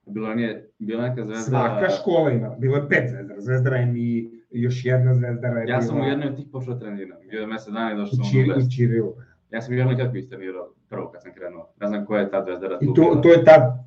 Bila, 0.07 0.35
nije, 0.35 0.71
bila 0.79 1.09
neka 1.09 1.25
zvezda... 1.25 1.43
Svaka 1.43 1.91
škola 1.91 2.31
ima, 2.31 2.57
bilo 2.59 2.77
je 2.77 2.89
pet 2.89 3.11
zvezdara. 3.11 3.41
Zvezdara 3.41 3.77
je 3.77 3.87
mi, 3.87 4.31
još 4.51 4.85
jedna 4.85 5.15
zvezdara 5.15 5.61
je 5.61 5.69
Ja 5.69 5.83
sam 5.83 6.01
u 6.01 6.05
jednoj 6.05 6.29
od 6.29 6.37
tih 6.37 6.47
počeo 6.53 6.75
trenirati. 6.75 7.27
Bio 7.27 7.41
je 7.41 7.47
mesec 7.47 7.73
dana 7.73 7.93
i 7.93 7.97
došao 7.97 8.17
sam 8.17 8.25
u 8.67 8.71
Čirilu. 8.77 9.15
Ja 9.51 9.61
sam 9.61 9.75
u 9.75 9.77
jednoj 9.77 9.97
kako 9.97 10.17
istrenirao 10.17 10.75
prvo 10.89 11.11
kad 11.11 11.23
sam 11.23 11.33
krenuo. 11.33 11.75
Ne 11.81 11.87
znam 11.87 12.07
koja 12.07 12.21
je 12.21 12.31
ta 12.31 12.45
zvezdara 12.45 12.79
tu 12.79 12.85
I 12.85 12.95
to, 12.95 13.21
to 13.23 13.29
je 13.29 13.45
ta 13.45 13.85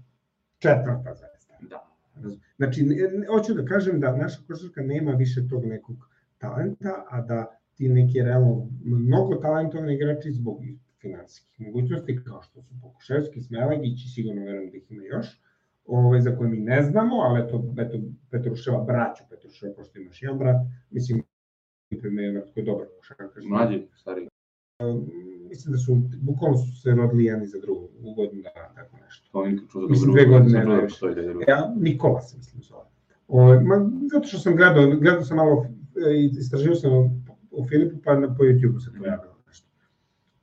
četvrta 0.60 1.14
zvezda. 1.14 1.58
Da. 1.70 1.88
Znači, 2.58 2.86
hoću 3.32 3.54
da 3.54 3.66
kažem 3.66 4.00
da 4.00 4.16
naša 4.16 4.40
košarka 4.48 4.82
nema 4.82 5.12
više 5.12 5.48
tog 5.50 5.66
nekog 5.66 6.10
talenta, 6.38 7.06
a 7.10 7.22
da 7.22 7.60
ti 7.76 7.90
neki 7.90 8.22
realno 8.22 8.68
mnogo 8.84 9.36
talentovani 9.36 9.94
igrači 9.96 10.32
zbog 10.32 10.62
finansijskih 11.02 11.60
mogućnosti, 11.60 12.20
kao 12.24 12.42
što 12.42 12.62
su 12.62 12.74
Pokuševski, 12.82 13.42
Smelagić 13.42 14.06
i 14.06 14.10
sigurno 14.10 14.46
verujem 14.46 14.72
da 14.72 14.78
ih 14.78 14.92
ima 14.92 15.04
još, 15.04 15.42
ovaj, 15.86 16.22
za 16.22 16.38
koje 16.38 16.50
mi 16.50 16.60
ne 16.60 16.84
znamo, 16.84 17.16
ali 17.16 17.42
eto, 17.42 17.74
eto 17.78 17.98
Petruševa, 18.32 18.84
braću 18.84 19.24
Petruševa, 19.30 19.74
pošto 19.74 20.00
imaš 20.00 20.22
jedan 20.22 20.38
brat, 20.38 20.56
mislim, 20.92 21.24
je 21.90 22.32
brat 22.32 22.54
koji 22.54 22.64
je 22.64 22.66
dobar 22.66 22.88
košarkaš. 22.98 23.44
Mlađi, 23.50 23.88
stari. 23.96 24.28
Mislim 25.50 25.72
da 25.72 25.78
su, 25.78 26.02
bukvalno 26.22 26.58
su 26.58 26.82
se 26.82 26.92
rodili 26.92 27.26
jedan 27.26 27.46
za 27.46 27.60
drugu, 27.60 27.88
u 28.04 28.14
godinu 28.14 28.44
dana, 28.44 28.74
tako 28.76 28.98
nešto. 29.06 29.30
To 29.32 29.46
nikad 29.46 29.70
čuo 29.70 29.82
da 29.82 29.88
Mislim, 29.88 30.12
dve 30.12 30.26
godine, 30.26 30.66
ne, 30.66 31.46
ja, 31.48 31.74
Nikola 31.78 32.22
se 32.22 32.38
mislim 32.38 32.64
zove. 32.64 32.82
O, 33.28 33.42
ovaj, 33.42 33.64
ma, 33.64 33.90
zato 34.12 34.28
što 34.28 34.38
sam 34.38 34.56
gledao, 34.56 34.88
gledao 35.00 35.24
sam 35.24 35.38
malo, 35.38 35.66
e, 36.08 36.26
istražio 36.40 36.76
sam 36.76 36.94
o, 36.94 37.12
o 37.52 37.68
Filipu, 37.70 37.98
pa 38.04 38.20
na, 38.20 38.36
po 38.36 38.44
YouTube-u 38.44 38.80
se 38.80 38.92
pojavilo 39.00 39.36
nešto. 39.48 39.68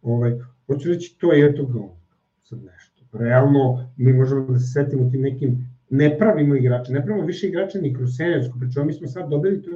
Ovaj, 0.03 0.39
hoću 0.67 0.89
reći, 0.89 1.17
to 1.19 1.33
je 1.33 1.51
eto 1.51 1.65
go, 1.65 1.97
sad 2.43 2.59
nešto 2.63 2.95
realno 3.15 3.93
mi 3.97 4.13
možemo 4.13 4.53
da 4.53 4.59
se 4.59 4.73
setimo 4.73 5.11
tim 5.11 5.21
nekim 5.21 5.75
ne 5.91 6.19
pravimo 6.19 6.55
igrače, 6.55 6.93
ne 6.93 7.05
pravimo 7.05 7.27
više 7.27 7.49
igrača 7.49 7.79
ni 7.79 7.95
kroz 7.95 8.17
senjarsku, 8.17 8.59
pričamo 8.61 8.87
mi 8.87 8.93
smo 8.93 9.07
sad 9.07 9.31
dobili 9.31 9.63
to 9.63 9.71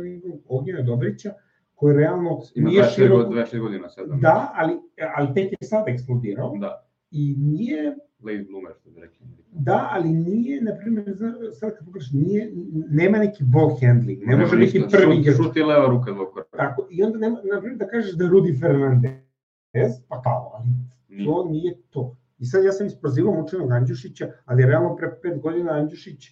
Ognjena 0.48 0.82
Dobrića, 0.82 1.32
koji 1.78 1.96
realno 1.96 2.40
Ima 2.54 2.70
nije 2.70 2.84
široko... 2.84 3.30
26 3.30 3.60
godina 3.60 3.88
sad. 3.88 4.06
Da, 4.20 4.52
ali, 4.54 4.72
ali 5.16 5.34
tek 5.34 5.52
je 5.52 5.58
sad 5.68 5.88
eksplodirao. 5.88 6.56
Da. 6.60 6.88
I 7.10 7.34
nije... 7.38 7.96
Late 8.20 8.44
bloomer, 8.48 8.72
što 8.80 8.90
bi 8.90 9.00
rekli. 9.00 9.26
Da, 9.52 9.88
ali 9.92 10.08
nije, 10.08 10.62
na 10.62 10.76
primjer, 10.76 11.16
sad 11.58 11.76
kad 11.76 11.86
pogledaš, 11.86 12.12
nije, 12.12 12.52
nema 12.90 13.18
neki 13.18 13.44
ball 13.44 13.70
handling, 13.80 14.22
ne, 14.22 14.36
ne 14.36 14.36
može 14.36 14.56
biti 14.56 14.84
prvi 14.90 15.16
igrač. 15.16 15.36
Šut 15.36 15.56
je 15.56 15.64
leva 15.64 15.86
ruka 15.86 16.12
zbog 16.12 16.28
Tako, 16.56 16.86
i 16.90 17.02
onda, 17.02 17.18
nema, 17.18 17.36
na 17.52 17.60
primjer, 17.60 17.78
da 17.78 17.88
kažeš 17.88 18.12
da 18.12 18.28
Rudi 18.28 18.58
Fernandez, 18.60 19.92
pa 20.08 20.22
kao, 20.22 20.52
ali 20.54 21.24
to 21.24 21.44
nije 21.50 21.76
to. 21.90 22.16
I 22.38 22.44
sad 22.44 22.64
ja 22.64 22.72
sam 22.72 22.86
isprozivao 22.86 23.34
mučenog 23.34 23.72
Andjušića, 23.72 24.32
ali 24.44 24.66
realno 24.66 24.96
pre 24.96 25.20
pet 25.22 25.40
godina 25.40 25.72
Andjušić 25.72 26.28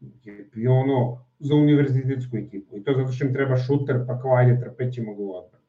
je 0.00 0.50
bio 0.54 0.72
ono 0.72 1.24
za 1.42 1.54
univerzitetsku 1.54 2.36
ekipu. 2.36 2.76
I 2.76 2.82
to 2.84 2.94
zato 2.96 3.12
što 3.12 3.26
im 3.26 3.34
treba 3.34 3.56
šuter, 3.56 3.96
pa 4.06 4.18
kao 4.20 4.34
ajde 4.36 4.60
trpećemo 4.60 5.14
ga 5.14 5.22
u 5.22 5.34
odbranu. 5.34 5.64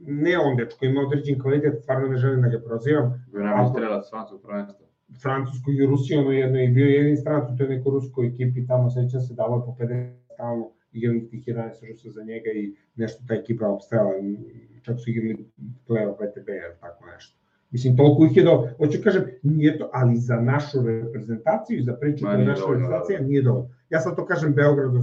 Ne 0.00 0.38
on 0.38 0.56
dečko 0.56 0.84
ima 0.84 1.00
određen 1.00 1.40
kvalitet, 1.42 1.82
stvarno 1.82 2.08
ne 2.08 2.16
želim 2.16 2.42
da 2.42 2.48
ga 2.48 2.60
prozivam. 2.60 3.26
Vreme 3.32 3.68
strelac 3.72 4.10
francuskog 4.10 4.42
prvenstva. 4.42 4.86
Francuskoj 5.22 5.74
i 5.74 5.86
Rusiji, 5.86 6.18
ono 6.18 6.30
jedno 6.30 6.60
i 6.60 6.68
bio 6.68 6.86
jedin 6.86 7.16
stranac 7.16 7.50
u 7.50 7.56
toj 7.58 7.68
nekoj 7.68 7.90
ruskoj 7.90 8.26
ekipi, 8.26 8.66
tamo 8.66 8.90
sećam 8.90 9.20
se 9.20 9.34
dalo 9.34 9.56
je 9.56 9.62
po 9.66 9.84
50 9.84 10.22
stalno 10.42 10.70
igrali 10.92 11.28
tih 11.28 11.46
11 11.46 11.88
Rusa 11.88 12.10
za 12.10 12.22
njega 12.22 12.50
i 12.54 12.74
nešto 12.94 13.24
ta 13.28 13.34
ekipa 13.34 13.68
obstrela, 13.68 14.10
čak 14.82 14.96
su 15.00 15.10
igrali 15.10 15.50
play-off 15.88 16.16
VTB 16.20 16.48
ili 16.48 16.76
tako 16.80 17.06
nešto. 17.06 17.38
Mislim, 17.70 17.96
toliko 17.96 18.24
ih 18.24 18.36
je 18.36 18.42
do... 18.42 18.68
Hoću 18.76 18.98
kažem, 19.04 19.22
nije 19.42 19.78
to, 19.78 19.90
ali 19.92 20.16
za 20.16 20.36
našu 20.36 20.82
reprezentaciju 20.82 21.78
i 21.78 21.82
za 21.82 21.92
priču 21.92 22.26
o 22.26 22.32
naša 22.32 22.64
reprezentacija 22.66 23.18
da. 23.18 23.26
nije 23.26 23.42
dovoljno. 23.42 23.68
Ja 23.92 24.00
sad 24.00 24.16
to 24.16 24.26
kažem 24.26 24.54
Beogradu, 24.54 25.00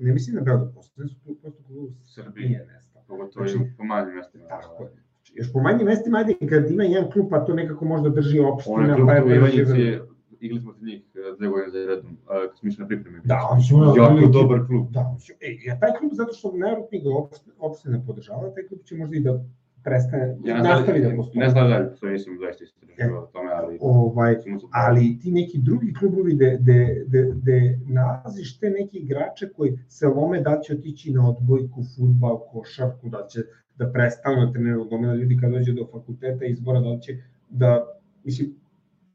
ne 0.00 0.12
mislim 0.12 0.36
na 0.36 0.42
Beograd, 0.42 0.74
posle 0.74 1.08
su 1.08 1.20
tu 1.24 1.34
prosto 1.42 1.62
klub 1.66 1.90
Srbije. 2.04 2.48
Nije 2.48 2.66
nestao. 2.74 3.02
Pogotovo 3.08 3.46
znači, 3.46 3.70
po 3.78 3.84
manjim 3.84 4.14
mestima. 4.14 4.44
Tako 4.48 4.82
je. 4.82 4.90
Znači, 4.90 5.32
još 5.36 5.52
po 5.52 5.60
manjim 5.60 5.86
mestima, 5.86 6.18
ajde, 6.18 6.34
kad 6.48 6.70
ima 6.70 6.82
jedan 6.82 7.10
klub, 7.10 7.26
pa 7.30 7.44
to 7.44 7.54
nekako 7.54 7.84
možda 7.84 8.08
drži 8.08 8.40
opština. 8.40 8.76
Onaj 8.76 8.96
klub 8.96 9.08
pa 9.08 9.24
u 9.24 9.30
Ivanjici, 9.30 9.98
igli 10.40 10.60
smo 10.60 10.72
ti 10.72 10.84
njih 10.84 11.02
e, 11.14 11.36
dve 11.38 11.48
godine 11.48 11.70
za 11.70 11.78
redom, 11.86 12.16
kad 12.26 12.58
smo 12.58 12.68
išli 12.68 12.82
na 12.82 12.88
pripreme. 12.88 13.20
Da, 13.24 13.48
oni 13.52 13.62
su 13.62 13.74
jako 13.96 14.26
dobar 14.32 14.66
klub. 14.66 14.90
Da, 14.90 15.16
ej, 15.40 15.58
ja 15.64 15.78
taj 15.80 15.90
klub 15.98 16.12
zato 16.14 16.32
što 16.32 16.56
najrutnije 16.56 17.02
ga 17.04 17.10
opština 17.58 18.02
podržava, 18.06 18.54
taj 18.54 18.66
klub 18.66 18.80
će 18.84 18.96
možda 18.96 19.16
i 19.16 19.20
da 19.20 19.44
prestane, 19.84 20.36
ja 20.44 20.56
ne 20.56 20.62
nastavi 20.62 21.00
da 21.00 21.16
postoji. 21.16 21.40
Ne 21.40 21.50
znam 21.50 21.70
da 21.70 21.94
to 21.94 22.06
nisam 22.06 22.36
zaista 22.40 22.64
istraživao 22.64 23.28
e, 23.28 23.32
tome, 23.32 23.50
ali... 23.52 23.78
Ovaj, 23.80 24.36
ali 24.72 25.18
ti 25.18 25.32
neki 25.32 25.58
drugi 25.58 25.94
klubovi 25.98 26.34
gde, 26.34 26.56
gde, 26.60 27.04
gde, 27.06 27.32
gde 27.34 27.78
nalaziš 27.86 28.58
te 28.58 28.70
neke 28.70 28.98
igrače 28.98 29.48
koji 29.56 29.78
se 29.88 30.06
lome 30.06 30.40
da 30.40 30.60
će 30.60 30.72
otići 30.72 31.12
na 31.12 31.28
odbojku, 31.28 31.82
futbal, 31.96 32.40
košarku, 32.52 33.08
da 33.08 33.26
će 33.28 33.40
da 33.76 33.92
prestanu 33.92 34.46
da 34.46 34.52
treniraju 34.52 34.84
gomila 34.84 35.14
ljudi 35.14 35.38
kad 35.40 35.50
dođe 35.50 35.72
do 35.72 35.88
fakulteta 35.92 36.44
izbora, 36.44 36.80
da 36.80 36.98
će 37.00 37.16
da, 37.48 37.86
mislim, 38.24 38.54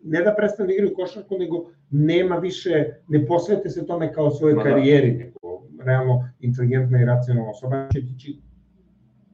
ne 0.03 0.21
da 0.21 0.35
prestanu 0.37 0.67
da 0.67 0.73
igraju 0.73 0.95
košarku, 0.95 1.37
nego 1.37 1.69
nema 1.89 2.37
više, 2.37 2.85
ne 3.07 3.25
posvete 3.25 3.69
se 3.69 3.85
tome 3.85 4.13
kao 4.13 4.31
svoje 4.31 4.55
Ma, 4.55 4.63
da. 4.63 4.69
karijeri, 4.69 5.11
da. 5.11 5.17
nego 5.17 5.37
realno 5.83 6.29
inteligentna 6.39 7.01
i 7.01 7.05
racionalna 7.05 7.49
osoba 7.49 7.87
će 7.93 8.01
tići 8.01 8.39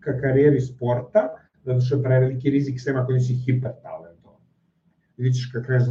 ka 0.03 0.19
karijeri 0.21 0.61
sporta, 0.61 1.29
zato 1.63 1.81
što 1.81 1.95
je 1.95 2.03
preveliki 2.03 2.49
rizik 2.49 2.81
sem 2.81 2.97
ako 2.97 3.11
nisi 3.11 3.33
hipertalentovan. 3.33 4.41
Ćeš 5.17 5.51
kad 5.53 5.65
kreneš 5.65 5.83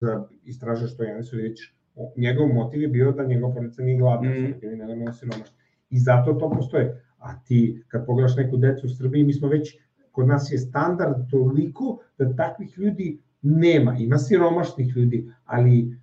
da 0.00 0.28
istražaš 0.44 0.96
to 0.96 1.02
Janisu, 1.02 1.36
ćeš, 1.56 1.76
njegov 2.16 2.48
motiv 2.48 2.82
je 2.82 2.88
bio 2.88 3.12
da 3.12 3.24
njegov 3.24 3.54
porodica 3.54 3.82
nije 3.82 3.98
gladna, 3.98 4.30
mm. 4.30 4.54
ili 4.62 4.76
ne 4.76 4.86
da 4.86 5.12
siromašna. 5.12 5.56
I 5.90 5.98
zato 5.98 6.32
to 6.32 6.50
postoje. 6.50 7.02
A 7.18 7.42
ti, 7.44 7.84
kad 7.88 8.06
pogledaš 8.06 8.36
neku 8.36 8.56
decu 8.56 8.86
u 8.86 8.90
Srbiji, 8.90 9.24
mi 9.24 9.32
smo 9.32 9.48
već, 9.48 9.78
kod 10.12 10.28
nas 10.28 10.52
je 10.52 10.58
standard 10.58 11.30
toliko 11.30 11.98
da 12.18 12.36
takvih 12.36 12.78
ljudi 12.78 13.18
nema. 13.42 13.96
Ima 13.98 14.18
siromašnih 14.18 14.96
ljudi, 14.96 15.32
ali 15.44 15.96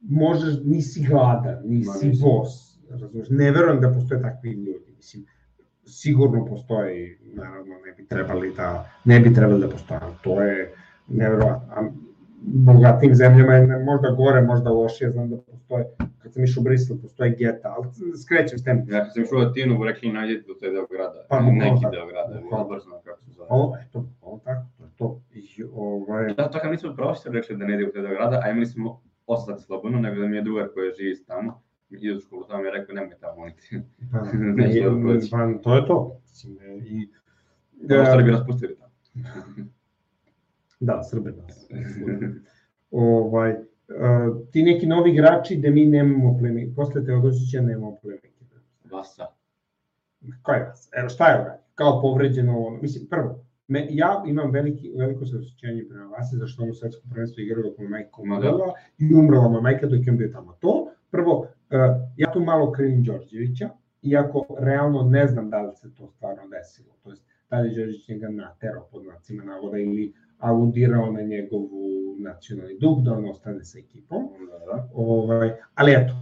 možeš, 0.00 0.54
nisi 0.64 1.06
gladan, 1.08 1.62
nisi, 1.64 2.06
nisi. 2.06 2.22
bos, 2.22 2.78
razumiješ, 2.90 3.28
ne 3.30 3.50
verujem 3.50 3.80
da 3.80 3.92
postoje 3.92 4.22
takvi 4.22 4.50
ljudi, 4.50 4.94
mislim, 4.96 5.26
sigurno 5.90 6.44
postoji, 6.46 7.18
naravno 7.34 7.74
ne 7.86 7.92
bi 7.92 8.06
trebali 8.06 8.52
da, 8.56 8.90
ne 9.04 9.20
bi 9.20 9.34
trebali 9.34 9.60
da 9.60 9.68
postoje, 9.68 10.00
to 10.22 10.42
je 10.42 10.74
nevjerovatno. 11.08 11.92
Bogatim 12.42 13.14
zemljama 13.14 13.54
je 13.54 13.84
možda 13.84 14.10
gore, 14.10 14.40
možda 14.40 14.70
lošije, 14.70 15.10
znam 15.10 15.30
da 15.30 15.36
postoje, 15.36 15.84
kad 16.22 16.32
sam 16.32 16.44
išao 16.44 16.60
u 16.60 16.64
Brisel, 16.64 16.96
postoje 17.02 17.30
geta, 17.38 17.74
ali 17.76 17.86
skrećem 18.22 18.58
s 18.58 18.64
teme. 18.64 18.84
Ja 18.88 19.04
kad 19.04 19.12
sam 19.12 19.22
išao 19.22 19.38
u 19.38 19.40
Latinu, 19.40 19.84
rekli 19.84 20.12
najdete 20.12 20.46
do 20.46 20.54
taj 20.54 20.70
deo 20.70 20.86
grada, 20.90 21.26
pa, 21.28 21.40
neki 21.40 21.84
deo 21.92 22.06
grada, 22.06 22.34
je 22.34 22.42
odbrzno 22.50 23.00
kako 23.04 23.22
se 23.22 23.30
zove. 23.30 23.48
O, 23.50 23.74
eto, 23.86 24.04
o, 24.22 24.40
tako, 24.44 24.66
to 24.78 24.84
je 24.84 24.90
to. 24.96 25.20
I, 25.32 25.64
ovaj... 25.74 26.34
Da, 26.34 26.50
to 26.50 26.58
kad 26.58 26.70
nismo 26.70 26.94
prošli, 26.94 27.32
rekli 27.32 27.56
da 27.56 27.64
ne 27.64 27.74
ide 27.74 27.86
u 27.86 27.92
taj 27.92 28.02
deo 28.02 28.10
grada, 28.10 28.40
a 28.44 28.50
imali 28.50 28.66
smo 28.66 29.00
ostati 29.26 29.62
slobodno, 29.62 30.00
nego 30.00 30.20
da 30.20 30.26
mi 30.28 30.36
je 30.36 30.42
drugar 30.42 30.68
koji 30.74 30.92
živi 30.98 31.24
tamo, 31.26 31.62
ide 31.90 32.16
u 32.16 32.20
školu, 32.20 32.44
tamo 32.48 32.64
je 32.64 32.70
rekao 32.70 32.94
nemoj 32.94 33.16
tamo 33.20 33.42
oni 33.42 33.52
ti. 33.56 33.80
Pa, 34.12 34.22
ne, 34.32 34.66
pa, 35.30 35.60
to 35.62 35.76
je 35.76 35.86
to. 35.86 36.20
Mislim, 36.22 36.58
i, 36.84 37.08
da, 37.72 38.12
Ovo 38.12 38.22
bi 38.22 38.30
nas 38.30 38.46
pustili 38.46 38.76
tamo. 38.76 38.92
da, 40.88 41.02
Srbe 41.02 41.32
nas. 41.32 41.66
ovaj, 42.90 43.50
uh, 43.52 44.50
ti 44.50 44.62
neki 44.62 44.86
novi 44.86 45.10
igrači 45.10 45.56
da 45.56 45.70
mi 45.70 45.86
nemamo 45.86 46.38
playmaker, 46.40 46.74
posle 46.74 47.04
Teodosića 47.04 47.60
nemamo 47.60 47.98
playmaker. 48.02 48.30
Vasa. 48.92 49.26
Ko 50.42 50.52
je 50.52 50.64
vas? 50.64 50.88
Evo 50.92 51.08
šta 51.08 51.28
je 51.28 51.40
uradio? 51.40 51.64
Kao 51.74 52.00
povređeno 52.02 52.58
ono. 52.58 52.78
Mislim, 52.82 53.06
prvo, 53.06 53.44
me, 53.68 53.86
ja 53.90 54.24
imam 54.26 54.50
veliki, 54.50 54.92
veliko 54.96 55.26
saosećanje 55.26 55.84
prema 55.88 56.06
Vasi, 56.06 56.36
zašto 56.36 56.62
on 56.62 56.70
u 56.70 56.74
svetskom 56.74 57.10
prvenstvu 57.10 57.40
igrao 57.40 57.62
dok 57.62 57.78
mu 57.78 57.88
majka 57.88 58.22
umrla 58.22 58.72
i 58.98 59.14
umrla 59.14 59.48
mu 59.48 59.60
majka 59.60 59.86
dok 59.86 60.06
je 60.06 60.10
on 60.10 60.18
bio 60.18 60.28
tamo. 60.28 60.52
To, 60.60 60.88
prvo, 61.10 61.46
ja 62.16 62.32
tu 62.32 62.40
malo 62.40 62.72
krivim 62.72 63.04
Đorđevića, 63.04 63.70
iako 64.02 64.56
realno 64.58 65.02
ne 65.02 65.26
znam 65.26 65.50
da 65.50 65.62
li 65.62 65.76
se 65.76 65.94
to 65.94 66.08
stvarno 66.08 66.42
desilo. 66.48 66.94
To 67.02 67.10
jest, 67.10 67.22
da 67.50 67.60
li 67.60 67.68
Đorđević 67.68 68.08
njega 68.08 68.28
naterao 68.28 68.88
pod 68.92 69.06
nacima 69.06 69.44
navoda 69.44 69.78
ili 69.78 70.12
aludirao 70.38 71.12
na 71.12 71.20
njegovu 71.20 72.16
nacionalni 72.18 72.78
dug, 72.78 73.02
da 73.02 73.12
on 73.12 73.28
ostane 73.28 73.64
sa 73.64 73.78
ekipom. 73.78 74.28
Da, 74.50 74.72
da. 74.72 74.88
Ovaj, 74.94 75.52
ali 75.74 75.92
eto, 75.92 76.14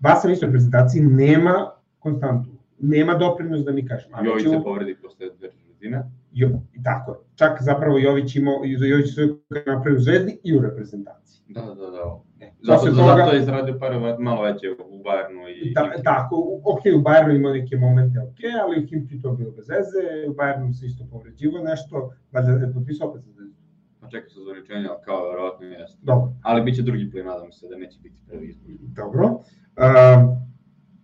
Vasa 0.00 0.28
u 0.28 0.30
istoj 0.30 0.46
reprezentaciji 0.46 1.02
nema 1.02 1.70
konstantu, 1.98 2.50
nema 2.78 3.14
doprinos 3.14 3.64
da 3.64 3.72
mi 3.72 3.86
kažemo. 3.86 4.16
A 4.16 4.24
Jović 4.24 4.44
se 4.44 4.60
povredi 4.64 4.96
posle 5.02 5.26
dve 5.38 5.50
četvrtine. 5.50 6.02
Jo, 6.32 6.48
i 6.72 6.82
tako, 6.82 7.24
čak 7.34 7.52
zapravo 7.60 7.98
Jović 7.98 8.36
imao, 8.36 8.54
Jović 8.64 9.14
se 9.14 9.28
napravio 9.66 9.96
u 9.96 10.00
Zvezdi 10.00 10.38
i 10.44 10.58
u 10.58 10.60
reprezentaciji. 10.60 11.40
Da, 11.48 11.60
da, 11.62 11.74
da. 11.90 12.20
E, 12.40 12.52
Zato, 12.62 12.84
zato 12.84 12.96
toga- 12.98 13.22
je 13.24 13.40
izradio 13.40 13.78
pare 13.78 13.96
malo 14.18 14.42
veće 14.42 14.66
u 14.70 14.98
Bayernu 14.98 15.42
i... 15.62 15.74
Ta, 15.74 16.02
tako, 16.02 16.36
u- 16.36 16.62
ok, 16.64 16.80
u 16.96 17.02
Bayernu 17.02 17.36
imao 17.36 17.52
neke 17.52 17.76
momente, 17.76 18.20
ok, 18.20 18.38
ali 18.62 18.78
u 18.78 18.88
Himki 18.88 19.20
to 19.20 19.32
bilo 19.32 19.50
bez 19.50 19.68
veze, 19.68 20.02
u 20.28 20.34
Bayernu 20.34 20.72
se 20.72 20.86
isto 20.86 21.04
povređivo 21.10 21.58
nešto, 21.60 21.94
valjda 22.32 22.50
je 22.52 22.72
potpisao 22.72 23.08
opet 23.08 23.22
za 23.22 23.32
Zvezdu. 23.32 23.56
Pa 24.00 24.08
čeka 24.08 24.28
se 24.28 24.40
za 24.40 24.50
uričenje, 24.50 24.86
ali 24.88 24.98
kao 25.04 25.28
verovatno 25.30 25.66
jeste. 25.66 25.98
Dobro, 26.02 26.32
Ali 26.42 26.62
bit 26.62 26.76
će 26.76 26.82
drugi 26.82 27.10
play, 27.10 27.24
nadam 27.24 27.52
se 27.52 27.68
da 27.68 27.76
neće 27.76 27.98
biti 28.00 28.22
prvi 28.28 28.48
izbor. 28.48 28.70
dobro. 28.80 29.26
Um, 29.26 30.36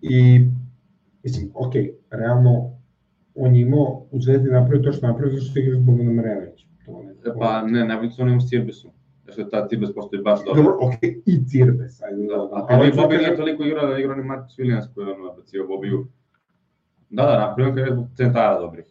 I, 0.03 0.41
mislim, 1.23 1.51
ok, 1.55 1.73
realno, 2.11 2.76
on 3.37 3.57
je 3.57 3.63
imao 3.63 4.07
u 4.11 4.21
Zvezdi 4.21 4.51
napravio 4.51 4.83
to 4.83 4.93
što 4.93 5.07
napravio, 5.07 5.39
zato 5.39 5.51
što 5.51 5.59
igra 5.61 5.79
Namrenovića. 5.79 6.67
To 6.87 7.03
ne, 7.03 7.15
Pa 7.39 7.63
ne, 7.63 7.85
najbolji 7.85 8.11
su 8.11 8.23
oni 8.23 8.37
u 8.37 8.41
Sirbesu. 8.41 8.93
Jer 9.25 9.33
što 9.33 9.45
ta 9.45 9.69
Sirbes 9.69 9.95
postoji 9.95 10.23
baš 10.23 10.45
dobro. 10.45 10.63
Dobro, 10.63 10.77
ok, 10.81 10.95
i 11.27 11.45
Cirbes, 11.49 12.03
ajde. 12.03 12.23
Da, 12.23 12.37
dobro. 12.37 12.57
a 12.57 12.67
Ali 12.69 12.91
da 12.91 13.03
Bobby 13.03 13.19
nije 13.19 13.37
toliko 13.37 13.65
igrao 13.65 13.87
da 13.87 13.99
igrao 13.99 14.17
ni 14.17 14.25
Marcus 14.25 14.59
Williams 14.59 14.95
koji 14.95 15.07
je 15.07 15.13
ono 15.15 15.35
bacio 15.35 15.67
Bobiju. 15.67 16.07
Da, 17.11 17.23
da, 17.23 17.39
napravio 17.47 17.75
kad 17.75 17.87
je 17.87 17.93
zbog 17.93 18.07
centara 18.17 18.61
dobrih. 18.61 18.85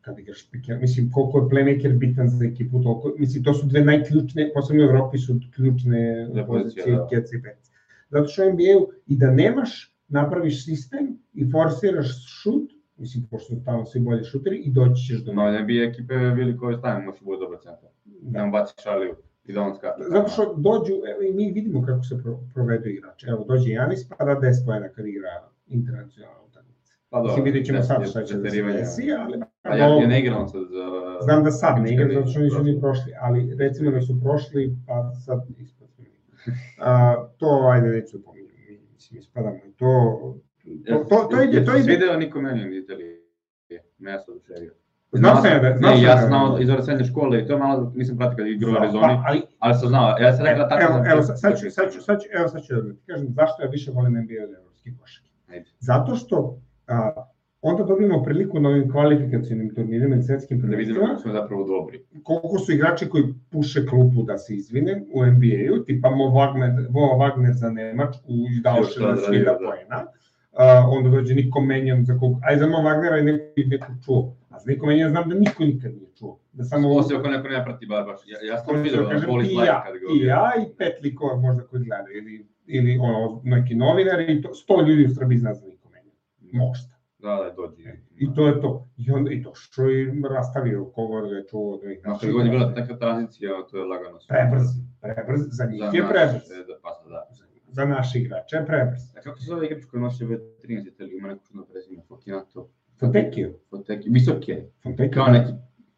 kad 0.00 0.18
igraš 0.18 0.50
piker, 0.50 0.78
mislim 0.80 1.10
koliko 1.12 1.38
je 1.38 1.44
playmaker 1.44 1.98
bitan 1.98 2.28
za 2.28 2.44
ekipu, 2.44 2.82
toliko, 2.82 3.12
mislim 3.18 3.44
to 3.44 3.54
su 3.54 3.66
dve 3.66 3.84
najključne, 3.84 4.50
posebno 4.54 4.82
u 4.82 4.88
Evropi 4.88 5.18
su 5.18 5.40
ključne 5.54 6.28
Da, 6.34 6.44
pozicije 6.44 6.96
da. 6.96 7.08
I 7.12 7.42
Pec. 7.42 7.70
Zato 8.10 8.28
što 8.28 8.42
u 8.42 8.52
NBA-u 8.52 8.92
i 9.06 9.16
da 9.16 9.30
nemaš, 9.30 9.96
napraviš 10.08 10.64
sistem 10.64 11.18
i 11.34 11.50
forsiraš 11.50 12.26
šut, 12.42 12.70
mislim 12.96 13.26
pošto 13.30 13.54
su 13.54 13.64
tamo 13.64 13.84
svi 13.84 14.00
bolji 14.00 14.24
šuteri 14.24 14.56
i 14.56 14.70
doći 14.70 15.06
ćeš 15.06 15.24
do 15.24 15.32
No, 15.32 15.50
ne 15.50 15.62
bi 15.62 15.84
ekipe 15.84 16.14
bili 16.36 16.56
koje 16.56 16.78
stavimo, 16.78 17.06
može 17.06 17.18
bude 17.22 17.38
dobar 17.38 17.58
centar. 17.58 17.90
Da 18.04 18.38
nam 18.38 18.50
Da. 18.52 18.58
baci 18.58 18.74
šaliju 18.82 19.14
i 19.44 19.52
da 19.52 19.62
on 19.62 19.74
skače. 19.74 20.02
Zato 20.10 20.28
što 20.28 20.54
dođu, 20.56 20.94
evo 21.12 21.22
i 21.22 21.32
mi 21.32 21.52
vidimo 21.52 21.82
kako 21.86 22.02
se 22.02 22.22
pro, 22.22 22.38
provedu 22.54 22.88
igrači. 22.88 23.26
Evo 23.28 23.44
dođe 23.48 23.70
Janis 23.70 24.08
pa 24.08 24.24
da 24.24 24.40
10 24.40 24.66
pojena 24.66 24.88
kad 24.88 25.06
igra 25.06 25.28
internacionalna 25.66 26.42
utakmica. 26.48 26.94
Pa 27.10 27.16
dobro, 27.16 27.30
Mislim 27.30 27.44
vidjet 27.44 27.66
ćemo 27.66 27.82
sad 27.82 28.08
šta 28.10 28.24
će 28.24 28.34
da 28.36 28.50
se 28.50 28.62
desi, 28.62 29.12
ali... 29.12 29.40
A 29.62 29.76
ja, 29.76 29.86
ja 29.86 30.06
ne 30.06 30.20
igram 30.20 30.48
sad 30.48 30.62
za... 30.62 30.84
Znam 31.24 31.44
da 31.44 31.50
sad 31.50 31.82
ne 31.82 31.92
igram, 31.92 32.10
zato 32.12 32.26
što 32.26 32.40
nisu 32.40 32.62
ni 32.62 32.80
prošli. 32.80 33.12
ali 33.20 33.56
recimo 33.58 33.90
da 33.90 34.00
su 34.00 34.20
prošli, 34.22 34.76
pa 34.86 35.12
sad 35.26 35.40
ispod. 35.58 35.84
A, 36.78 37.14
to, 37.38 37.68
ajde, 37.72 37.88
neću 37.88 38.18
da 38.18 38.24
pominjem, 38.24 38.56
mi, 38.68 38.78
mislim, 38.92 39.18
ispadamo 39.18 39.56
i 39.56 39.72
to, 39.72 40.34
to, 40.86 40.94
to, 41.00 41.28
to 41.30 41.42
ide, 41.42 41.64
to 41.64 41.76
ide. 41.76 41.86
video 41.86 42.16
niko 42.16 42.40
meni 42.40 42.68
iz 42.68 42.82
Italije? 42.84 43.20
Me 43.98 44.10
ja 44.10 44.18
sam. 44.18 44.34
Znao 45.12 45.36
sam 45.36 45.46
ja 45.46 45.58
da, 45.60 45.76
znao 45.78 45.90
Ne, 45.90 45.96
sam 45.96 46.04
ja 46.04 46.14
da- 46.14 46.20
sam 46.20 46.28
znao 46.28 46.58
iz 46.60 46.84
srednje 46.84 47.04
škole 47.04 47.40
i 47.40 47.46
to 47.46 47.52
je 47.52 47.58
malo, 47.58 47.92
nisam 47.96 48.16
pratio 48.16 48.36
kad 48.36 48.46
igrao 48.46 48.72
u 48.72 48.76
Arizoni, 48.76 49.02
Pa, 49.14 49.22
ali, 49.26 49.42
ali 49.58 49.74
sam 49.74 49.88
znao, 49.88 50.16
ja 50.20 50.32
sam 50.32 50.46
rekla 50.46 50.68
tako... 50.68 50.82
evo, 50.84 51.04
evo, 51.12 51.22
sad, 51.22 51.60
ću, 51.60 51.70
sad, 51.70 51.92
ću, 51.92 52.00
sad, 52.00 52.20
ću, 52.20 52.28
evo, 52.32 52.48
sad 52.48 52.62
ću 52.62 52.74
da 52.74 52.92
ti 52.92 53.00
kažem 53.06 53.26
zašto 53.30 53.62
ja 53.62 53.68
više 53.68 53.90
volim 53.90 54.12
NBA 54.12 54.44
od 54.44 54.54
evropskih 54.54 54.92
košarke. 55.00 55.30
Ajde. 55.48 55.64
Zato 55.80 56.16
što 56.16 56.58
a, 56.86 57.10
onda 57.62 57.84
dobijemo 57.84 58.22
priliku 58.22 58.60
na 58.60 58.68
ovim 58.68 58.90
kvalifikacijnim 58.90 59.74
turnirima 59.74 60.16
i 60.16 60.22
svetskim 60.22 60.60
Da 60.60 60.66
vidimo 60.66 60.76
prvenstvima, 60.76 61.08
kako 61.08 61.22
smo 61.22 61.32
zapravo 61.32 61.64
dobri. 61.64 62.04
koliko 62.22 62.58
su 62.58 62.72
igrači 62.72 63.08
koji 63.08 63.24
puše 63.50 63.86
klupu 63.86 64.22
da 64.22 64.38
se 64.38 64.54
izvine 64.54 65.02
u 65.12 65.26
NBA-u, 65.26 65.84
tipa 65.84 66.10
Mo 66.10 66.24
Wagner, 66.24 66.90
Mo 66.90 67.00
Wagner 67.00 67.52
za 67.52 67.70
Nemačku 67.70 68.22
i 68.28 68.60
dao 68.60 68.76
to 68.76 68.82
60 69.00 69.12
odradio, 69.12 69.44
da. 69.44 69.58
poena. 69.58 70.06
Uh, 70.54 70.96
onda 70.96 71.10
dođe 71.10 71.34
Niko 71.34 71.60
Menjan 71.60 72.04
za 72.04 72.18
kog, 72.18 72.32
aj 72.42 72.58
za 72.58 72.66
Mo 72.66 72.76
Wagnera 72.76 73.14
je 73.14 73.22
neko, 73.22 73.44
neko 73.56 73.86
čuo, 74.04 74.36
a 74.48 74.58
za 74.58 74.70
Niko 74.70 74.86
Menjan 74.86 75.10
znam 75.10 75.28
da 75.28 75.34
niko 75.34 75.64
nikad 75.64 75.94
nije 75.94 76.10
čuo. 76.18 76.38
Da 76.52 76.64
samo 76.64 76.96
Osim 76.96 77.16
ako 77.16 77.28
neko 77.28 77.48
ne 77.48 77.64
prati 77.64 77.86
bar 77.86 78.04
baš. 78.04 78.20
Ja, 78.26 78.38
ja 78.52 78.58
sam 78.58 78.82
vidio 78.82 79.02
da 79.02 79.26
voli 79.26 79.54
ja, 79.54 79.84
kad 79.84 79.92
ga 79.92 80.06
i 80.14 80.26
ja 80.26 80.52
i 80.62 80.76
pet 80.78 81.02
likova 81.02 81.36
možda 81.36 81.62
koji 81.62 81.84
gledaju, 81.84 82.18
ili, 82.18 82.46
ili 82.66 82.98
ono, 82.98 83.40
neki 83.44 83.74
novinari, 83.74 84.32
i 84.32 84.42
to, 84.42 84.54
sto 84.54 84.80
ljudi 84.80 85.06
u 85.06 85.14
Srbiji 85.14 85.38
zna 85.38 85.54
za 85.54 85.66
Niko 85.66 85.88
Menjan. 85.88 86.16
Možda. 86.52 86.94
Da, 87.18 87.34
da, 87.36 87.50
dođi. 87.56 87.82
I 88.16 88.34
to 88.34 88.46
je 88.46 88.60
to. 88.60 88.88
I 88.96 89.10
onda 89.10 89.30
i 89.30 89.40
došao 89.40 89.90
i 89.90 90.22
rastavio 90.30 90.84
kogo 90.84 91.20
da 91.20 91.36
je 91.36 91.44
čuo 91.50 91.76
da 91.76 91.92
ih 91.92 92.00
Znaš, 92.02 92.20
kad 92.20 92.30
god 92.30 92.46
je 92.46 92.50
bila 92.50 92.70
neka 92.70 92.96
tranzicija, 92.96 93.50
to 93.70 93.78
je 93.78 93.84
lagano. 93.84 94.18
Prebrz, 94.28 94.66
prebrz, 95.00 95.40
za 95.58 95.64
njih 95.64 95.82
je 95.92 96.02
prebrz. 96.08 96.48
Da, 96.68 96.74
pa 96.82 96.90
da. 97.08 97.28
Za 97.74 97.84
naše 97.84 98.18
igrače 98.18 98.56
prebrz. 98.66 99.02
A 99.16 99.20
kako 99.20 99.38
se 99.38 99.46
zove 99.46 99.66
igrač 99.66 99.84
koji 99.84 100.00
nosi 100.02 100.24
ove 100.24 100.38
13 100.64 101.00
ili 101.00 101.16
ima 101.18 101.28
neko 101.28 101.44
čudno 101.46 101.64
prezime? 101.64 102.02
Fokinato. 102.08 102.68
Fotekio. 103.00 103.52
Foteki. 103.70 104.08
Visok 104.10 104.48
je. 104.48 104.70
Fotekio. 104.82 105.12
Kao 105.14 105.26
neki 105.28 105.52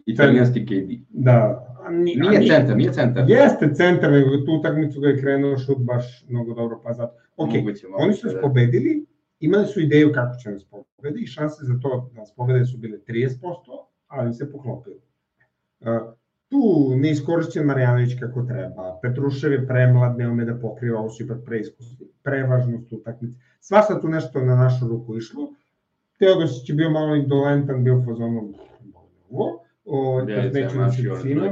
italijanski 0.07 0.67
KD. 0.67 0.91
Da. 1.09 1.63
Ni, 1.91 2.15
Nije 2.15 2.41
ni- 2.41 2.49
centar, 2.49 2.77
nije 2.77 2.93
centar. 2.93 3.25
Jeste 3.31 3.75
centar, 3.75 4.13
nego 4.13 4.31
tu 4.37 4.53
utakmicu 4.53 5.01
ga 5.01 5.09
je 5.09 5.21
krenuo 5.21 5.59
šut 5.59 5.79
baš 5.79 6.25
mnogo 6.29 6.55
dobro, 6.55 6.81
pa 6.85 6.93
zato. 6.93 7.15
Ok, 7.37 7.51
Moguće, 7.55 7.87
oni 7.99 8.13
su 8.13 8.27
nas 8.27 8.35
da. 8.35 8.41
pobedili, 8.41 9.07
imali 9.41 9.67
su 9.67 9.81
ideju 9.81 10.13
kako 10.13 10.37
će 10.37 10.51
nas 10.51 10.65
pobedi 10.65 11.21
i 11.23 11.27
šanse 11.27 11.65
za 11.65 11.79
to 11.83 12.11
da 12.15 12.21
nas 12.21 12.35
pobede 12.35 12.65
su 12.65 12.79
bile 12.79 12.99
30%, 12.99 13.39
ali 14.07 14.35
se 14.35 14.53
poklopilo. 14.53 14.97
Uh, 15.81 15.87
tu 16.49 16.61
neiskorišćen 16.97 17.67
Marjanović 17.67 18.21
kako 18.21 18.43
treba, 18.43 18.99
Petrušev 19.03 19.53
je 19.53 19.67
premlad, 19.67 20.19
ne 20.19 20.29
ume 20.29 20.45
da 20.45 20.55
pokriva, 20.55 21.01
ovo 21.01 21.11
su 21.11 21.23
ipak 21.25 21.39
preiskusni, 21.45 21.97
prevažnost 22.23 22.93
utakmice. 22.93 23.35
Svašta 23.61 24.01
tu 24.01 24.09
nešto 24.09 24.41
na 24.41 24.57
našu 24.57 24.89
ruku 24.89 25.17
išlo. 25.17 25.49
Teodosić 26.19 26.69
je 26.69 26.75
bio 26.75 26.91
malo 26.91 27.15
indolentan, 27.17 27.85
bio 27.85 27.99
u 27.99 28.05
fazonu 28.05 28.53
ovo, 29.31 29.63
o, 29.85 30.23
neću 30.23 30.79
da 30.79 30.91
cima, 30.91 31.45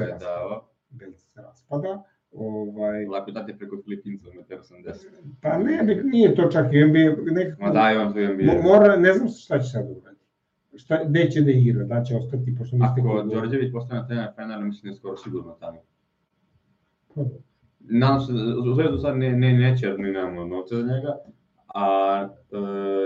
je 0.00 0.16
dao. 0.20 0.68
Se 1.16 1.42
raspada. 1.42 2.02
Ovaj, 2.32 3.06
Lako 3.06 3.30
dati 3.30 3.58
preko 3.58 3.76
Filipinca, 3.84 4.26
meter 4.36 4.58
80. 4.60 4.92
pa 5.42 5.58
ne, 5.58 6.00
nije 6.04 6.34
to 6.34 6.44
čak 6.44 6.66
i 6.72 6.84
NBA, 6.84 6.98
nekako, 7.32 7.62
Ma 7.62 7.70
daj 7.70 7.94
tu 7.94 8.00
mo- 8.00 8.34
NBA. 8.34 8.62
mora, 8.62 8.96
ne 8.96 9.12
znam 9.12 9.28
šta 9.28 9.58
će 9.58 9.70
sad 9.70 9.84
uradi. 9.90 10.17
Šta, 10.78 11.04
gde 11.04 11.30
će 11.30 11.40
da 11.40 11.50
igra, 11.50 11.84
da 11.84 12.02
će 12.02 12.16
ostati, 12.16 12.54
pošto 12.58 12.76
niste 12.76 13.00
Ako 13.00 13.22
Đorđević 13.24 13.72
postane 13.72 14.06
trener 14.06 14.28
Fener, 14.36 14.60
mislim 14.60 14.82
da 14.82 14.88
je 14.88 14.96
skoro 14.96 15.16
sigurno 15.16 15.52
tamo. 15.52 15.78
Pa, 17.14 17.22
Nadam 17.80 18.20
se, 18.20 18.32
da- 18.32 18.70
u 18.70 18.74
Zvezdu 18.74 18.98
sad 18.98 19.16
ne, 19.16 19.32
ne, 19.32 19.52
neće, 19.52 19.86
jer 19.86 19.98
mi 19.98 20.10
nemamo 20.10 20.44
novca 20.46 20.76
za 20.76 20.82
njega, 20.82 21.18
a 21.74 21.88
e, 22.52 22.56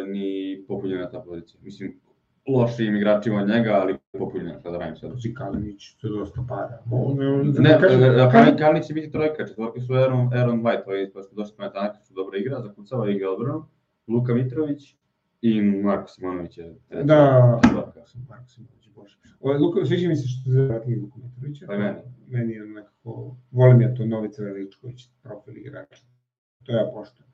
ni 0.06 0.28
popunjena 0.68 1.10
ta 1.10 1.20
pozicija. 1.20 1.60
Mislim, 1.62 2.00
lošijim 2.48 2.96
igračima 2.96 3.42
od 3.42 3.48
njega, 3.48 3.70
ali 3.72 3.96
popunjena, 4.12 4.58
šta 4.60 4.70
da 4.70 4.78
radim 4.78 4.96
sad. 4.96 5.10
Pazi 5.10 5.34
Kalinić, 5.34 5.94
to 5.94 6.06
je 6.06 6.18
dosta 6.18 6.44
para. 6.48 6.78
Mo, 6.86 7.14
ne, 7.14 7.44
Ne, 7.44 7.52
da 7.62 7.70
e, 7.70 7.80
kažem- 7.80 8.30
Kalinić 8.32 8.60
Kalinić 8.60 8.86
će 8.86 8.94
biti 8.94 9.10
trojka, 9.10 9.46
četvorke 9.46 9.80
su 9.80 9.94
Aaron, 9.94 10.30
Aaron 10.34 10.62
White, 10.62 10.84
to 10.84 10.92
je 10.92 11.10
došli 11.32 11.54
Panetanak, 11.56 11.96
što 12.04 12.14
dobro 12.14 12.38
igra, 12.38 12.60
zakucava 12.60 13.10
igra 13.10 13.30
odbranu, 13.30 13.64
Luka 14.08 14.34
Mitrović 14.34 14.96
i 15.42 15.62
Marko 15.62 16.08
Simonović 16.08 16.58
je. 16.58 16.74
Da. 17.04 17.60
Marko 17.74 18.48
Simonović, 18.48 18.88
bože. 18.94 19.18
Ovo, 19.40 19.58
Luka, 19.58 19.86
sviđa 19.86 20.08
mi 20.08 20.16
se 20.16 20.28
što 20.28 20.50
se 20.50 20.60
vratili 20.60 20.96
Luka 20.96 21.18
Mitrovića. 21.18 21.66
Pa 21.66 21.78
meni. 21.78 21.98
Meni 22.28 22.52
je 22.52 22.66
nekako, 22.66 23.36
volim 23.50 23.80
ja 23.80 23.94
to 23.94 24.06
Novica 24.06 24.42
Veličković, 24.42 25.08
profil 25.22 25.56
igrača. 25.56 26.04
To 26.62 26.72
ja 26.72 26.90
poštujem. 26.94 27.32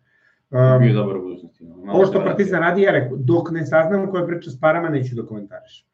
Um, 0.50 0.78
Bio 0.80 0.88
je 0.88 0.94
dobar 0.94 1.18
budućnosti. 1.18 1.64
Ovo 1.88 2.06
što. 2.06 2.24
Partizan 2.24 2.61
radi, 2.61 2.82
ja 2.82 2.92
rekao, 2.92 3.16
dok 3.16 3.50
ne 3.50 3.66
saznam 3.66 4.11
koja 4.11 4.26
priča 4.26 4.50
s 4.50 4.61
parama, 4.61 4.88
neću 4.88 5.16
da 5.16 5.26
komentarišem. 5.26 5.86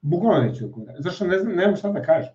Bukvalno 0.00 0.46
neću 0.46 0.66
da 0.66 0.72
komentarišem. 0.72 1.02
Zašto 1.02 1.26
ne 1.26 1.38
znam, 1.38 1.56
nemam 1.56 1.76
šta 1.76 1.92
da 1.92 2.02
kažem. 2.02 2.32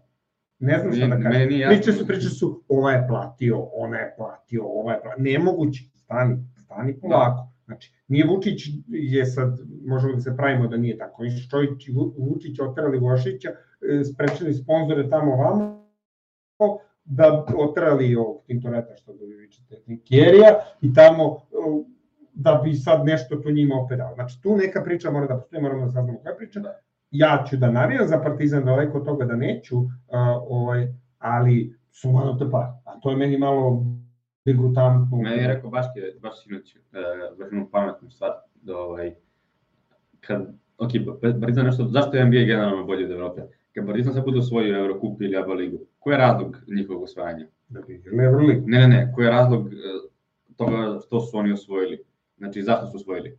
Ne 0.59 0.79
znam 0.79 0.93
šta 0.93 1.07
da 1.07 1.21
kažem. 1.21 1.31
meni. 1.31 1.65
Priče 1.67 1.93
su, 1.93 2.07
priče 2.07 2.29
su, 2.29 2.63
ova 2.67 2.91
je 2.91 3.07
platio, 3.07 3.59
ona 3.59 3.97
je 3.97 4.13
platio, 4.17 4.63
ova 4.65 4.93
je 4.93 5.01
platio. 5.01 5.23
Nemoguće, 5.23 5.83
stani, 5.95 6.37
stani 6.57 6.99
polako. 6.99 7.50
Znači, 7.71 7.93
nije 8.07 8.25
Vučić 8.27 8.61
je 8.87 9.25
sad, 9.25 9.59
možemo 9.85 10.13
da 10.13 10.19
se 10.19 10.35
pravimo 10.37 10.67
da 10.67 10.77
nije 10.77 10.97
tako. 10.97 11.23
Niš 11.23 11.49
Čović 11.49 11.87
i 11.87 11.91
Vu- 11.91 12.13
Vučić 12.17 12.59
oterali 12.59 12.99
Vošića, 12.99 13.49
e, 13.49 14.03
sprečili 14.03 14.53
sponzore 14.53 15.09
tamo 15.09 15.35
vamo, 15.35 15.81
da 17.05 17.45
otrali 17.57 18.15
ovog 18.15 18.43
Tintoreta, 18.45 18.95
što 18.95 19.13
da 19.13 19.25
vi 19.25 19.33
vičete, 19.35 19.75
Trinkjerija, 19.85 20.55
i 20.81 20.93
tamo 20.93 21.23
o, 21.25 21.83
da 22.33 22.61
bi 22.63 22.73
sad 22.73 23.05
nešto 23.05 23.35
to 23.35 23.51
njima 23.51 23.75
opet 23.75 23.97
dao. 23.97 24.13
Znači, 24.15 24.41
tu 24.41 24.57
neka 24.57 24.83
priča 24.83 25.11
mora 25.11 25.27
da 25.27 25.37
postoji, 25.37 25.61
moramo 25.61 25.85
da 25.85 25.91
saznamo 25.91 26.19
koja 26.19 26.35
priča. 26.35 26.59
Da. 26.59 26.79
Ja 27.11 27.45
ću 27.49 27.57
da 27.57 27.71
navijam 27.71 28.07
za 28.07 28.17
Partizan, 28.21 28.65
daleko 28.65 28.97
od 28.97 29.05
toga 29.05 29.25
da 29.25 29.35
neću, 29.35 29.77
a, 30.11 30.39
ovaj, 30.47 30.87
ali 31.17 31.75
su 31.91 32.11
malo 32.11 32.33
te 32.33 32.51
par. 32.51 32.67
A 32.85 32.99
to 32.99 33.09
je 33.11 33.17
meni 33.17 33.37
malo 33.37 33.85
degutantno. 34.45 35.17
Meni 35.17 35.41
je 35.41 35.47
rekao 35.47 35.69
baš, 35.69 35.85
je, 35.95 36.15
baš 36.21 36.43
sinoć, 36.43 36.75
baš 37.39 37.51
imam 37.51 37.69
pametnu 37.71 38.09
stvar, 38.09 38.31
da 38.61 38.77
ovaj, 38.77 39.15
kad, 40.19 40.53
ok, 40.77 40.91
Partizan 41.21 41.65
nešto, 41.65 41.87
zašto 41.87 42.17
je 42.17 42.25
NBA 42.25 42.39
generalno 42.39 42.85
bolji 42.85 43.05
od 43.05 43.11
Evrope? 43.11 43.41
Kad 43.73 43.85
Partizan 43.85 44.13
sad 44.13 44.25
bude 44.25 44.39
osvojio 44.39 44.79
Eurocup 44.79 45.21
ili 45.21 45.37
ABA 45.37 45.53
ligu, 45.53 45.79
koji 45.99 46.13
je 46.13 46.17
razlog 46.17 46.57
njihovog 46.75 47.03
osvajanja? 47.03 47.47
Da 47.69 47.81
bi 47.81 47.93
igrali 47.93 48.25
Euroligu. 48.25 48.67
Ne, 48.67 48.79
ne, 48.79 48.87
ne, 48.87 49.11
koji 49.15 49.25
je 49.25 49.31
razlog 49.31 49.73
e, 49.73 49.77
toga 50.55 50.99
što 51.05 51.19
su 51.19 51.37
oni 51.37 51.51
osvojili? 51.51 52.03
Znači, 52.37 52.61
zašto 52.61 52.87
su 52.87 52.97
osvojili? 52.97 53.37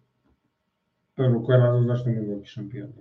Prvo, 1.14 1.42
koji 1.42 1.56
je 1.56 1.60
razlog 1.60 1.86
zašto 1.86 2.10
ne 2.10 2.22
mogu 2.22 2.44
šampion? 2.44 2.92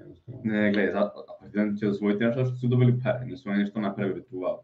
Ne, 0.44 0.72
gledaj, 0.72 0.92
za, 0.92 1.10
Partizan 1.40 1.78
će 1.78 1.88
osvojiti 1.88 2.24
nešto 2.24 2.46
što 2.46 2.56
su 2.56 2.68
dobili 2.68 3.00
pare, 3.04 3.26
nisu 3.26 3.50
oni 3.50 3.60
nešto 3.60 3.80
napravili 3.80 4.24
tu, 4.24 4.36
wow. 4.36 4.58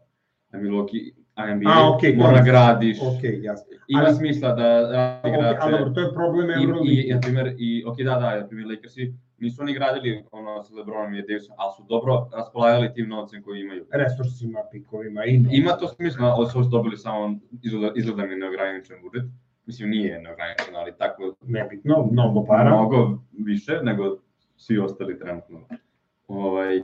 A 0.50 0.56
Milwaukee, 0.56 1.12
a 1.38 1.46
NBA, 1.48 1.70
A, 1.70 1.94
okej, 1.94 2.16
mora 2.16 2.28
dobro. 2.30 2.44
gradiš, 2.44 2.98
Ok, 3.02 3.22
jasno. 3.42 3.66
ima 3.88 4.02
Ali- 4.02 4.14
smisla 4.14 4.52
da 4.52 4.68
radi 4.92 5.28
Ok, 5.28 5.34
igrače. 5.34 5.58
ali 5.60 5.72
dobro, 5.72 5.90
to 5.90 6.00
je 6.00 6.12
problem 6.12 6.50
I, 6.50 6.54
Euroligi. 6.54 7.00
i, 7.00 7.14
na 7.14 7.20
primjer, 7.20 7.54
i, 7.58 7.84
ok, 7.86 7.96
da, 7.98 8.14
da, 8.14 8.40
na 8.40 8.46
primjer, 8.46 8.68
Lakersi 8.68 9.04
nisu 9.38 9.62
oni 9.62 9.74
gradili 9.74 10.24
ono 10.32 10.62
sa 10.62 10.74
Lebronom 10.74 11.14
i 11.14 11.22
Davisom, 11.22 11.54
ali 11.58 11.72
su 11.76 11.82
dobro 11.84 12.28
raspolagali 12.32 12.92
tim 12.94 13.08
novcem 13.08 13.42
koji 13.42 13.60
imaju. 13.60 13.86
resursima, 13.92 14.60
pikovima 14.72 15.24
i 15.24 15.40
Ima 15.50 15.72
to 15.72 15.88
smisla, 15.88 16.26
ali 16.28 16.46
su 16.46 16.62
dobili 16.62 16.96
samo 16.96 17.38
izgleda, 17.62 17.92
izgleda 17.96 18.22
mi 18.22 18.36
neograničen 18.36 18.96
budžet. 19.02 19.24
Mislim, 19.66 19.90
nije 19.90 20.20
neograničen, 20.22 20.76
ali 20.76 20.92
tako 20.98 21.34
nebitno, 21.42 22.08
mnogo 22.12 22.44
para. 22.44 22.70
mnogo 22.70 23.18
više 23.38 23.72
nego 23.82 24.16
svi 24.56 24.78
ostali 24.78 25.18
trenutno. 25.18 25.60
Ovaj, 26.28 26.82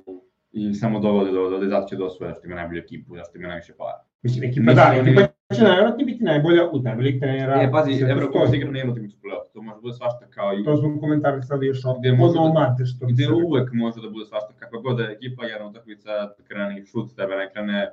I 0.53 0.75
samo 0.75 1.01
dovode 1.01 1.31
do, 1.31 1.51
do, 1.51 1.59
do 1.59 1.67
da 1.67 2.05
osvoje, 2.05 2.33
zašto 2.33 2.47
ima 2.47 2.55
najbolju 2.57 2.79
ekipu, 2.81 3.17
zašto 3.17 3.39
ima 3.39 3.49
najviše 3.49 3.73
para. 3.79 4.05
Mislim, 4.25 4.51
ekipa 4.51 4.75
da, 4.75 4.95
ekipa 5.01 5.21
će 5.55 5.63
najvjerojatnije 5.63 6.07
biti 6.07 6.25
najbolja 6.25 6.63
od 6.73 6.85
najboljih 6.85 7.21
trenera. 7.21 7.63
E, 7.63 7.71
pazi, 7.71 7.93
Evropa 8.11 8.47
se 8.47 8.57
igra 8.57 8.71
na 8.71 8.91
utakmicu 8.93 9.17
play-off, 9.23 9.47
to 9.53 9.63
može 9.63 9.77
da 9.77 9.81
bude 9.81 9.95
svašta 9.95 10.27
kao 10.31 10.55
i 10.59 10.65
To 10.65 10.77
smo 10.77 11.01
komentarisali 11.01 11.67
još 11.67 11.85
ovdje, 11.85 12.11
Gde 12.11 12.19
može 12.19 12.39
od 12.39 12.45
da- 12.45 12.49
nomade, 12.49 12.87
što 12.87 13.07
gde 13.07 13.27
uvek 13.33 13.73
može 13.73 14.01
da 14.03 14.11
bude 14.11 14.25
svašta, 14.27 14.53
kakva 14.59 14.81
god 14.81 14.97
da 14.97 15.03
je 15.03 15.13
ekipa, 15.13 15.45
jedna 15.45 15.67
utakmica 15.67 16.11
krene 16.49 16.81
i 16.81 16.85
šut, 16.85 17.17
tebe 17.17 17.35
ne 17.37 17.51
krene, 17.53 17.91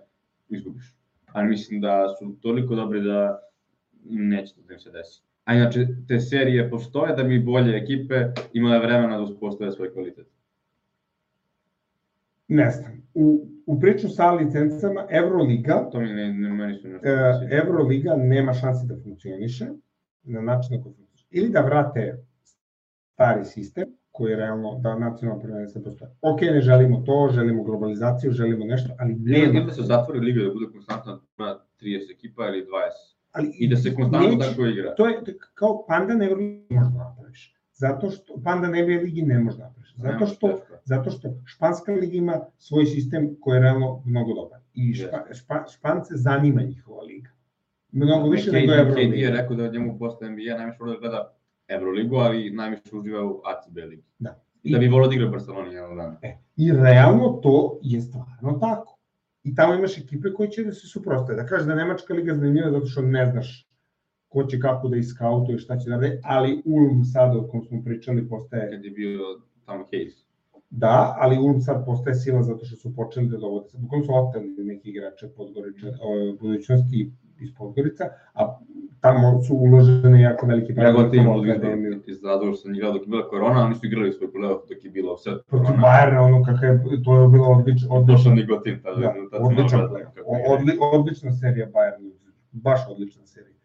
izgubiš. 0.49 0.95
Ali 1.33 1.47
mislim 1.47 1.81
da 1.81 2.07
su 2.19 2.35
toliko 2.41 2.75
dobri 2.75 3.01
da 3.01 3.39
neće 4.05 4.53
da 4.67 4.73
im 4.73 4.79
se 4.79 4.91
desi. 4.91 5.21
A 5.45 5.55
inače, 5.55 5.87
te 6.07 6.19
serije 6.19 6.69
postoje 6.69 7.15
da 7.15 7.23
bi 7.23 7.39
bolje 7.39 7.77
ekipe 7.77 8.15
imale 8.53 8.79
vremena 8.79 9.17
da 9.17 9.23
uspostave 9.23 9.71
svoj 9.71 9.93
kvalitet. 9.93 10.27
Ne 12.51 12.69
znam. 12.69 12.91
U, 13.15 13.25
u 13.65 13.79
priču 13.79 14.09
sa 14.09 14.31
licencama, 14.31 15.05
Euroliga, 15.11 15.89
To 15.91 15.99
mi 15.99 16.07
ne, 16.09 16.33
ne 16.33 16.49
meni 16.49 16.75
su 16.75 16.87
nešto. 16.87 17.07
e, 17.07 17.47
Euroliga 17.53 18.15
nema 18.15 18.53
šanse 18.53 18.85
da 18.85 18.95
funkcioniše 18.95 19.65
na 20.23 20.41
način 20.41 20.77
na 20.77 20.83
koji 20.83 20.95
funkcioniše. 20.95 21.27
Ili 21.31 21.49
da 21.49 21.61
vrate 21.61 22.17
stari 23.13 23.45
sistem, 23.45 23.85
koji 24.11 24.31
je 24.31 24.37
realno 24.37 24.79
da 24.79 24.95
nacionalno 24.97 25.41
prvenstvo 25.43 25.81
postoje. 25.81 26.11
Ok, 26.21 26.41
ne 26.43 26.61
želimo 26.61 26.97
to, 26.99 27.29
želimo 27.31 27.63
globalizaciju, 27.63 28.31
želimo 28.31 28.65
nešto, 28.65 28.89
ali 28.99 29.15
Ne, 29.15 29.39
ili 29.39 29.65
da 29.65 29.71
se 29.71 29.81
zatvori 29.83 30.19
liga 30.19 30.43
da 30.43 30.53
bude 30.53 30.65
konstantna 30.71 31.19
na 31.37 31.59
30 31.81 32.11
ekipa 32.11 32.47
ili 32.47 32.61
20. 32.61 32.67
ali 33.31 33.51
I 33.53 33.69
da 33.69 33.75
se 33.77 33.95
konstantno 33.95 34.29
neće- 34.29 34.49
tako 34.49 34.65
igra. 34.65 34.95
To 34.95 35.07
je 35.07 35.19
kao 35.53 35.85
panda 35.87 36.13
ne 36.13 36.29
možeš 36.29 36.49
da 36.69 36.89
napraviš. 36.89 37.55
Zato 37.73 38.09
što 38.09 38.41
panda 38.43 38.67
ne 38.67 38.81
ligi 38.81 39.21
ne 39.21 39.39
može 39.39 39.57
da 39.57 39.63
napraviš. 39.63 39.80
Zato 40.01 40.25
što 40.25 40.59
zato 40.83 41.11
što 41.11 41.29
španska 41.45 41.91
liga 41.91 42.17
ima 42.17 42.39
svoj 42.57 42.85
sistem 42.85 43.35
koji 43.39 43.55
je 43.55 43.61
realno 43.61 44.01
mnogo 44.05 44.33
dobar. 44.33 44.59
I 44.73 44.93
špa, 44.93 45.25
špa, 45.33 45.65
špance 45.77 46.13
zanima 46.15 46.61
njihova 46.61 47.03
liga. 47.03 47.29
Mnogo 47.91 48.29
više 48.29 48.51
nego 48.51 48.71
KD 48.71 48.75
je 48.75 48.79
Euroliga. 48.79 49.29
rekao 49.29 49.55
da 49.55 49.71
njemu 49.71 49.99
posle 49.99 50.29
NBA 50.29 50.57
najviše 50.57 50.77
voli 50.79 50.93
da 50.93 50.99
gleda 50.99 51.33
Euroligu, 51.67 52.15
ali 52.15 52.51
najviše 52.51 52.81
uživa 52.93 53.25
u 53.25 53.41
ACB 53.45 53.77
ligi. 53.77 54.03
Da. 54.19 54.43
I 54.63 54.73
da 54.73 54.79
bi 54.79 54.87
volio 54.87 55.07
da 55.07 55.15
igra 55.15 55.27
u 55.27 55.31
Barceloni 55.31 55.73
jednog 55.73 55.97
dana. 55.97 56.17
E, 56.21 56.37
I 56.55 56.71
realno 56.71 57.39
to 57.43 57.79
je 57.81 58.01
stvarno 58.01 58.59
tako. 58.59 58.97
I 59.43 59.55
tamo 59.55 59.73
imaš 59.73 59.97
ekipe 59.97 60.33
koje 60.33 60.51
će 60.51 60.63
da 60.63 60.73
se 60.73 60.87
suprostave. 60.87 61.41
Da 61.41 61.45
kažeš 61.45 61.67
da 61.67 61.75
Nemačka 61.75 62.13
liga 62.13 62.33
zanimljiva 62.33 62.71
zato 62.71 62.85
što 62.85 63.01
ne 63.01 63.31
znaš 63.31 63.67
ko 64.27 64.43
će 64.43 64.59
kako 64.59 64.87
da 64.87 64.97
iskautuje, 64.97 65.57
šta 65.57 65.77
će 65.77 65.89
da 65.89 65.95
rade, 65.95 66.19
ali 66.23 66.61
Ulm 66.65 67.03
sad 67.03 67.35
o 67.35 67.47
kom 67.47 67.63
smo 67.63 67.83
pričali 67.83 68.29
postaje 68.29 68.71
Kad 68.71 68.85
je 68.85 68.91
bio 68.91 69.19
tamo 69.71 69.83
Hayes. 69.91 70.15
Da, 70.69 71.15
ali 71.19 71.39
Ulm 71.39 71.59
sad 71.61 71.85
postaje 71.85 72.15
sila 72.15 72.43
zato 72.43 72.65
što 72.65 72.75
su 72.77 72.95
počeli 72.95 73.27
da 73.27 73.37
dovode. 73.37 73.69
Bukvalno 73.73 74.05
su 74.05 74.11
oteli 74.15 74.65
neki 74.65 74.89
igrače 74.89 75.27
Podgoriča, 75.37 75.87
budućnosti 76.39 77.11
iz 77.39 77.49
Podgorica, 77.57 78.03
a 78.33 78.59
tamo 79.01 79.41
su 79.41 79.55
uložene 79.55 80.21
jako 80.21 80.45
velike 80.45 80.73
Ja 80.77 80.91
god 80.91 81.11
tim 81.11 81.27
u 81.27 81.33
od 81.33 81.49
akademiju. 81.49 82.01
iz 82.07 82.23
razloga 82.23 82.51
što 82.51 82.61
sam 82.61 82.75
igrao 82.75 82.91
dok 82.93 83.01
je 83.01 83.07
bila 83.07 83.29
korona, 83.29 83.65
oni 83.65 83.75
su 83.75 83.85
igrali 83.85 84.13
svoj 84.13 84.29
playoff 84.33 84.61
dok 84.69 84.83
je 84.85 84.89
bilo 84.91 85.17
sve 85.17 85.33
Protiv 85.47 85.65
korona. 85.65 85.83
Bayerna, 85.87 86.19
ono 86.25 86.43
kakav 86.43 86.69
je, 86.69 87.03
to 87.03 87.21
je 87.21 87.27
bilo 87.27 87.47
odlično, 87.47 87.87
Došao 87.87 88.01
odlično, 88.01 88.33
Nigotin, 88.33 88.79
tada, 88.83 88.99
da, 89.01 89.13
tada 89.31 89.45
odličan 89.45 89.79
malo 89.79 89.89
play. 89.89 89.93
gledao 89.93 90.11
kako 90.15 90.37
igra. 90.37 90.53
Odli, 90.53 90.77
odlična 90.93 91.31
serija 91.31 91.67
Bayern, 91.75 92.11
baš 92.51 92.79
odlična 92.89 93.25
serija. 93.25 93.57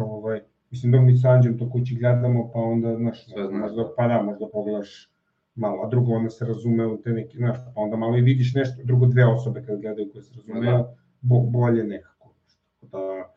Ovaj, 0.00 0.40
mislim 0.70 0.92
da 0.92 1.00
mi 1.00 1.16
sa 1.16 1.28
Anđem 1.28 1.58
to 1.58 1.70
kući 1.70 1.94
gledamo, 1.94 2.50
pa 2.52 2.58
onda, 2.58 2.96
znaš, 2.96 3.26
možda, 3.60 3.82
da. 3.82 3.94
pa 3.96 4.08
da, 4.08 4.22
možda 4.22 4.48
pogledaš 4.52 5.15
malo, 5.56 5.82
a 5.82 5.88
drugo 5.88 6.12
onda 6.12 6.30
se 6.30 6.44
razume 6.44 6.86
u 6.86 7.02
te 7.02 7.10
neke, 7.12 7.38
znaš, 7.38 7.56
pa 7.64 7.80
onda 7.80 7.96
malo 7.96 8.16
i 8.18 8.22
vidiš 8.22 8.54
nešto, 8.54 8.82
drugo 8.84 9.06
dve 9.06 9.26
osobe 9.26 9.62
kad 9.66 9.80
gledaju 9.80 10.10
koje 10.12 10.22
se 10.22 10.34
razumeju, 10.36 10.72
Da. 10.72 10.94
bo, 11.20 11.40
bolje 11.40 11.84
nekako. 11.84 12.34
Tako 12.80 12.98
Da, 12.98 13.32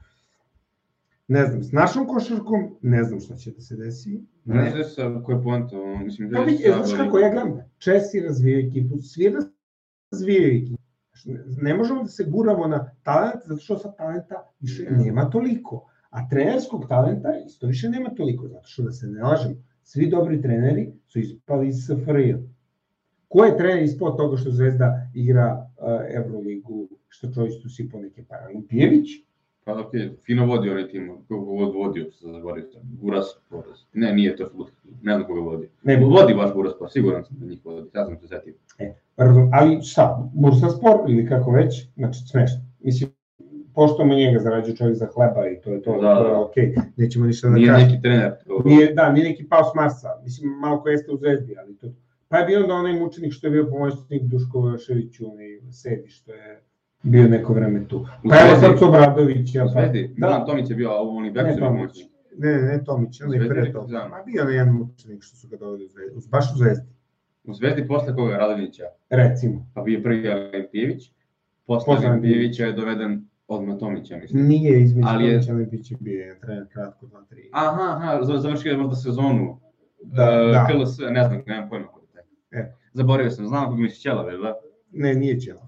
ne 1.28 1.45
znam, 1.45 1.63
s 1.63 1.72
našom 1.72 2.07
košarkom, 2.07 2.78
ne 2.82 3.03
znam 3.03 3.20
šta 3.20 3.36
će 3.36 3.51
da 3.51 3.61
se 3.61 3.76
desi. 3.76 4.24
Ne 4.45 4.70
znam 4.70 4.84
sa 4.84 5.24
koje 5.26 5.43
poenta, 5.43 5.82
ono, 5.82 6.03
mislim 6.03 6.30
da 6.30 6.36
Pa 6.36 6.41
je 6.41 6.45
vidi, 6.45 6.63
znaš 6.63 6.97
kako 6.97 7.20
ja 7.20 7.30
gledam, 7.30 7.57
Česi 7.78 8.20
razvijaju 8.20 8.67
ekipu, 8.67 8.97
svi 8.97 9.36
razvijaju 10.11 10.57
ekipu. 10.57 10.80
Ne, 11.26 11.43
ne 11.61 11.76
možemo 11.76 12.01
da 12.03 12.07
se 12.07 12.24
guramo 12.24 12.67
na 12.67 12.91
talent, 13.03 13.41
zato 13.45 13.61
što 13.61 13.78
sad 13.78 13.97
talenta 13.97 14.36
više 14.59 14.84
Ne. 14.84 14.97
nema 14.97 15.30
toliko. 15.30 15.86
A 16.09 16.30
trenerskog 16.30 16.88
talenta 16.88 17.30
isto 17.45 17.67
više 17.67 17.89
nema 17.89 18.09
toliko, 18.09 18.47
zato 18.47 18.67
što 18.67 18.84
da 18.84 18.91
se 18.91 19.07
ne 19.07 19.24
lažemo, 19.24 19.55
svi 19.91 20.09
dobri 20.09 20.41
treneri 20.41 20.91
su 21.07 21.19
ispali 21.19 21.67
iz 21.67 21.75
SFRJ. 21.85 22.33
Ko 23.27 23.45
je 23.45 23.57
trener 23.57 23.83
ispod 23.83 24.17
toga 24.17 24.37
što 24.37 24.51
Zvezda 24.51 25.09
igra 25.13 25.67
uh, 25.77 25.85
Euroligu, 26.15 26.87
što 27.07 27.31
čovjek 27.33 27.63
tu 27.63 27.69
sipo 27.69 27.99
neke 27.99 28.23
pare? 28.23 28.47
Limpijević? 28.53 29.07
Pa 29.63 29.79
ok, 29.79 29.91
fino 30.25 30.45
vodi 30.45 30.69
onaj 30.69 30.87
tim, 30.87 31.11
koga 31.27 31.45
god 31.45 31.75
vodio, 31.75 32.11
se 32.11 32.27
zaboravio. 32.27 32.65
Buras, 32.83 33.25
Buras. 33.49 33.85
Ne, 33.93 34.13
nije 34.13 34.35
to 34.35 34.49
fut, 34.49 34.71
ne 35.01 35.13
znam 35.13 35.27
koga 35.27 35.41
vodi. 35.41 35.69
Ne, 35.83 36.05
Vodi 36.05 36.33
baš 36.33 36.53
Buras, 36.53 36.73
pa 36.79 36.87
siguran 36.87 37.23
sam 37.23 37.37
da 37.39 37.45
njih 37.45 37.65
vodi, 37.65 37.89
ja 37.95 38.05
sam 38.05 38.17
se 38.17 38.27
setio. 38.27 38.53
Razum, 39.17 39.49
ali 39.53 39.81
šta, 39.81 40.29
Bursa 40.33 40.69
spor 40.69 41.09
ili 41.09 41.27
kako 41.27 41.51
već, 41.51 41.87
znači 41.95 42.19
smešno. 42.19 42.59
Mislim, 42.79 43.09
poštujemo 43.80 44.13
njega, 44.15 44.39
zarađuje 44.39 44.75
čovjek 44.75 44.95
za 44.95 45.07
hleba 45.07 45.41
i 45.47 45.61
to 45.61 45.71
je 45.71 45.82
to, 45.82 45.91
Da, 45.93 46.15
to 46.15 46.23
je 46.23 46.30
da. 46.30 46.39
okej, 46.39 46.67
nećemo 46.97 47.25
ništa 47.25 47.47
da 47.47 47.55
Nije 47.55 47.67
kažemo. 47.67 47.86
neki 47.86 48.01
trener. 48.01 48.32
to- 48.47 48.61
Nije, 48.65 48.93
da, 48.93 49.11
nije 49.11 49.25
neki 49.25 49.43
pao 49.45 49.63
s 49.63 49.75
Marsa, 49.75 50.09
mislim, 50.23 50.51
malo 50.55 50.82
ko 50.82 50.89
jeste 50.89 51.11
u 51.11 51.17
Zvezdi, 51.17 51.55
ali 51.57 51.77
to. 51.77 51.88
Pa 52.30 52.38
je 52.38 52.45
bio 52.45 52.59
onda 52.59 52.73
onaj 52.73 52.93
mučenik 52.93 53.34
što 53.34 53.47
je 53.47 53.51
bio 53.51 53.65
pomoćnik 53.65 54.23
Duško 54.23 54.61
Vaševiću, 54.61 55.32
onaj 55.32 55.47
Sedi, 55.71 56.07
što 56.09 56.32
je 56.34 56.61
bio 57.03 57.23
neko 57.25 57.53
vreme 57.53 57.88
tu. 57.88 58.05
Pa 58.23 58.36
evo 58.39 58.55
sad 58.57 58.80
su 58.80 58.88
Obradović, 58.88 59.55
ja 59.55 59.63
pa. 59.63 59.69
Zvezdi, 59.71 60.01
Da. 60.09 60.13
Milan 60.19 60.45
Tomić 60.45 60.69
je 60.69 60.75
bio, 60.75 60.89
Beksu 61.34 61.59
Tomić, 61.59 61.59
pomoćnik. 61.61 62.07
ne, 62.38 62.51
ne, 62.51 62.61
ne 62.61 62.84
Tomić, 62.84 63.21
onaj 63.21 63.47
pre 63.49 63.71
toga. 63.73 63.88
znam. 63.88 64.09
Ma 64.09 64.17
bio 64.23 64.43
je 64.43 64.55
jedan 64.55 64.73
mučenik 64.73 65.23
što 65.23 65.36
su 65.38 65.47
ga 65.47 65.57
doveli 65.57 65.86
u 65.86 65.89
Zvezdi, 65.89 66.30
baš 66.30 66.45
u 66.45 66.57
Zvezdi, 66.57 66.88
U 67.43 67.53
Zvezdi 67.53 67.88
posle 67.88 68.15
koga 68.15 68.38
Radovića, 68.38 68.84
recimo. 69.11 69.65
pa 69.73 69.82
bio 69.82 69.99
prvi 70.03 70.30
Olimpijević, 70.30 71.11
posle 71.67 71.93
Olimpijevića 71.99 72.65
je 72.65 72.73
doveden 72.73 73.25
odmah 73.50 73.78
Tomić, 73.78 74.12
ja 74.12 74.18
mislim. 74.18 74.47
Nije 74.47 74.82
između 74.82 75.08
Ali 75.10 75.26
je- 75.26 75.41
Tomića, 75.41 75.70
biće 75.72 75.95
bio 76.00 76.20
jedan 76.20 76.41
trener 76.41 76.68
kratko, 76.68 77.06
dva, 77.08 77.24
tri. 77.24 77.50
Aha, 77.54 77.82
aha, 77.91 78.24
za- 78.24 78.38
završio 78.38 78.72
je 78.72 78.78
možda 78.78 78.95
sezonu. 78.95 79.60
Da, 80.04 80.24
E, 80.24 80.52
da. 80.52 80.68
KLS, 80.68 80.97
ne 81.00 81.24
znam, 81.24 81.41
nemam 81.47 81.70
pojma 81.70 81.88
ko 81.88 82.00
je 82.02 82.08
taj. 82.14 82.24
E. 82.62 82.74
Zaboravio 82.93 83.32
sam, 83.32 83.47
znam 83.47 83.64
kako 83.64 83.76
mi 83.76 83.89
se 83.89 83.95
ćela, 83.97 84.24
da? 84.24 84.56
Ne, 84.91 85.14
nije 85.14 85.39
Ćelav. 85.39 85.64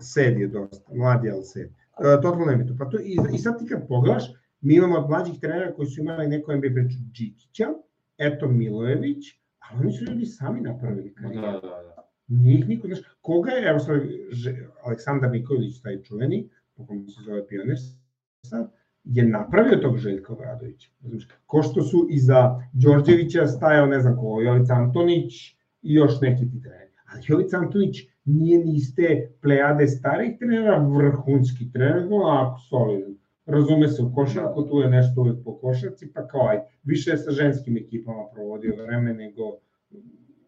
Sed 0.00 0.38
je 0.38 0.48
dosta, 0.48 0.94
mladi, 0.94 1.30
ali 1.30 1.44
Sed. 1.44 1.68
Uh, 1.68 2.22
totalno 2.22 2.44
nebitno. 2.46 2.76
Pa 2.78 2.84
to, 2.84 2.98
i, 2.98 3.34
I 3.34 3.38
sad 3.38 3.58
ti 3.58 3.66
kad 3.66 3.88
pogledaš, 3.88 4.24
mi 4.60 4.74
imamo 4.74 4.96
od 4.96 5.10
mlađih 5.10 5.40
trenera 5.40 5.72
koji 5.72 5.86
su 5.86 6.00
imali 6.00 6.28
neko 6.28 6.52
NBA 6.52 6.68
priču 6.74 6.96
Đikića, 7.10 7.66
eto 8.18 8.48
Milojević, 8.48 9.24
ali 9.60 9.80
oni 9.80 9.92
su 9.92 10.04
ljudi 10.04 10.26
sami 10.26 10.60
napravili 10.60 11.10
Da, 11.10 11.22
karijeru. 11.22 11.42
da, 11.52 11.60
da. 11.60 12.08
Nije 12.28 12.58
ih 12.58 12.68
niko, 12.68 12.86
znaš, 12.86 13.00
koga 13.20 13.50
je, 13.50 13.68
evo 13.68 13.78
sad, 13.78 14.00
Aleksandar 14.84 15.30
Nikolić, 15.30 15.80
taj 15.82 16.02
čuveni, 16.02 16.48
po 16.82 16.86
kome 16.86 17.08
se 17.08 17.22
zove 17.24 17.46
Pionir 17.46 17.78
sad, 18.46 18.70
je 19.04 19.24
napravio 19.24 19.78
tog 19.78 19.96
Željka 19.96 20.32
Obradovića. 20.32 20.90
Znači, 21.00 21.26
ko 21.46 21.62
što 21.62 21.82
su 21.82 22.06
iza 22.10 22.60
Đorđevića 22.72 23.46
stajao, 23.46 23.86
ne 23.86 24.00
znam 24.00 24.16
ko, 24.16 24.40
Jovica 24.40 24.74
Antonić 24.74 25.56
i 25.82 25.94
još 25.94 26.20
neki 26.20 26.50
ti 26.50 26.62
treneri. 26.62 26.90
Ali 27.12 27.22
Jovica 27.28 27.58
Antonić 27.58 27.96
nije 28.24 28.58
ni 28.64 28.76
iz 28.76 28.94
te 28.94 29.30
plejade 29.42 29.86
starih 29.86 30.38
trenera, 30.38 30.78
vrhunski 30.78 31.72
trener, 31.72 32.08
onako 32.10 32.58
solidan. 32.58 33.14
Razume 33.46 33.88
se 33.88 34.02
u 34.02 34.14
košarku, 34.14 34.62
tu 34.62 34.78
je 34.78 34.90
nešto 34.90 35.20
uvek 35.20 35.44
po 35.44 35.58
košarci, 35.58 36.12
pa 36.14 36.26
kao 36.26 36.48
aj, 36.48 36.58
više 36.82 37.10
je 37.10 37.16
sa 37.16 37.30
ženskim 37.30 37.76
ekipama 37.76 38.22
provodio 38.34 38.76
vreme 38.76 39.14
nego 39.14 39.42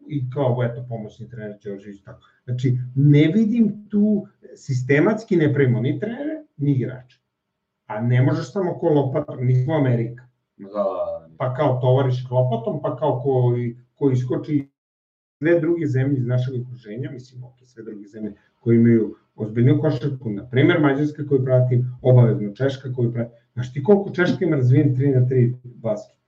i 0.07 0.29
kao 0.29 0.63
eto 0.63 0.85
pomoćni 0.89 1.29
trener 1.29 1.57
Đorđević 1.63 2.01
tako. 2.03 2.19
Znači 2.43 2.77
ne 2.95 3.31
vidim 3.35 3.87
tu 3.89 4.27
sistematski 4.55 5.35
ne 5.35 5.53
pravimo 5.53 5.81
ni 5.81 5.99
trenere 5.99 6.43
ni 6.57 6.71
igrače. 6.71 7.19
A 7.85 8.01
ne 8.01 8.21
možeš 8.21 8.51
samo 8.51 8.79
ko 8.79 8.89
lopatom, 8.89 9.45
nismo 9.45 9.75
Amerika. 9.75 10.27
Da, 10.57 10.85
Pa 11.37 11.53
kao 11.53 11.79
tovariš 11.81 12.25
lopatom, 12.31 12.81
pa 12.81 12.95
kao 12.97 13.19
ko, 13.23 13.55
ko 13.95 14.11
iskoči 14.11 14.69
sve 15.37 15.59
druge 15.59 15.87
zemlje 15.87 16.17
iz 16.17 16.25
našeg 16.25 16.61
okruženja, 16.61 17.11
mislim, 17.11 17.43
ok, 17.43 17.55
sve 17.63 17.83
druge 17.83 18.07
zemlje 18.07 18.33
koje 18.59 18.75
imaju 18.75 19.15
ozbiljnu 19.35 19.81
košarku, 19.81 20.29
na 20.29 20.49
primer 20.49 20.79
Mađarska 20.79 21.27
koju 21.27 21.43
pratim, 21.45 21.97
obavezno 22.01 22.53
Češka 22.53 22.93
koju 22.93 23.13
pratim. 23.13 23.37
Znaš 23.53 23.73
ti 23.73 23.83
koliko 23.83 24.09
Češka 24.09 24.45
ima 24.45 24.55
razvijen 24.55 24.95
3 24.95 25.15
na 25.15 25.27
3 25.27 25.55
basket? 25.63 26.19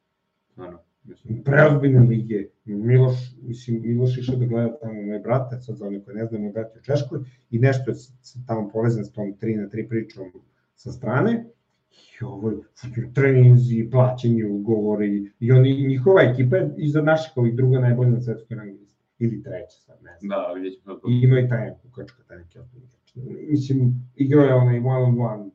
Ano, 0.56 0.80
mislim. 1.08 1.44
Preozbiljne 1.44 2.00
lige. 2.00 2.46
Miloš, 2.66 3.16
mislim, 3.42 3.82
Miloš 3.82 4.18
išao 4.18 4.36
da 4.36 4.46
gleda 4.46 4.78
tamo 4.82 5.02
moj 5.02 5.20
brate, 5.20 5.62
sad 5.62 5.76
za 5.76 5.88
one 5.88 6.04
koje 6.04 6.16
ne 6.16 6.26
znamo, 6.26 6.52
brate 6.52 6.80
u 6.80 6.82
Češkoj, 6.82 7.20
i 7.50 7.60
nešto 7.60 7.92
je 7.92 7.98
tamo 8.48 8.70
povezan 8.70 9.06
s 9.06 9.12
tom 9.12 9.34
3 9.42 9.58
na 9.58 9.68
3 9.68 9.90
pričom 9.90 10.26
sa 10.76 10.92
strane. 10.92 11.46
I 11.92 12.26
ovo 12.26 12.50
je 12.50 12.58
treninzi, 13.14 13.88
plaćeni 13.92 14.44
ugovori, 14.44 15.32
i 15.40 15.52
oni, 15.52 15.88
njihova 15.88 16.22
ekipa 16.22 16.56
je 16.56 16.74
iza 16.78 17.02
naših 17.02 17.32
ovih 17.36 17.56
druga 17.56 17.80
najbolja 17.80 18.10
na 18.10 18.22
svetskoj 18.22 18.58
rangi 18.58 18.80
listi. 18.80 19.04
Ili 19.20 19.44
treća, 19.44 19.78
sad 19.86 20.04
ne 20.04 20.12
znam. 20.20 20.30
Da, 20.30 20.54
vidjet 20.54 20.84
ćemo. 20.84 20.96
I 20.96 21.24
ima 21.24 21.40
i 21.40 21.50
taj 21.50 21.74
kukačka, 21.82 22.24
taj 22.28 22.38
neki. 22.38 22.60
Mislim, 23.50 24.10
igrao 24.16 24.46
je 24.46 24.54
onaj 24.54 24.80
one 24.80 24.90
on 24.90 25.22
one. 25.22 25.50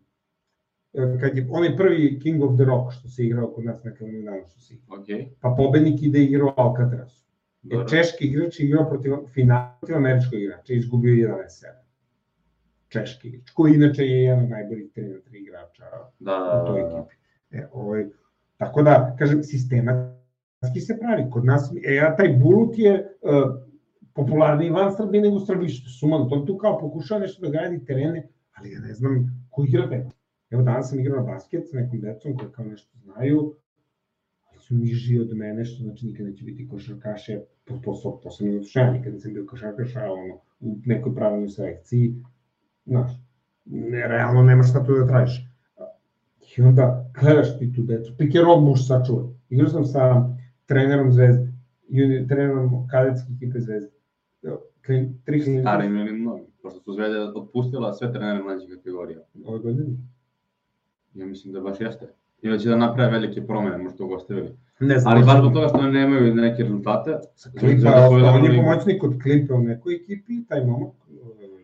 E, 0.94 1.18
Kad 1.20 1.36
je, 1.36 1.46
onaj 1.50 1.76
prvi 1.76 2.20
King 2.20 2.42
of 2.42 2.54
the 2.56 2.64
Rock 2.64 2.92
što 2.92 3.08
se 3.08 3.24
igrao 3.24 3.52
kod 3.52 3.64
nas 3.64 3.84
na 3.84 3.94
Kalemegdanu 3.94 4.42
što 4.50 4.60
se 4.60 4.74
igrao. 4.74 5.00
Okej, 5.00 5.28
Pa 5.40 5.54
pobednik 5.56 6.02
ide 6.02 6.24
igrao 6.24 6.46
u 6.46 6.60
Alcatrazu. 6.60 7.22
E, 7.64 7.68
dobro. 7.68 7.88
češki 7.88 8.24
igrač 8.24 8.60
je 8.60 8.66
igrao 8.66 8.88
protiv, 8.88 9.12
final 9.34 9.78
protiv 9.80 9.96
američkog 9.96 10.40
igrača 10.40 10.72
i 10.72 10.76
izgubio 10.76 11.28
11-7. 11.28 11.66
Češki 12.88 13.28
igrač, 13.28 13.50
koji 13.50 13.74
inače 13.74 14.02
je 14.02 14.22
jedan 14.22 14.44
od 14.44 14.50
najboljih 14.50 14.90
3 14.96 15.02
na 15.02 15.18
3 15.30 15.42
igrača 15.42 15.84
Da, 16.18 16.36
u 16.36 16.58
da, 16.58 16.64
toj 16.66 16.82
da, 16.82 16.88
da. 16.88 16.98
ekipi. 16.98 17.14
E, 17.50 17.68
ovaj, 17.72 18.06
tako 18.56 18.82
da, 18.82 19.16
kažem, 19.18 19.42
sistematski 19.42 20.80
se 20.80 20.98
pravi. 21.00 21.30
Kod 21.30 21.44
nas, 21.44 21.72
e, 21.84 21.94
ja, 21.94 22.16
taj 22.16 22.28
Bulut 22.28 22.78
je 22.78 23.16
uh, 23.20 23.32
popularniji 24.14 24.70
van 24.70 24.96
Srbije 24.96 25.22
nego 25.22 25.36
u 25.36 25.62
je 25.62 25.68
suman. 26.00 26.28
To 26.28 26.44
tu 26.46 26.56
kao 26.58 26.78
pokušava 26.78 27.20
nešto 27.20 27.42
da 27.42 27.50
gradi 27.50 27.84
terene, 27.84 28.28
ali 28.52 28.72
ja 28.72 28.80
ne 28.80 28.94
znam 28.94 29.44
ko 29.50 29.64
igra. 29.64 29.88
Evo 30.52 30.62
danas 30.62 30.90
sam 30.90 31.00
igrao 31.00 31.16
na 31.16 31.32
basket 31.32 31.68
sa 31.70 31.76
nekom 31.76 32.00
decom 32.00 32.36
koji 32.36 32.52
kao 32.52 32.64
nešto 32.64 32.98
znaju, 32.98 33.54
ali 34.50 34.60
su 34.60 34.74
niži 34.74 35.20
od 35.20 35.36
mene, 35.36 35.64
što 35.64 35.84
znači 35.84 36.06
nikad 36.06 36.26
neće 36.26 36.44
biti 36.44 36.68
košarkaše, 36.68 37.40
po, 37.64 37.74
po, 37.84 38.20
posebno 38.22 38.52
zato 38.52 38.64
što 38.64 38.80
ja 38.80 38.92
nikad 38.92 39.12
nisam 39.12 39.32
bio 39.32 39.46
košarkaš, 39.46 39.96
a 39.96 40.12
ono, 40.12 40.34
u 40.60 40.76
nekoj 40.84 41.14
pravilnoj 41.14 41.48
selekciji, 41.48 42.14
znaš, 42.86 43.10
ne, 43.64 44.08
realno 44.08 44.42
nemaš 44.42 44.70
šta 44.70 44.84
tu 44.84 44.92
da 44.92 45.06
tražiš. 45.06 45.48
I 46.56 46.62
onda 46.62 47.10
gledaš 47.20 47.58
ti 47.58 47.72
tu 47.72 47.82
decu, 47.82 48.12
pick 48.18 48.36
and 48.36 48.44
roll 48.44 48.60
muš 48.60 48.86
sačuvaj. 48.88 49.24
Igrao 49.48 49.68
sam 49.68 49.84
sa 49.84 50.34
trenerom 50.66 51.12
Zvezde, 51.12 51.52
juni, 51.88 52.28
trenerom 52.28 52.88
kadetske 52.88 53.32
ekipe 53.36 53.60
Zvezde. 53.60 53.90
Tri 54.82 55.12
klinike 55.24 55.60
Starim 55.60 55.96
ili 55.96 56.12
mnogim, 56.12 56.46
pošto 56.62 56.80
su 56.80 56.92
Zvezda 56.92 57.32
otpustila 57.36 57.92
sve 57.92 58.12
trenere 58.12 58.42
mlađih 58.42 58.68
kategorija. 58.76 59.20
ove 59.44 59.58
godine. 59.58 59.96
Ja 61.14 61.26
mislim 61.26 61.54
da 61.54 61.60
baš 61.60 61.80
jeste. 61.80 62.06
I 62.42 62.50
da 62.50 62.58
će 62.58 62.68
da 62.68 62.76
naprave 62.76 63.10
velike 63.10 63.46
promene, 63.46 63.78
možda 63.78 64.06
ga 64.06 64.14
ostavili. 64.14 64.48
Ne 64.80 64.98
znam, 64.98 65.14
Ali 65.14 65.26
baš 65.26 65.38
zbog 65.38 65.52
toga 65.52 65.68
što 65.68 65.82
nemaju 65.82 66.34
neke 66.34 66.62
rezultate, 66.62 67.10
svoju 67.34 68.24
on 68.26 68.44
je 68.44 68.56
pomoćnik 68.62 69.00
kod 69.00 69.22
Klimpe 69.22 69.54
u 69.54 69.62
nekoj 69.62 69.94
ekipi, 69.94 70.44
taj 70.48 70.64
momak, 70.64 70.92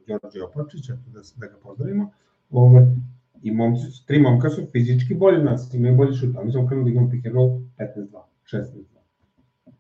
e, 0.09 0.19
Đorđe 0.23 0.43
Opačić, 0.43 0.89
da, 0.89 1.21
da 1.37 1.47
ga 1.47 1.57
pozdravimo. 1.63 2.11
Ove, 2.51 2.87
I 3.43 3.51
momci, 3.51 4.07
tri 4.07 4.21
momka 4.21 4.51
su 4.51 4.63
fizički 4.73 5.15
bolji 5.15 5.43
nas, 5.43 5.75
imaju 5.75 5.97
bolji 5.97 6.15
šut, 6.15 6.37
a 6.37 6.45
mi 6.45 6.53
smo 6.53 6.67
krenuli 6.67 6.85
da 6.85 6.91
igramo 6.91 7.11
pick 7.11 7.27
and 7.27 7.35
roll 7.35 7.49
15-2, 7.49 8.21
16-2. 8.53 8.65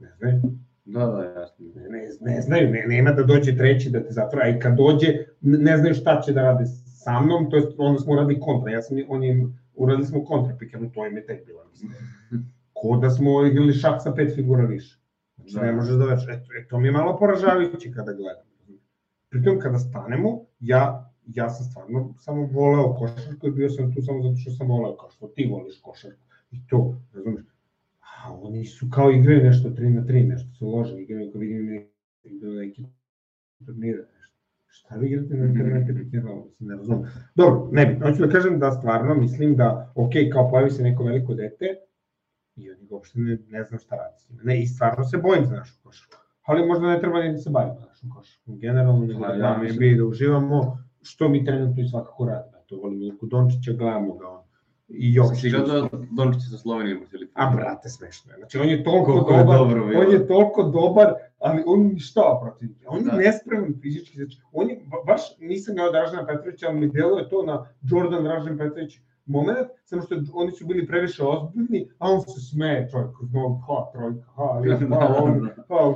Ne 0.00 0.08
znaju, 0.18 0.40
Da, 0.84 1.06
da, 1.06 1.40
jasno. 1.40 1.66
ne, 1.74 1.88
ne, 1.88 2.08
ne 2.20 2.40
znaju, 2.40 2.70
ne, 2.70 2.84
nema 2.86 3.12
da 3.12 3.22
dođe 3.22 3.56
treći 3.56 3.90
da 3.90 4.04
te 4.04 4.12
zatvora, 4.12 4.44
a 4.44 4.48
i 4.48 4.60
kad 4.60 4.76
dođe, 4.76 5.06
ne, 5.40 5.58
ne 5.58 5.76
znaju 5.76 5.94
šta 5.94 6.20
će 6.20 6.32
da 6.32 6.42
rade 6.42 6.64
sa 7.08 7.20
mnom, 7.20 7.50
to 7.50 7.56
jest 7.56 7.74
onda 7.78 8.00
smo 8.00 8.12
uradili 8.12 8.40
kontra, 8.40 8.70
ja 8.70 8.82
sam, 8.82 8.96
on 9.08 9.22
je, 9.22 9.46
uradili 9.74 10.06
smo 10.06 10.24
kontra 10.24 10.52
and 10.52 10.82
roll, 10.82 10.90
to 10.94 11.06
im 11.06 11.16
je 11.16 11.26
tek 11.26 11.46
bilo, 11.46 11.64
mislim. 11.70 11.92
Ko 12.72 12.96
da 12.96 13.10
smo 13.10 13.46
igrali 13.46 13.72
šah 13.72 13.96
sa 14.04 14.12
pet 14.12 14.34
figura 14.34 14.64
više. 14.64 14.98
Znači, 15.36 15.54
Da. 15.54 15.62
ne 15.62 15.72
možeš 15.72 15.94
da 15.94 16.04
već, 16.04 16.22
eto, 16.28 16.52
e, 16.58 16.66
to 16.68 16.80
mi 16.80 16.88
je 16.88 16.92
malo 16.92 17.16
poražavajuće 17.18 17.92
kada 17.92 18.12
gledam. 18.12 18.44
Pritom, 19.30 19.58
kada 19.60 19.78
stanemo, 19.78 20.44
ja, 20.60 21.12
ja 21.26 21.50
sam 21.50 21.64
stvarno 21.64 22.14
samo 22.18 22.46
voleo 22.46 22.94
košarku 22.94 23.48
i 23.48 23.50
bio 23.50 23.70
sam 23.70 23.94
tu 23.94 24.02
samo 24.02 24.22
zato 24.22 24.36
što 24.36 24.50
sam 24.50 24.68
voleo, 24.68 24.96
kao 24.96 25.10
što 25.10 25.26
ti 25.28 25.48
voliš 25.50 25.80
košarku. 25.80 26.24
I 26.50 26.66
to, 26.66 26.96
razumiješ? 27.14 27.46
A 28.00 28.34
oni 28.34 28.64
su 28.64 28.86
kao 28.90 29.10
igraju 29.10 29.44
nešto 29.44 29.68
3 29.68 29.94
na 29.94 30.02
3, 30.02 30.28
nešto 30.28 30.54
se 30.58 30.64
lože, 30.64 31.00
igraju, 31.00 31.28
ako 31.28 31.38
vidim 31.38 31.86
igraju 32.24 32.54
neki 32.54 32.84
turnire. 33.66 34.04
Šta 34.68 34.94
vi 34.94 35.06
igrate 35.06 35.34
na 35.34 35.46
internete, 35.46 35.94
pick 35.94 36.14
and 36.14 36.24
roll, 36.24 36.44
mislim, 36.44 36.68
ne 36.68 36.76
razumem. 36.76 37.02
Dobro, 37.34 37.68
ne 37.72 37.86
bi, 37.86 38.00
hoću 38.00 38.26
da 38.26 38.28
kažem 38.28 38.58
da 38.58 38.70
stvarno 38.72 39.14
mislim 39.14 39.56
da, 39.56 39.92
ok, 39.94 40.10
kao 40.32 40.50
pojavi 40.50 40.70
se 40.70 40.82
neko 40.82 41.04
veliko 41.04 41.34
dete, 41.34 41.66
i 42.56 42.70
oni 42.70 42.86
uopšte 42.90 43.18
ne, 43.18 43.38
ne 43.48 43.62
znam 43.62 43.80
šta 43.80 43.96
radi 43.96 44.14
s 44.18 44.30
njima. 44.30 44.42
Ne, 44.44 44.62
i 44.62 44.66
stvarno 44.66 45.04
se 45.04 45.16
bojim 45.18 45.46
za 45.46 45.56
našu 45.56 45.74
košarku. 45.82 46.16
Ali 46.42 46.66
možda 46.66 46.86
ne 46.86 47.00
treba 47.00 47.22
ni 47.22 47.32
da 47.32 47.38
se 47.38 47.50
bavimo 47.50 47.80
našom 47.80 48.10
košarkom. 48.10 48.58
Generalno, 48.58 49.06
nego 49.06 49.20
Pa, 49.20 49.26
da 49.26 49.32
ja 49.32 49.38
gledamo 49.38 49.62
mislim- 49.62 49.76
NBA 49.78 49.86
i 49.86 49.96
da 49.96 50.04
uživamo, 50.04 50.78
što 51.02 51.28
mi 51.28 51.44
trenutno 51.44 51.82
i 51.82 51.88
svakako 51.88 52.24
radimo. 52.24 52.58
To 52.66 52.76
volim 52.76 53.02
Ilku 53.02 53.26
Dončića, 53.26 53.72
gledamo 53.72 54.14
ga 54.14 54.28
on. 54.28 54.42
I 54.42 54.42
Jesi 54.42 54.46
Jokića. 54.46 54.47
igrao 54.47 54.47
da 54.47 54.47
Dončića 56.10 56.46
sa 56.46 56.58
Slovenijom 56.58 57.00
ili? 57.12 57.28
A 57.34 57.50
brate, 57.50 57.88
smešno 57.88 58.32
je. 58.32 58.36
Znači, 58.36 58.58
on 58.58 58.68
je 58.68 58.84
toliko 58.84 59.04
Koliko 59.06 59.32
je 59.32 59.38
dobar, 59.38 59.58
dobro 59.58 59.86
bilo. 59.86 60.00
on 60.00 60.12
je 60.12 60.26
toliko 60.26 60.62
dobar, 60.62 61.08
ali 61.38 61.62
on 61.66 61.80
ništa 61.82 62.38
protiv 62.42 62.68
njega. 62.68 62.86
On 62.86 62.98
je 62.98 63.04
Da. 63.04 63.16
nespreman 63.16 63.74
fizički. 63.82 64.16
Znači, 64.16 64.38
on 64.52 64.70
je, 64.70 64.80
ba- 64.86 65.04
baš 65.06 65.20
nisam 65.40 65.74
gledao 65.74 65.92
Dražana 65.92 66.26
Petrovića, 66.26 66.66
ali 66.68 66.80
mi 66.80 66.88
deluje 66.88 67.28
to 67.28 67.42
na 67.42 67.66
Jordan 67.82 68.24
Dražan 68.24 68.58
Petrović 68.58 68.98
moment, 69.26 69.68
samo 69.84 70.02
što 70.02 70.14
oni 70.34 70.50
su 70.52 70.66
bili 70.66 70.86
previše 70.86 71.22
ozbiljni, 71.24 71.88
a 71.98 72.10
on 72.10 72.20
se 72.20 72.40
smeje 72.42 72.88
čovjek 72.90 73.10
kroz 73.18 73.32
nogu, 73.32 73.54
ha, 73.58 73.90
trojka, 73.92 74.26
ha, 74.26 74.42
ali, 74.44 74.70
ha, 74.70 75.14
on, 75.22 75.48
ha, 75.68 75.94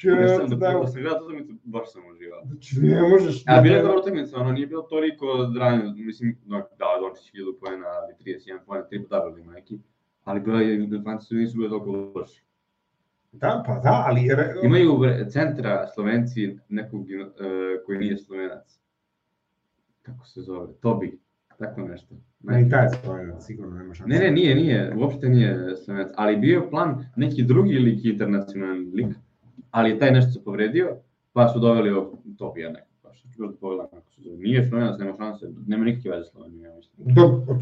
Sam 0.00 0.58
da, 0.58 0.78
da 0.80 0.86
sam 0.86 1.00
gledao 1.02 1.18
tu 1.18 1.24
utakmicu, 1.24 1.52
baš 1.64 1.92
sam 1.92 2.02
uživao. 2.12 2.42
znači, 2.46 2.76
ne 2.80 3.02
možeš. 3.08 3.42
A 3.46 3.60
bila 3.60 3.76
je 3.76 3.82
dobra 3.82 3.98
utakmica, 4.00 4.36
ono 4.40 4.52
nije 4.52 4.66
bilo 4.66 4.82
toliko 4.82 5.26
ranije, 5.58 5.92
mislim, 6.04 6.38
no, 6.46 6.58
da, 6.58 6.86
Dončić 7.00 7.32
1000 7.32 7.58
poena, 7.60 7.86
ali 7.86 8.14
31 8.36 8.58
poena, 8.66 8.84
tri 8.84 8.98
double 9.10 9.40
ima 9.42 9.52
neki, 9.52 9.78
ali 10.24 10.40
bila 10.40 10.60
je, 10.60 10.86
Defanci 10.86 11.26
su 11.26 11.34
nisu 11.34 11.56
bili 11.56 11.68
toliko 11.68 11.90
loši. 12.14 12.44
Da, 13.32 13.64
pa 13.66 13.74
da, 13.74 14.04
ali... 14.06 14.28
re- 14.36 14.54
Imaju 14.64 15.00
centra 15.30 15.86
Slovenci 15.94 16.58
nekog 16.68 17.00
uh, 17.00 17.06
koji 17.86 17.98
nije 17.98 18.18
Slovenac. 18.18 18.78
Kako 20.02 20.26
se 20.26 20.40
zove? 20.40 20.68
Tobi, 20.80 21.18
tako 21.58 21.80
nešto. 21.80 22.14
Ne, 22.40 22.66
i 22.66 22.70
taj 22.70 22.84
je 22.84 22.90
spojeno, 22.90 23.40
sigurno 23.40 23.78
nema 23.78 23.94
šanse. 23.94 24.08
Ne, 24.14 24.18
ne, 24.18 24.30
nije, 24.30 24.54
nije, 24.54 24.94
uopšte 24.96 25.28
nije 25.28 25.76
Slovenac, 25.84 26.12
ali 26.16 26.36
bio 26.36 26.60
je 26.60 26.70
plan 26.70 27.06
neki 27.16 27.42
drugi 27.42 27.78
lik 27.78 28.04
internacionalni 28.04 28.90
lik, 28.94 29.16
ali 29.74 29.98
taj 29.98 30.10
nešto 30.10 30.30
se 30.30 30.44
povredio, 30.44 30.96
pa 31.32 31.48
su 31.48 31.58
doveli 31.58 31.90
ovog 31.90 32.18
Tobija 32.38 32.70
nekog, 32.70 32.96
baš 33.02 33.22
ću 33.22 33.28
da 33.38 33.56
pogledam 33.60 33.86
kako 33.90 34.10
se 34.10 34.22
zove. 34.22 34.36
Nije 34.36 34.68
Slovenac, 34.68 34.98
nema 34.98 35.14
šanse, 35.16 35.46
nema 35.66 35.84
nikakve 35.84 36.10
veze 36.10 36.24
s 36.24 36.30
Slovenijom, 36.30 36.64
ja 36.64 36.74
mislim. 36.76 37.14
Dobro. 37.14 37.58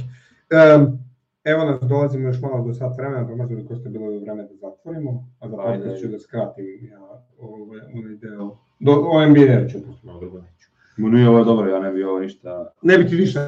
Um, 0.77 0.99
evo 1.45 1.65
nas, 1.65 1.81
dolazimo 1.81 2.29
još 2.29 2.41
malo 2.41 2.67
do 2.67 2.75
sat 2.75 2.97
vremena, 2.97 3.29
pa 3.29 3.35
možda 3.35 3.55
bi 3.55 3.67
Kosta 3.67 3.89
bilo 3.89 4.19
vreme 4.19 4.43
da 4.43 4.55
zatvorimo, 4.55 5.29
a 5.41 5.49
za 5.49 5.57
podcast 5.57 6.01
ću 6.01 6.09
da 6.09 6.19
skratim 6.19 6.89
ja 6.91 7.01
ovaj, 7.39 7.81
onaj 7.95 8.15
deo. 8.15 8.57
Do, 8.81 8.93
o 8.93 9.27
NBA 9.27 9.69
ću 9.69 9.85
pustiti 9.87 10.07
malo 10.07 10.21
drugo 10.21 10.39
neću. 10.39 10.69
Ma 10.97 11.09
nije 11.09 11.29
ovo 11.29 11.45
dobro, 11.45 11.71
ja 11.71 11.81
ne 11.81 11.91
bi 11.93 12.05
ovo 12.05 12.21
ništa, 12.21 12.73
Ne 12.83 12.99
bi 12.99 13.07
ti 13.07 13.17
više 13.17 13.39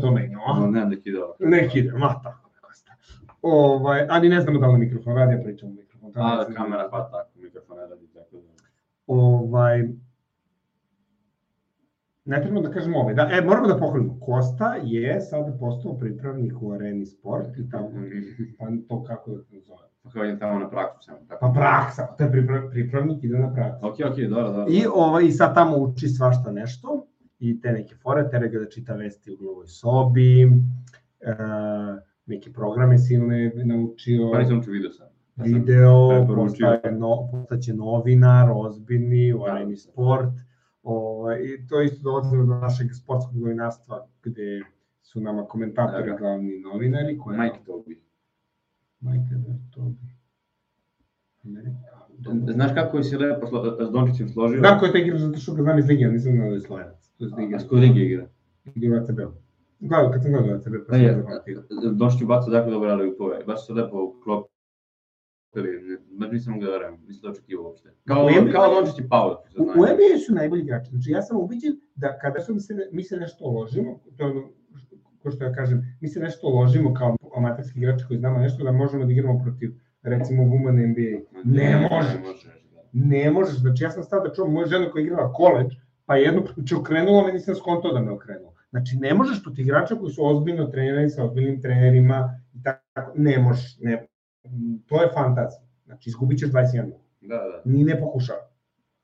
to 0.00 0.10
menjao, 0.10 0.42
a? 0.46 0.66
no, 0.66 0.90
da 0.90 0.96
kidao. 0.96 1.34
Neki 1.38 1.78
ide, 1.78 1.92
ma 1.92 2.20
tako 2.22 2.48
je, 2.54 2.60
Kosta. 2.60 2.92
Ovaj, 3.42 4.06
ali 4.10 4.28
ne 4.28 4.40
znamo 4.40 4.58
da 4.58 4.66
li 4.66 4.78
mikrofon 4.78 5.16
radi, 5.16 5.32
ja 5.32 5.42
pričam 5.42 5.70
mikrofon. 5.70 6.12
A, 6.14 6.44
ne 6.48 6.54
kamera 6.54 6.88
pa 6.90 7.10
tako, 7.10 7.31
mikrofon 7.72 7.76
ne 7.76 7.86
radi, 7.86 8.06
tako 8.14 8.36
da. 8.36 8.52
Ovaj, 9.06 9.88
ne 12.24 12.40
trebamo 12.40 12.60
da 12.60 12.70
kažemo 12.70 12.98
ove. 12.98 13.14
Da, 13.14 13.28
e, 13.32 13.40
moramo 13.40 13.68
da 13.68 13.78
pohvalimo. 13.78 14.20
Kosta 14.20 14.74
je 14.82 15.20
sad 15.20 15.58
postao 15.60 15.98
pripravnik 15.98 16.52
u 16.60 16.72
areni 16.72 17.06
sport 17.06 17.58
i 17.58 17.70
tako, 17.70 17.92
pa 18.58 18.66
to 18.88 19.04
kako 19.04 19.30
da 19.30 19.42
se 19.42 19.60
zove. 19.60 19.88
Pa 20.02 20.10
kao 20.10 20.24
idem 20.24 20.38
tamo 20.38 20.58
na 20.58 20.70
praksu 20.70 21.02
samo. 21.02 21.18
Tako. 21.28 21.46
Pa 21.46 21.52
praksa, 21.60 22.06
to 22.18 22.24
je 22.24 22.30
priprav, 22.30 22.70
pripravnik, 22.70 23.24
ide 23.24 23.38
na 23.38 23.54
praksu. 23.54 23.86
Ok, 23.86 23.94
ok, 24.10 24.16
dobro, 24.16 24.52
dobro. 24.52 24.66
I, 24.68 24.86
ovaj, 24.94 25.24
I 25.24 25.32
sad 25.32 25.54
tamo 25.54 25.76
uči 25.76 26.08
svašta 26.08 26.52
nešto 26.52 27.06
i 27.38 27.60
te 27.60 27.72
neke 27.72 27.94
fore, 27.94 28.28
tere 28.30 28.48
ga 28.48 28.58
da 28.58 28.68
čita 28.68 28.94
vesti 28.94 29.32
u 29.32 29.36
glovoj 29.36 29.66
sobi, 29.66 30.42
e, 30.42 30.48
neke 32.26 32.52
programe 32.52 32.98
silne 32.98 33.52
naučio. 33.64 34.30
Pa 34.32 34.38
nisam 34.38 34.58
učio 34.58 34.72
video 34.72 34.90
sam. 34.90 35.11
Video, 35.36 36.26
postaje 36.28 36.92
no, 36.92 37.28
postaće 37.32 37.74
novinar, 37.74 38.48
ozbiljni, 38.54 39.32
u 39.32 39.38
Da. 39.38 39.44
areni 39.44 39.76
sport. 39.76 40.32
Ovaj, 40.82 41.38
I 41.38 41.66
to 41.66 41.82
isto 41.82 42.02
dolazimo 42.02 42.44
do 42.44 42.54
našeg 42.54 42.86
sportskog 42.94 43.36
novinarstva, 43.36 44.06
gde 44.24 44.62
su 45.02 45.20
nama 45.20 45.44
komentatori 45.44 46.04
Da, 46.04 46.10
da. 46.10 46.16
glavni 46.16 46.60
novinari. 46.60 47.18
Koje, 47.18 47.38
Mike 47.38 47.58
Tobi. 47.66 48.00
Da, 49.00 49.10
to 49.70 49.80
bi. 49.82 50.12
Amerika. 51.44 52.52
Znaš 52.52 52.70
kako 52.74 53.02
si 53.02 53.16
lepo 53.16 53.46
slo- 53.46 53.88
s 53.88 53.92
Dončićem 53.92 54.28
složio? 54.28 54.58
Znam 54.58 54.78
ko 54.78 54.86
je 54.86 54.92
taj 54.92 55.00
igrač 55.00 55.20
zato 55.20 55.38
što 55.38 55.54
ga 55.54 55.62
znam 55.62 55.78
iz 55.78 55.88
Lige, 55.88 56.04
ali 56.04 56.12
nisam 56.14 56.32
znao 56.32 56.48
da 56.48 56.54
je 56.54 56.60
slovenac. 56.60 57.10
Je 57.18 57.28
da. 57.48 57.56
A 57.56 57.60
s 57.60 57.68
kod 57.68 57.78
Lige 57.78 58.00
igra? 58.00 58.26
Igra 58.66 58.90
u 58.90 59.02
ACB-u. 59.02 59.32
Gledao, 59.80 60.10
kad 60.12 60.22
sam 60.22 60.32
gledao 60.32 60.56
ACB, 60.56 60.72
pa 60.88 60.94
sam 60.94 61.02
je, 61.02 61.16
zapamtio. 61.16 61.62
Dončić 61.92 62.24
baca 62.24 62.50
jako 62.50 62.70
dobre 62.70 62.90
ali 62.90 63.10
upove. 63.10 63.44
Baš 63.46 63.66
se 63.66 63.72
lepo 63.72 64.12
uklopili. 65.52 65.98
Baš 66.10 66.30
nisam 66.32 66.60
da 66.60 66.70
verujem. 66.70 66.98
Nisam 67.06 67.20
da 67.22 67.30
očekivao 67.30 67.64
uopšte. 67.64 67.94
Kao, 68.04 68.26
U 68.26 68.52
kao 68.52 68.74
Dončić 68.74 68.98
i 68.98 69.08
Pavel. 69.08 69.36
U, 69.58 69.62
u 69.62 69.82
NBA 69.82 70.18
su 70.26 70.34
najbolji 70.34 70.62
igrači. 70.62 70.90
Znači 70.90 71.10
ja 71.10 71.22
sam 71.22 71.36
ubiđen 71.36 71.80
da 71.94 72.18
kada 72.18 72.40
su 72.40 72.54
mi 72.54 72.60
se, 72.60 72.74
mi 72.92 73.04
se 73.04 73.16
nešto 73.16 73.44
uložimo, 73.44 74.00
to 74.16 74.24
je 74.24 74.30
ono, 74.30 74.48
ko 75.22 75.30
što 75.30 75.44
ja 75.44 75.52
kažem, 75.52 75.96
mi 76.00 76.08
se 76.08 76.20
nešto 76.20 76.46
uložimo 76.46 76.94
kao 76.94 77.16
amaterski 77.36 77.78
igrači 77.78 78.04
koji 78.08 78.18
znamo 78.18 78.38
nešto 78.38 78.64
da 78.64 78.72
možemo 78.72 79.04
da 79.04 79.12
igramo 79.12 79.40
protiv 79.42 79.70
recimo 80.02 80.42
Women 80.42 80.86
NBA. 80.90 81.42
Ne 81.44 81.88
možeš. 81.90 82.14
Ne 82.14 82.20
možeš. 82.20 82.44
da. 82.44 82.80
Ne 82.92 83.30
možeš. 83.30 83.56
Znači 83.56 83.84
ja 83.84 83.90
sam 83.90 84.02
stao 84.02 84.20
da 84.20 84.34
čuvam 84.34 84.52
moju 84.52 84.66
ženu 84.66 84.88
koja 84.92 85.00
je 85.00 85.06
igrala 85.06 85.32
koleđ, 85.32 85.72
pa 86.06 86.16
jednu 86.16 86.42
znači 86.54 86.74
okrenula 86.74 87.26
me, 87.26 87.32
nisam 87.32 87.54
skontao 87.54 87.92
da 87.92 88.00
me 88.00 88.10
okrenuo. 88.10 88.52
Znači 88.70 88.96
ne 88.96 89.14
možeš 89.14 89.42
protiv 89.42 89.62
igrača 89.62 89.94
koji 89.94 90.12
su 90.12 90.26
ozbiljno 90.26 90.66
treneri 90.66 91.10
sa 91.10 91.24
ozbiljnim 91.24 91.62
trenerima 91.62 92.40
i 92.54 92.62
tako, 92.62 93.12
ne 93.14 93.38
možeš. 93.38 93.78
Ne. 93.80 94.06
To 94.86 95.02
je 95.02 95.08
fantazija. 95.14 95.62
Znači 95.84 96.08
izgubit 96.10 96.38
ćeš 96.38 96.50
21 96.50 96.92
Da, 97.20 97.36
da. 97.36 97.62
ni 97.64 97.84
ne 97.84 98.00
pokušava. 98.00 98.52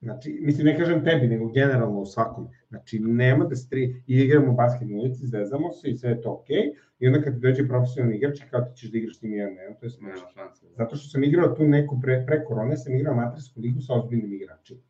Znači, 0.00 0.38
mislim, 0.42 0.66
ne 0.66 0.76
kažem 0.78 1.04
tebi, 1.04 1.26
nego 1.28 1.48
generalno 1.48 2.00
u 2.00 2.06
svakom. 2.06 2.48
Znači, 2.68 2.98
nema 2.98 3.44
da 3.44 3.56
se 3.56 3.68
tri, 3.68 4.02
i 4.06 4.14
igramo 4.16 4.52
basket 4.52 4.88
na 4.88 4.96
ulici, 4.96 5.26
zezamo 5.26 5.72
se 5.72 5.90
i 5.90 5.96
sve 5.96 6.10
je 6.10 6.20
to 6.20 6.32
okej, 6.32 6.72
i 6.98 7.06
onda 7.06 7.22
kad 7.22 7.34
ti 7.34 7.40
dođe 7.40 7.68
profesionalni 7.68 8.16
igrač, 8.16 8.40
kao 8.50 8.60
ti 8.60 8.76
ćeš 8.76 8.90
da 8.90 8.98
igraš 8.98 9.18
tim 9.18 9.32
jedan 9.32 9.54
jedan, 9.54 9.76
to 9.80 9.86
je 9.86 9.90
smešno. 9.90 10.26
Nema 10.26 10.30
šanse. 10.34 10.66
Da. 10.66 10.74
Zato 10.76 10.96
što 10.96 11.08
sam 11.08 11.24
igrao 11.24 11.54
tu 11.54 11.64
neku 11.64 12.00
pre, 12.02 12.24
pre 12.26 12.44
korone, 12.44 12.76
sam 12.76 12.94
igrao 12.94 13.12
amatersku 13.14 13.60
ligu 13.60 13.80
sa 13.80 13.94
ozbiljnim 13.94 14.32
igračima. 14.32 14.80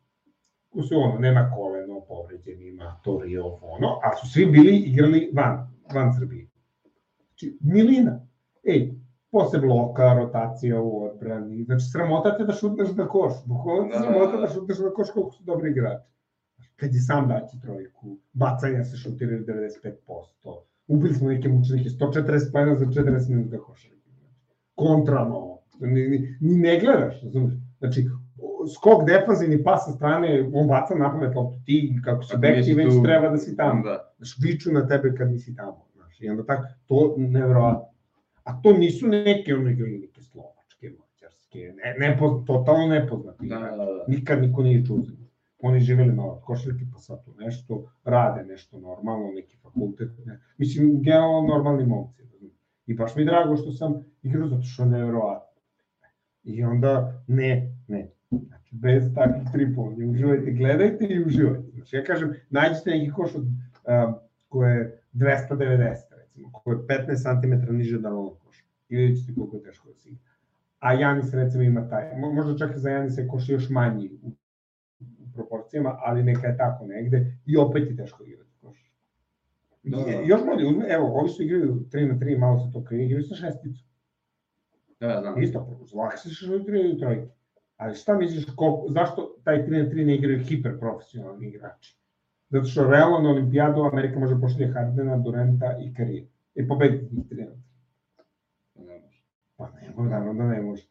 Ko 0.69 0.81
su 0.81 0.95
ono, 0.97 1.19
nema 1.19 1.51
koleno, 1.55 2.01
povređen, 2.07 2.61
ima 2.61 2.99
to 3.03 3.21
ovo, 3.43 3.59
ono, 3.61 3.99
a 4.03 4.15
su 4.15 4.33
svi 4.33 4.45
bili 4.45 4.77
igrali 4.77 5.31
van, 5.33 5.67
van 5.93 6.13
Srbije. 6.19 6.47
Znači, 7.27 7.57
milina. 7.61 8.27
Ej, 8.63 8.91
posle 9.31 9.59
bloka, 9.59 10.13
rotacija 10.13 10.81
u 10.81 11.03
odbrani, 11.03 11.63
znači 11.63 11.85
sramota 11.85 12.37
te 12.37 12.43
da 12.43 12.53
šutneš 12.53 12.89
na 12.91 13.07
koš, 13.07 13.33
bukvalno 13.45 13.83
Da, 13.83 13.89
da, 13.89 14.03
sramota 14.03 14.31
da. 14.31 14.41
da 14.41 14.47
šutneš 14.47 14.79
na 14.79 14.89
koš 14.89 15.11
koliko 15.11 15.31
su 15.31 15.43
dobri 15.43 15.69
igrači. 15.71 16.09
Kad 16.75 16.93
je 16.93 17.01
sam 17.01 17.27
daći 17.27 17.59
trojku, 17.61 18.17
bacanja 18.33 18.83
se 18.83 18.97
šutiraju 18.97 19.45
95%, 19.45 19.91
ubili 20.87 21.13
smo 21.13 21.29
neke 21.29 21.49
mučenike, 21.49 21.89
140 21.89 22.23
plena 22.51 22.75
za 22.75 22.85
40 22.85 23.29
minuta 23.29 23.57
košarke. 23.59 23.95
Kontra 24.75 25.23
novo, 25.25 25.61
ni, 25.79 26.07
ni, 26.07 26.37
ni 26.41 26.57
ne 26.57 26.79
gledaš, 26.79 27.21
razumiješ? 27.23 27.53
Znači, 27.79 28.05
skok 28.75 29.05
defanzivni 29.05 29.63
pas 29.63 29.85
sa 29.85 29.91
strane, 29.91 30.49
on 30.53 30.67
baca 30.67 30.95
na 30.95 31.11
pamet 31.11 31.35
loptu, 31.35 31.59
ti 31.65 31.99
kako 32.05 32.23
Ako 32.29 32.37
bek, 32.37 32.65
ti 32.65 32.73
već 32.73 32.87
tu- 32.89 33.03
treba 33.03 33.29
da 33.29 33.37
si 33.37 33.55
tamo. 33.55 33.83
Da. 33.83 34.13
Znaš, 34.17 34.35
viču 34.41 34.71
na 34.71 34.87
tebe 34.87 35.15
kad 35.15 35.31
nisi 35.31 35.55
tamo, 35.55 35.85
znaš, 35.93 36.21
i 36.21 36.29
onda 36.29 36.45
tako, 36.45 36.63
to 36.87 37.15
nevjerovatno. 37.17 37.85
A 38.49 38.61
to 38.61 38.73
nisu 38.73 39.07
neke, 39.07 39.55
ono 39.55 39.69
neke 40.01 40.21
slovačke, 40.21 40.89
mađarske, 40.99 41.59
ne, 41.59 42.07
nepo, 42.07 42.43
totalno 42.47 42.87
nepoznati. 42.87 43.47
Da, 43.47 43.59
da, 43.59 43.65
igrači. 43.65 43.77
da. 43.77 44.05
Nikad 44.07 44.41
niko 44.41 44.63
nije 44.63 44.85
čuo 44.85 45.01
za 45.01 45.11
njih. 45.11 45.29
Oni 45.61 45.79
živeli 45.79 46.11
malo 46.11 46.33
od 46.33 46.41
košarke, 46.43 46.85
pa 46.93 46.99
sad 46.99 47.25
tu 47.25 47.33
nešto, 47.39 47.91
rade 48.03 48.43
nešto 48.43 48.79
normalno, 48.79 49.31
neki 49.35 49.57
fakultet, 49.57 50.09
ne. 50.25 50.39
Mislim, 50.57 51.01
geo 51.01 51.47
normalni 51.47 51.85
momci. 51.85 52.23
I 52.85 52.93
baš 52.93 53.15
mi 53.15 53.21
je 53.21 53.25
drago 53.25 53.57
što 53.57 53.71
sam 53.71 54.05
igrao, 54.23 54.47
zato 54.47 54.63
što 54.63 54.83
je 54.83 54.89
nevjerovatno. 54.89 55.61
I 56.43 56.63
onda, 56.63 57.23
ne, 57.27 57.75
ne. 57.87 58.09
Znači, 58.29 58.75
bez 58.75 59.13
takvih 59.15 59.47
tripova, 59.53 59.95
ne 59.97 60.07
uživajte, 60.07 60.51
gledajte 60.51 61.05
i 61.05 61.23
uživajte. 61.25 61.71
Znači, 61.73 61.95
ja 61.95 62.03
kažem, 62.03 62.33
nađite 62.49 62.89
neki 62.89 63.11
koš 63.11 63.35
od, 63.35 63.43
um, 63.43 64.15
koje 64.47 64.75
je 64.77 65.01
290, 65.13 66.08
koje 66.51 66.75
je 66.75 66.81
15 66.87 67.41
cm 67.65 67.75
niže 67.75 67.95
od 67.95 68.01
normalnog 68.01 68.37
koša. 68.45 68.63
I 68.89 68.95
vidjet 68.95 69.19
ćete 69.19 69.33
koliko 69.35 69.55
je 69.55 69.63
teško 69.63 69.87
da 69.87 69.95
se 69.95 70.09
igra. 70.09 70.21
A 70.79 70.93
Janis 70.93 71.33
recimo 71.33 71.63
ima 71.63 71.89
taj, 71.89 72.03
mo- 72.15 72.33
možda 72.33 72.57
čak 72.57 72.75
i 72.75 72.79
za 72.79 72.89
Janisa 72.89 73.21
je 73.21 73.27
koš 73.27 73.49
još 73.49 73.69
manji 73.69 74.09
u, 74.23 74.27
u 74.99 75.31
proporcijama, 75.33 75.95
ali 75.99 76.23
neka 76.23 76.47
je 76.47 76.57
tako 76.57 76.87
negde 76.87 77.37
i 77.45 77.57
opet 77.57 77.89
je 77.89 77.95
teško 77.95 78.23
igrati 78.23 78.49
koš. 78.61 78.91
Da, 79.83 79.97
Da. 79.97 80.11
Još 80.25 80.41
bolje, 80.45 80.67
uzme, 80.67 80.85
evo, 80.89 81.19
ovi 81.19 81.29
su 81.29 81.43
igraju 81.43 81.85
3 81.91 82.07
na 82.07 82.19
3, 82.19 82.37
malo 82.39 82.59
se 82.59 82.71
to 82.73 82.83
krije, 82.83 83.05
igraju 83.05 83.23
sa 83.23 83.35
šesticu. 83.35 83.83
Da, 84.99 85.07
da. 85.07 85.35
Isto, 85.41 85.79
zvak 85.85 86.19
se 86.19 86.29
šutiraju 86.29 86.97
trojke. 86.97 87.27
Ali 87.77 87.95
šta 87.95 88.17
misliš, 88.17 88.45
koliko, 88.55 88.85
zašto 88.89 89.35
taj 89.43 89.65
3 89.65 89.83
na 89.83 89.89
3 89.89 90.05
ne 90.05 90.15
igraju 90.15 90.39
hiperprofesionalni 90.45 91.47
igrači? 91.47 91.98
Zato 92.49 92.65
što 92.65 92.89
realno 92.89 93.19
na 93.19 93.29
olimpijadu 93.29 93.81
Amerika 93.81 94.19
može 94.19 94.41
pošalje 94.41 94.71
Hardena, 94.73 95.17
Durenta 95.17 95.77
i 95.81 95.93
Karije. 95.93 96.27
I 96.55 96.67
pobediti 96.67 97.15
njih 97.15 97.25
3 97.25 97.37
na 97.37 97.51
3. 98.75 98.87
Ne 98.87 98.99
može. 98.99 99.23
Pa 99.57 99.69
ne 99.69 99.93
može, 99.95 100.09
naravno 100.09 100.33
da 100.33 100.49
ne 100.49 100.61
može. 100.61 100.83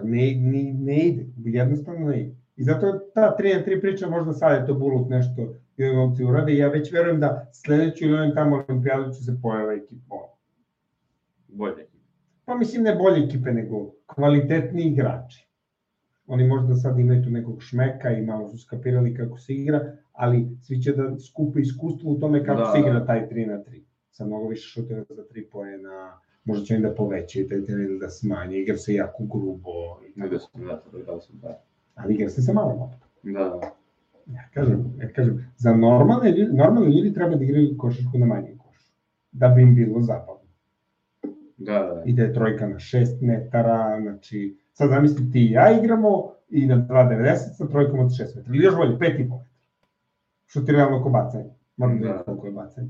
Ne, 0.00 0.34
ne, 0.34 0.72
ne 0.72 0.98
ide, 0.98 1.26
jednostavno 1.36 2.08
ne 2.08 2.20
ide. 2.20 2.36
I 2.56 2.64
zato 2.64 2.98
ta 3.14 3.36
3 3.38 3.54
na 3.58 3.64
3 3.64 3.80
priča 3.80 4.08
možda 4.08 4.32
sad 4.32 4.60
je 4.60 4.66
to 4.66 4.74
bulut 4.74 5.08
nešto 5.10 5.54
i 5.76 5.84
ovi 5.84 5.96
momci 5.96 6.24
urade 6.24 6.56
ja 6.56 6.68
već 6.68 6.92
verujem 6.92 7.20
da 7.20 7.50
sledeću 7.52 8.04
ili 8.04 8.18
onim 8.18 8.34
tamo 8.34 8.64
olimpijadu 8.68 9.12
će 9.12 9.24
se 9.24 9.38
pojava 9.42 9.72
ekipa. 9.72 10.14
Bolje. 11.48 11.86
Pa 12.44 12.54
mislim 12.54 12.82
ne 12.82 12.94
bolje 12.94 13.24
ekipe, 13.24 13.52
nego 13.52 13.90
kvalitetni 14.06 14.82
igrači. 14.82 15.51
Oni 16.32 16.46
možda 16.48 16.74
sad 16.74 16.98
imaju 16.98 17.22
tu 17.24 17.30
nekog 17.30 17.62
šmeka 17.62 18.10
i 18.10 18.22
malo 18.22 18.48
su 18.48 18.58
skapirali 18.58 19.14
kako 19.14 19.38
se 19.38 19.54
igra, 19.54 19.80
ali 20.12 20.48
svi 20.62 20.82
će 20.82 20.92
da 20.92 21.18
skupe 21.18 21.60
iskustvo 21.60 22.10
u 22.12 22.20
tome 22.20 22.44
kako 22.44 22.60
Da, 22.60 22.72
se 22.72 22.78
igra 22.80 22.92
da. 22.92 23.06
taj 23.06 23.28
3 23.28 23.46
na 23.46 23.58
3. 23.58 23.80
Sa 24.10 24.24
mnogo 24.26 24.48
više 24.48 24.68
šuteva 24.68 25.04
za 25.08 25.22
3 25.34 25.44
poena, 25.52 26.18
možda 26.44 26.64
će 26.64 26.74
oni 26.74 26.82
da 26.82 26.94
povećaju 26.94 27.48
taj 27.48 27.64
teren 27.64 27.98
da 27.98 28.08
smanje, 28.08 28.58
igra 28.58 28.76
se 28.76 28.94
jako 28.94 29.24
grubo. 29.24 29.70
I 30.08 30.38
sam, 30.38 30.64
da, 30.66 30.82
gledao 30.92 31.20
sam, 31.20 31.38
da. 31.42 31.62
Ali 31.94 32.14
igra 32.14 32.28
se 32.28 32.42
sa 32.42 32.52
malo 32.52 32.68
loptom. 32.68 33.32
Da, 33.32 33.44
da. 33.44 33.60
Ja 34.26 34.48
kažem, 34.54 34.94
ja 35.00 35.08
kažem, 35.12 35.52
za 35.56 35.74
normalne 35.74 36.30
ljudi, 36.30 36.52
normalni 36.52 36.96
ljudi 36.96 37.14
treba 37.14 37.36
da 37.36 37.44
igraju 37.44 37.76
košarku 37.78 38.18
na 38.18 38.26
manjem 38.26 38.58
košu. 38.58 38.88
Da 39.32 39.48
bi 39.48 39.62
im 39.62 39.74
bilo 39.74 40.00
zabavno. 40.00 40.42
Da, 41.56 41.72
da, 41.78 41.94
da. 41.94 42.02
ide 42.06 42.32
trojka 42.32 42.68
na 42.68 42.76
6 42.76 43.06
metara, 43.22 44.00
znači, 44.02 44.61
sad 44.72 44.88
zamisli 44.90 45.32
ti 45.32 45.40
i 45.40 45.50
ja 45.50 45.70
igramo 45.74 46.10
i 46.48 46.66
na 46.66 46.76
2.90 46.78 47.34
sa 47.52 47.68
trojkom 47.68 48.00
od 48.00 48.06
6 48.08 48.36
metara, 48.36 48.54
ili 48.54 48.64
još 48.64 48.76
bolje, 48.76 48.90
5,5 48.92 49.18
metara. 49.20 49.44
Što 50.46 50.60
ti 50.60 50.72
realno 50.72 51.02
ko 51.02 51.10
bacanje, 51.10 51.44
moram 51.76 51.96
da 51.96 52.02
Da. 52.02 52.08
vidim 52.08 52.24
koliko 52.26 52.46
je 52.46 52.52
bacanje. 52.52 52.88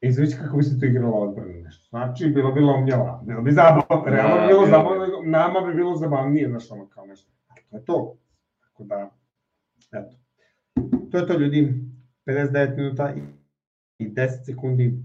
I 0.00 0.12
znači 0.12 0.36
kako 0.36 0.56
bi 0.56 0.62
se 0.62 0.80
to 0.80 0.86
igralo 0.86 1.16
odbrano 1.18 1.52
nešto. 1.54 1.88
Znači, 1.88 2.26
bilo 2.26 2.52
bi 2.52 2.60
lomljava, 2.60 3.22
bilo 3.24 3.42
bi 3.42 3.52
zabavno, 3.52 4.04
realno 4.06 4.34
bi 4.34 4.40
Da, 4.40 4.46
bilo 4.46 4.62
bi. 4.62 4.70
zabavno, 4.70 5.04
nama 5.24 5.60
bi 5.60 5.74
bilo 5.74 5.96
zabavnije, 5.96 6.48
znaš, 6.48 6.70
ono 6.70 6.86
kao 6.86 7.06
nešto. 7.06 7.30
To 7.70 7.76
je 7.76 7.84
to. 7.84 8.16
Tako 8.62 8.84
da, 8.84 9.10
eto. 9.92 10.16
To 11.10 11.18
je 11.18 11.26
to 11.26 11.32
ljudi, 11.34 11.74
59 12.26 12.76
minuta 12.76 13.12
i 13.98 14.08
10 14.08 14.44
sekundi 14.44 14.98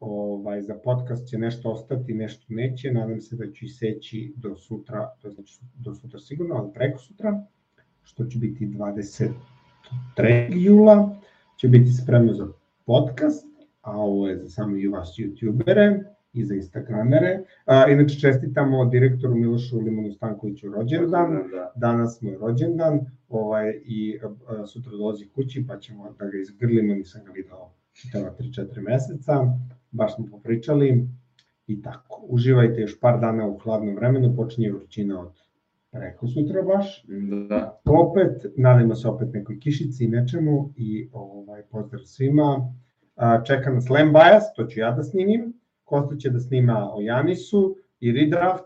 ovaj, 0.00 0.62
za 0.62 0.74
podcast 0.84 1.28
će 1.28 1.38
nešto 1.38 1.70
ostati, 1.70 2.14
nešto 2.14 2.46
neće, 2.48 2.92
nadam 2.92 3.20
se 3.20 3.36
da 3.36 3.52
ću 3.52 3.64
iseći 3.64 4.32
do 4.36 4.56
sutra, 4.56 5.10
to 5.22 5.30
znači 5.30 5.60
do 5.74 5.94
sutra 5.94 6.20
sigurno, 6.20 6.54
ali 6.54 6.72
preko 6.74 6.98
sutra, 6.98 7.44
što 8.02 8.24
će 8.24 8.38
biti 8.38 8.66
23. 8.66 9.32
jula, 10.50 11.16
će 11.56 11.68
biti 11.68 11.92
spremno 11.92 12.34
za 12.34 12.46
podcast, 12.84 13.46
a 13.82 13.96
ovo 13.96 14.28
je 14.28 14.38
za 14.38 14.48
samo 14.48 14.76
i 14.76 14.88
vas 14.88 15.08
youtubere 15.18 16.04
i 16.32 16.44
za 16.44 16.54
Instagramere. 16.54 17.42
A, 17.66 17.90
inače, 17.90 18.20
čestitamo 18.20 18.84
direktoru 18.84 19.34
Milošu 19.34 19.80
Limonu 19.80 20.12
Stankoviću 20.12 20.68
rođendan. 20.68 21.30
Da. 21.50 21.72
Danas 21.76 22.22
mu 22.22 22.30
je 22.30 22.38
rođendan 22.38 23.00
ovaj, 23.28 23.80
i 23.84 24.18
a, 24.48 24.66
sutra 24.66 24.92
dolazi 24.92 25.28
kući 25.34 25.64
pa 25.68 25.78
ćemo 25.78 26.14
da 26.18 26.26
ga 26.26 26.38
izgrlimo, 26.38 26.94
nisam 26.94 27.24
ga 27.24 27.32
video 27.32 27.70
čitava 27.92 28.34
3-4 28.38 28.80
meseca. 28.80 29.58
Baš 29.96 30.14
smo 30.14 30.26
popričali 30.30 31.08
i 31.66 31.82
tako. 31.82 32.22
Uživajte 32.28 32.80
još 32.80 33.00
par 33.00 33.20
dana 33.20 33.48
u 33.48 33.58
hladnom 33.58 33.96
vremenu, 33.96 34.36
počinje 34.36 34.72
vrućina 34.72 35.20
od 35.20 35.32
preko 35.90 36.26
sutra 36.28 36.62
baš. 36.62 37.04
Da. 37.48 37.80
Opet, 37.84 38.46
nadajmo 38.56 38.94
se 38.94 39.08
opet 39.08 39.28
nekoj 39.32 39.58
kišici 39.60 40.04
i 40.04 40.08
nečemu 40.08 40.72
i 40.76 41.08
ovaj, 41.12 41.62
pozdrav 41.62 42.02
svima. 42.04 42.72
A, 43.16 43.44
čeka 43.44 43.70
nas 43.70 43.90
Lamb 43.90 44.12
Bias, 44.12 44.54
to 44.56 44.64
ću 44.64 44.80
ja 44.80 44.90
da 44.90 45.02
snimim. 45.02 45.52
Kosta 45.84 46.16
će 46.16 46.30
da 46.30 46.40
snima 46.40 46.90
o 46.94 47.00
Janisu 47.00 47.76
i 48.00 48.12
Redraft. 48.12 48.64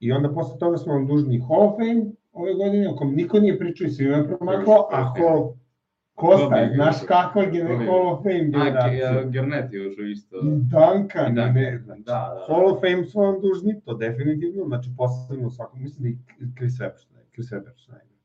I 0.00 0.12
onda 0.12 0.32
posle 0.32 0.58
toga 0.58 0.76
smo 0.76 0.92
vam 0.92 1.06
dužni 1.06 1.40
Hall 1.48 1.62
of 1.62 1.74
Fame 1.76 2.04
ove 2.32 2.54
godine, 2.54 2.88
o 2.88 2.96
kom 2.96 3.14
niko 3.14 3.38
nije 3.38 3.58
pričao 3.58 3.86
i 3.86 3.90
svima 3.90 4.16
je 4.16 4.26
promaklo, 4.26 4.88
a 4.92 5.14
Hall 5.18 5.52
Kosta, 6.16 6.48
Ko 6.48 6.54
bi- 6.62 6.74
znaš 6.74 6.96
kakva 7.02 7.42
je 7.42 7.48
bi- 7.50 7.86
Hall 7.86 8.08
of 8.08 8.22
Fame 8.22 8.36
A, 8.36 8.44
generacija. 8.44 9.12
Ge- 9.14 9.30
Gernet 9.30 9.72
je 9.72 9.88
ušao 9.88 10.04
isto. 10.06 10.36
I 10.36 10.40
Duncan, 10.42 10.72
I 11.26 11.32
ne, 11.32 11.42
Duncan, 11.42 11.52
ne, 11.54 11.78
znači, 11.78 12.02
da, 12.02 12.12
da. 12.38 12.44
Hall 12.48 12.66
of 12.66 12.80
Fame 12.80 13.04
su 13.04 13.20
vam 13.20 13.40
dužni, 13.40 13.80
to 13.80 13.94
definitivno, 13.94 14.64
znači 14.64 14.90
posebno 14.96 15.50
svakom, 15.50 15.82
mislim 15.82 16.02
da 16.02 16.08
i 16.08 16.48
Chris 16.54 16.72
Webber, 16.74 17.04
ne, 17.14 17.20
Chris 17.32 17.46
Webber 17.46 17.72
najbolji. 17.88 18.16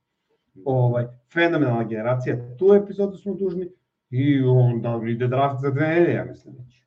Ovaj, 0.65 1.03
fenomenalna 1.33 1.83
generacija, 1.85 2.55
tu 2.57 2.73
epizodu 2.75 3.17
smo 3.17 3.33
dužni 3.33 3.69
i 4.09 4.41
onda 4.41 5.01
ide 5.07 5.27
draft 5.27 5.61
za 5.61 5.69
dve 5.69 5.87
nedelje, 5.87 6.13
ja 6.13 6.25
mislim 6.25 6.55
već. 6.55 6.83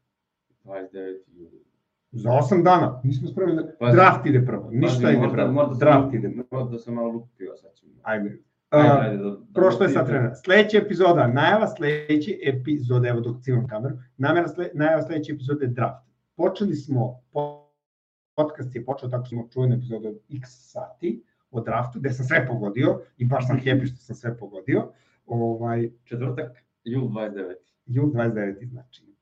29 0.64 0.88
juli. 1.28 1.64
Za 2.12 2.32
osam 2.32 2.62
dana, 2.62 3.00
nismo 3.05 3.28
spremni, 3.28 3.55
da- 3.55 3.92
draft 3.92 4.26
ide 4.26 4.46
prvo, 4.46 4.70
ništa 4.72 5.11
ide 5.11 5.28
prvo, 5.32 5.74
draft 5.74 6.14
ide 6.14 6.30
prvo. 6.30 6.61
Možda 6.61 6.78
sam 6.78 6.94
malo 6.94 7.09
lupio, 7.09 7.57
sad 7.57 7.74
ćemo. 7.74 7.92
Ajde. 8.02 8.38
Ajde, 8.74 9.16
da- 9.16 9.22
da- 9.24 9.36
Prošlo 9.54 9.84
je 9.84 9.90
sat 9.90 10.08
vremena. 10.08 10.34
Sledeća 10.34 10.78
epizoda, 10.78 11.26
najava 11.26 11.66
sledeće 11.66 12.38
epizode, 12.44 13.08
evo 13.08 13.20
dok 13.20 13.42
cimam 13.42 13.68
kameru, 13.68 13.96
namera 14.16 14.48
sle, 14.48 14.68
najava 14.74 15.02
sledeće 15.02 15.32
epizode 15.32 15.64
je 15.64 15.70
draft. 15.70 16.04
Počeli 16.36 16.74
smo, 16.76 17.20
po- 17.32 17.60
podcast 18.34 18.74
je 18.74 18.84
počeo 18.84 19.08
tako 19.08 19.24
što 19.24 19.36
smo 19.36 19.48
čuli 19.48 19.74
epizodu 19.74 20.08
od 20.08 20.18
x 20.36 20.48
sati 20.48 21.22
o 21.50 21.60
draftu, 21.60 21.98
gde 22.00 22.10
sam 22.10 22.26
sve 22.26 22.46
pogodio 22.46 23.00
i 23.16 23.24
baš 23.24 23.46
sam 23.46 23.56
happy 23.58 23.86
što 23.86 23.96
sam 23.96 24.16
sve 24.16 24.38
pogodio. 24.38 24.88
Ovaj, 25.26 25.90
Četvrtak, 26.04 26.50
jul 26.84 27.08
29. 27.08 27.54
jul 27.86 28.06
29. 28.06 28.68
znači. 28.68 29.14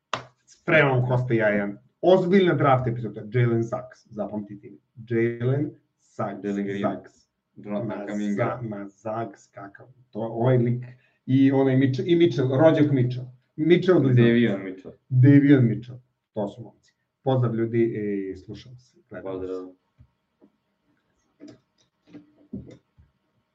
Spremam 0.45 1.07
Kosta 1.07 1.35
i 1.35 1.37
ja 1.37 1.49
jedan 1.49 1.79
ozbiljna 2.01 2.55
draft 2.55 2.87
epizoda, 2.87 3.23
Jalen 3.33 3.65
Sachs, 3.65 4.07
zapamtite. 4.07 4.69
Jalen 5.09 5.71
Sachs, 5.99 6.45
Jalen 6.45 6.65
Green. 6.65 6.81
Sachs. 6.83 7.22
Jonathan 7.57 8.07
Kaminga. 8.07 8.61
ma 8.63 8.89
Zags, 8.89 9.47
kakav, 9.47 9.87
to, 10.11 10.21
ovaj 10.21 10.59
lik, 10.59 10.85
i 11.27 11.53
onaj 11.53 11.77
Mitchell, 11.77 12.09
i 12.09 12.17
Mitchell, 12.17 12.49
rođak 12.49 12.93
Mitchell. 12.93 13.27
Mitchell 13.57 14.01
blizanac. 14.01 14.27
Davion 14.27 14.65
Mitchell. 14.65 14.95
Davion 15.09 15.69
Mitchell, 15.69 15.99
to 16.35 16.49
su 16.49 16.63
momci. 16.63 16.93
Pozdrav 17.23 17.55
ljudi 17.55 17.95
i 18.33 18.37
slušamo 18.37 18.77
se. 18.77 18.97
gledamo 19.11 19.41
se. 19.41 19.47
Pozdrav. 19.49 19.69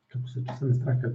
Kako 0.07 0.27
se 0.27 0.43
česa 0.45 0.65
ne 0.65 0.73
straka 0.73 1.07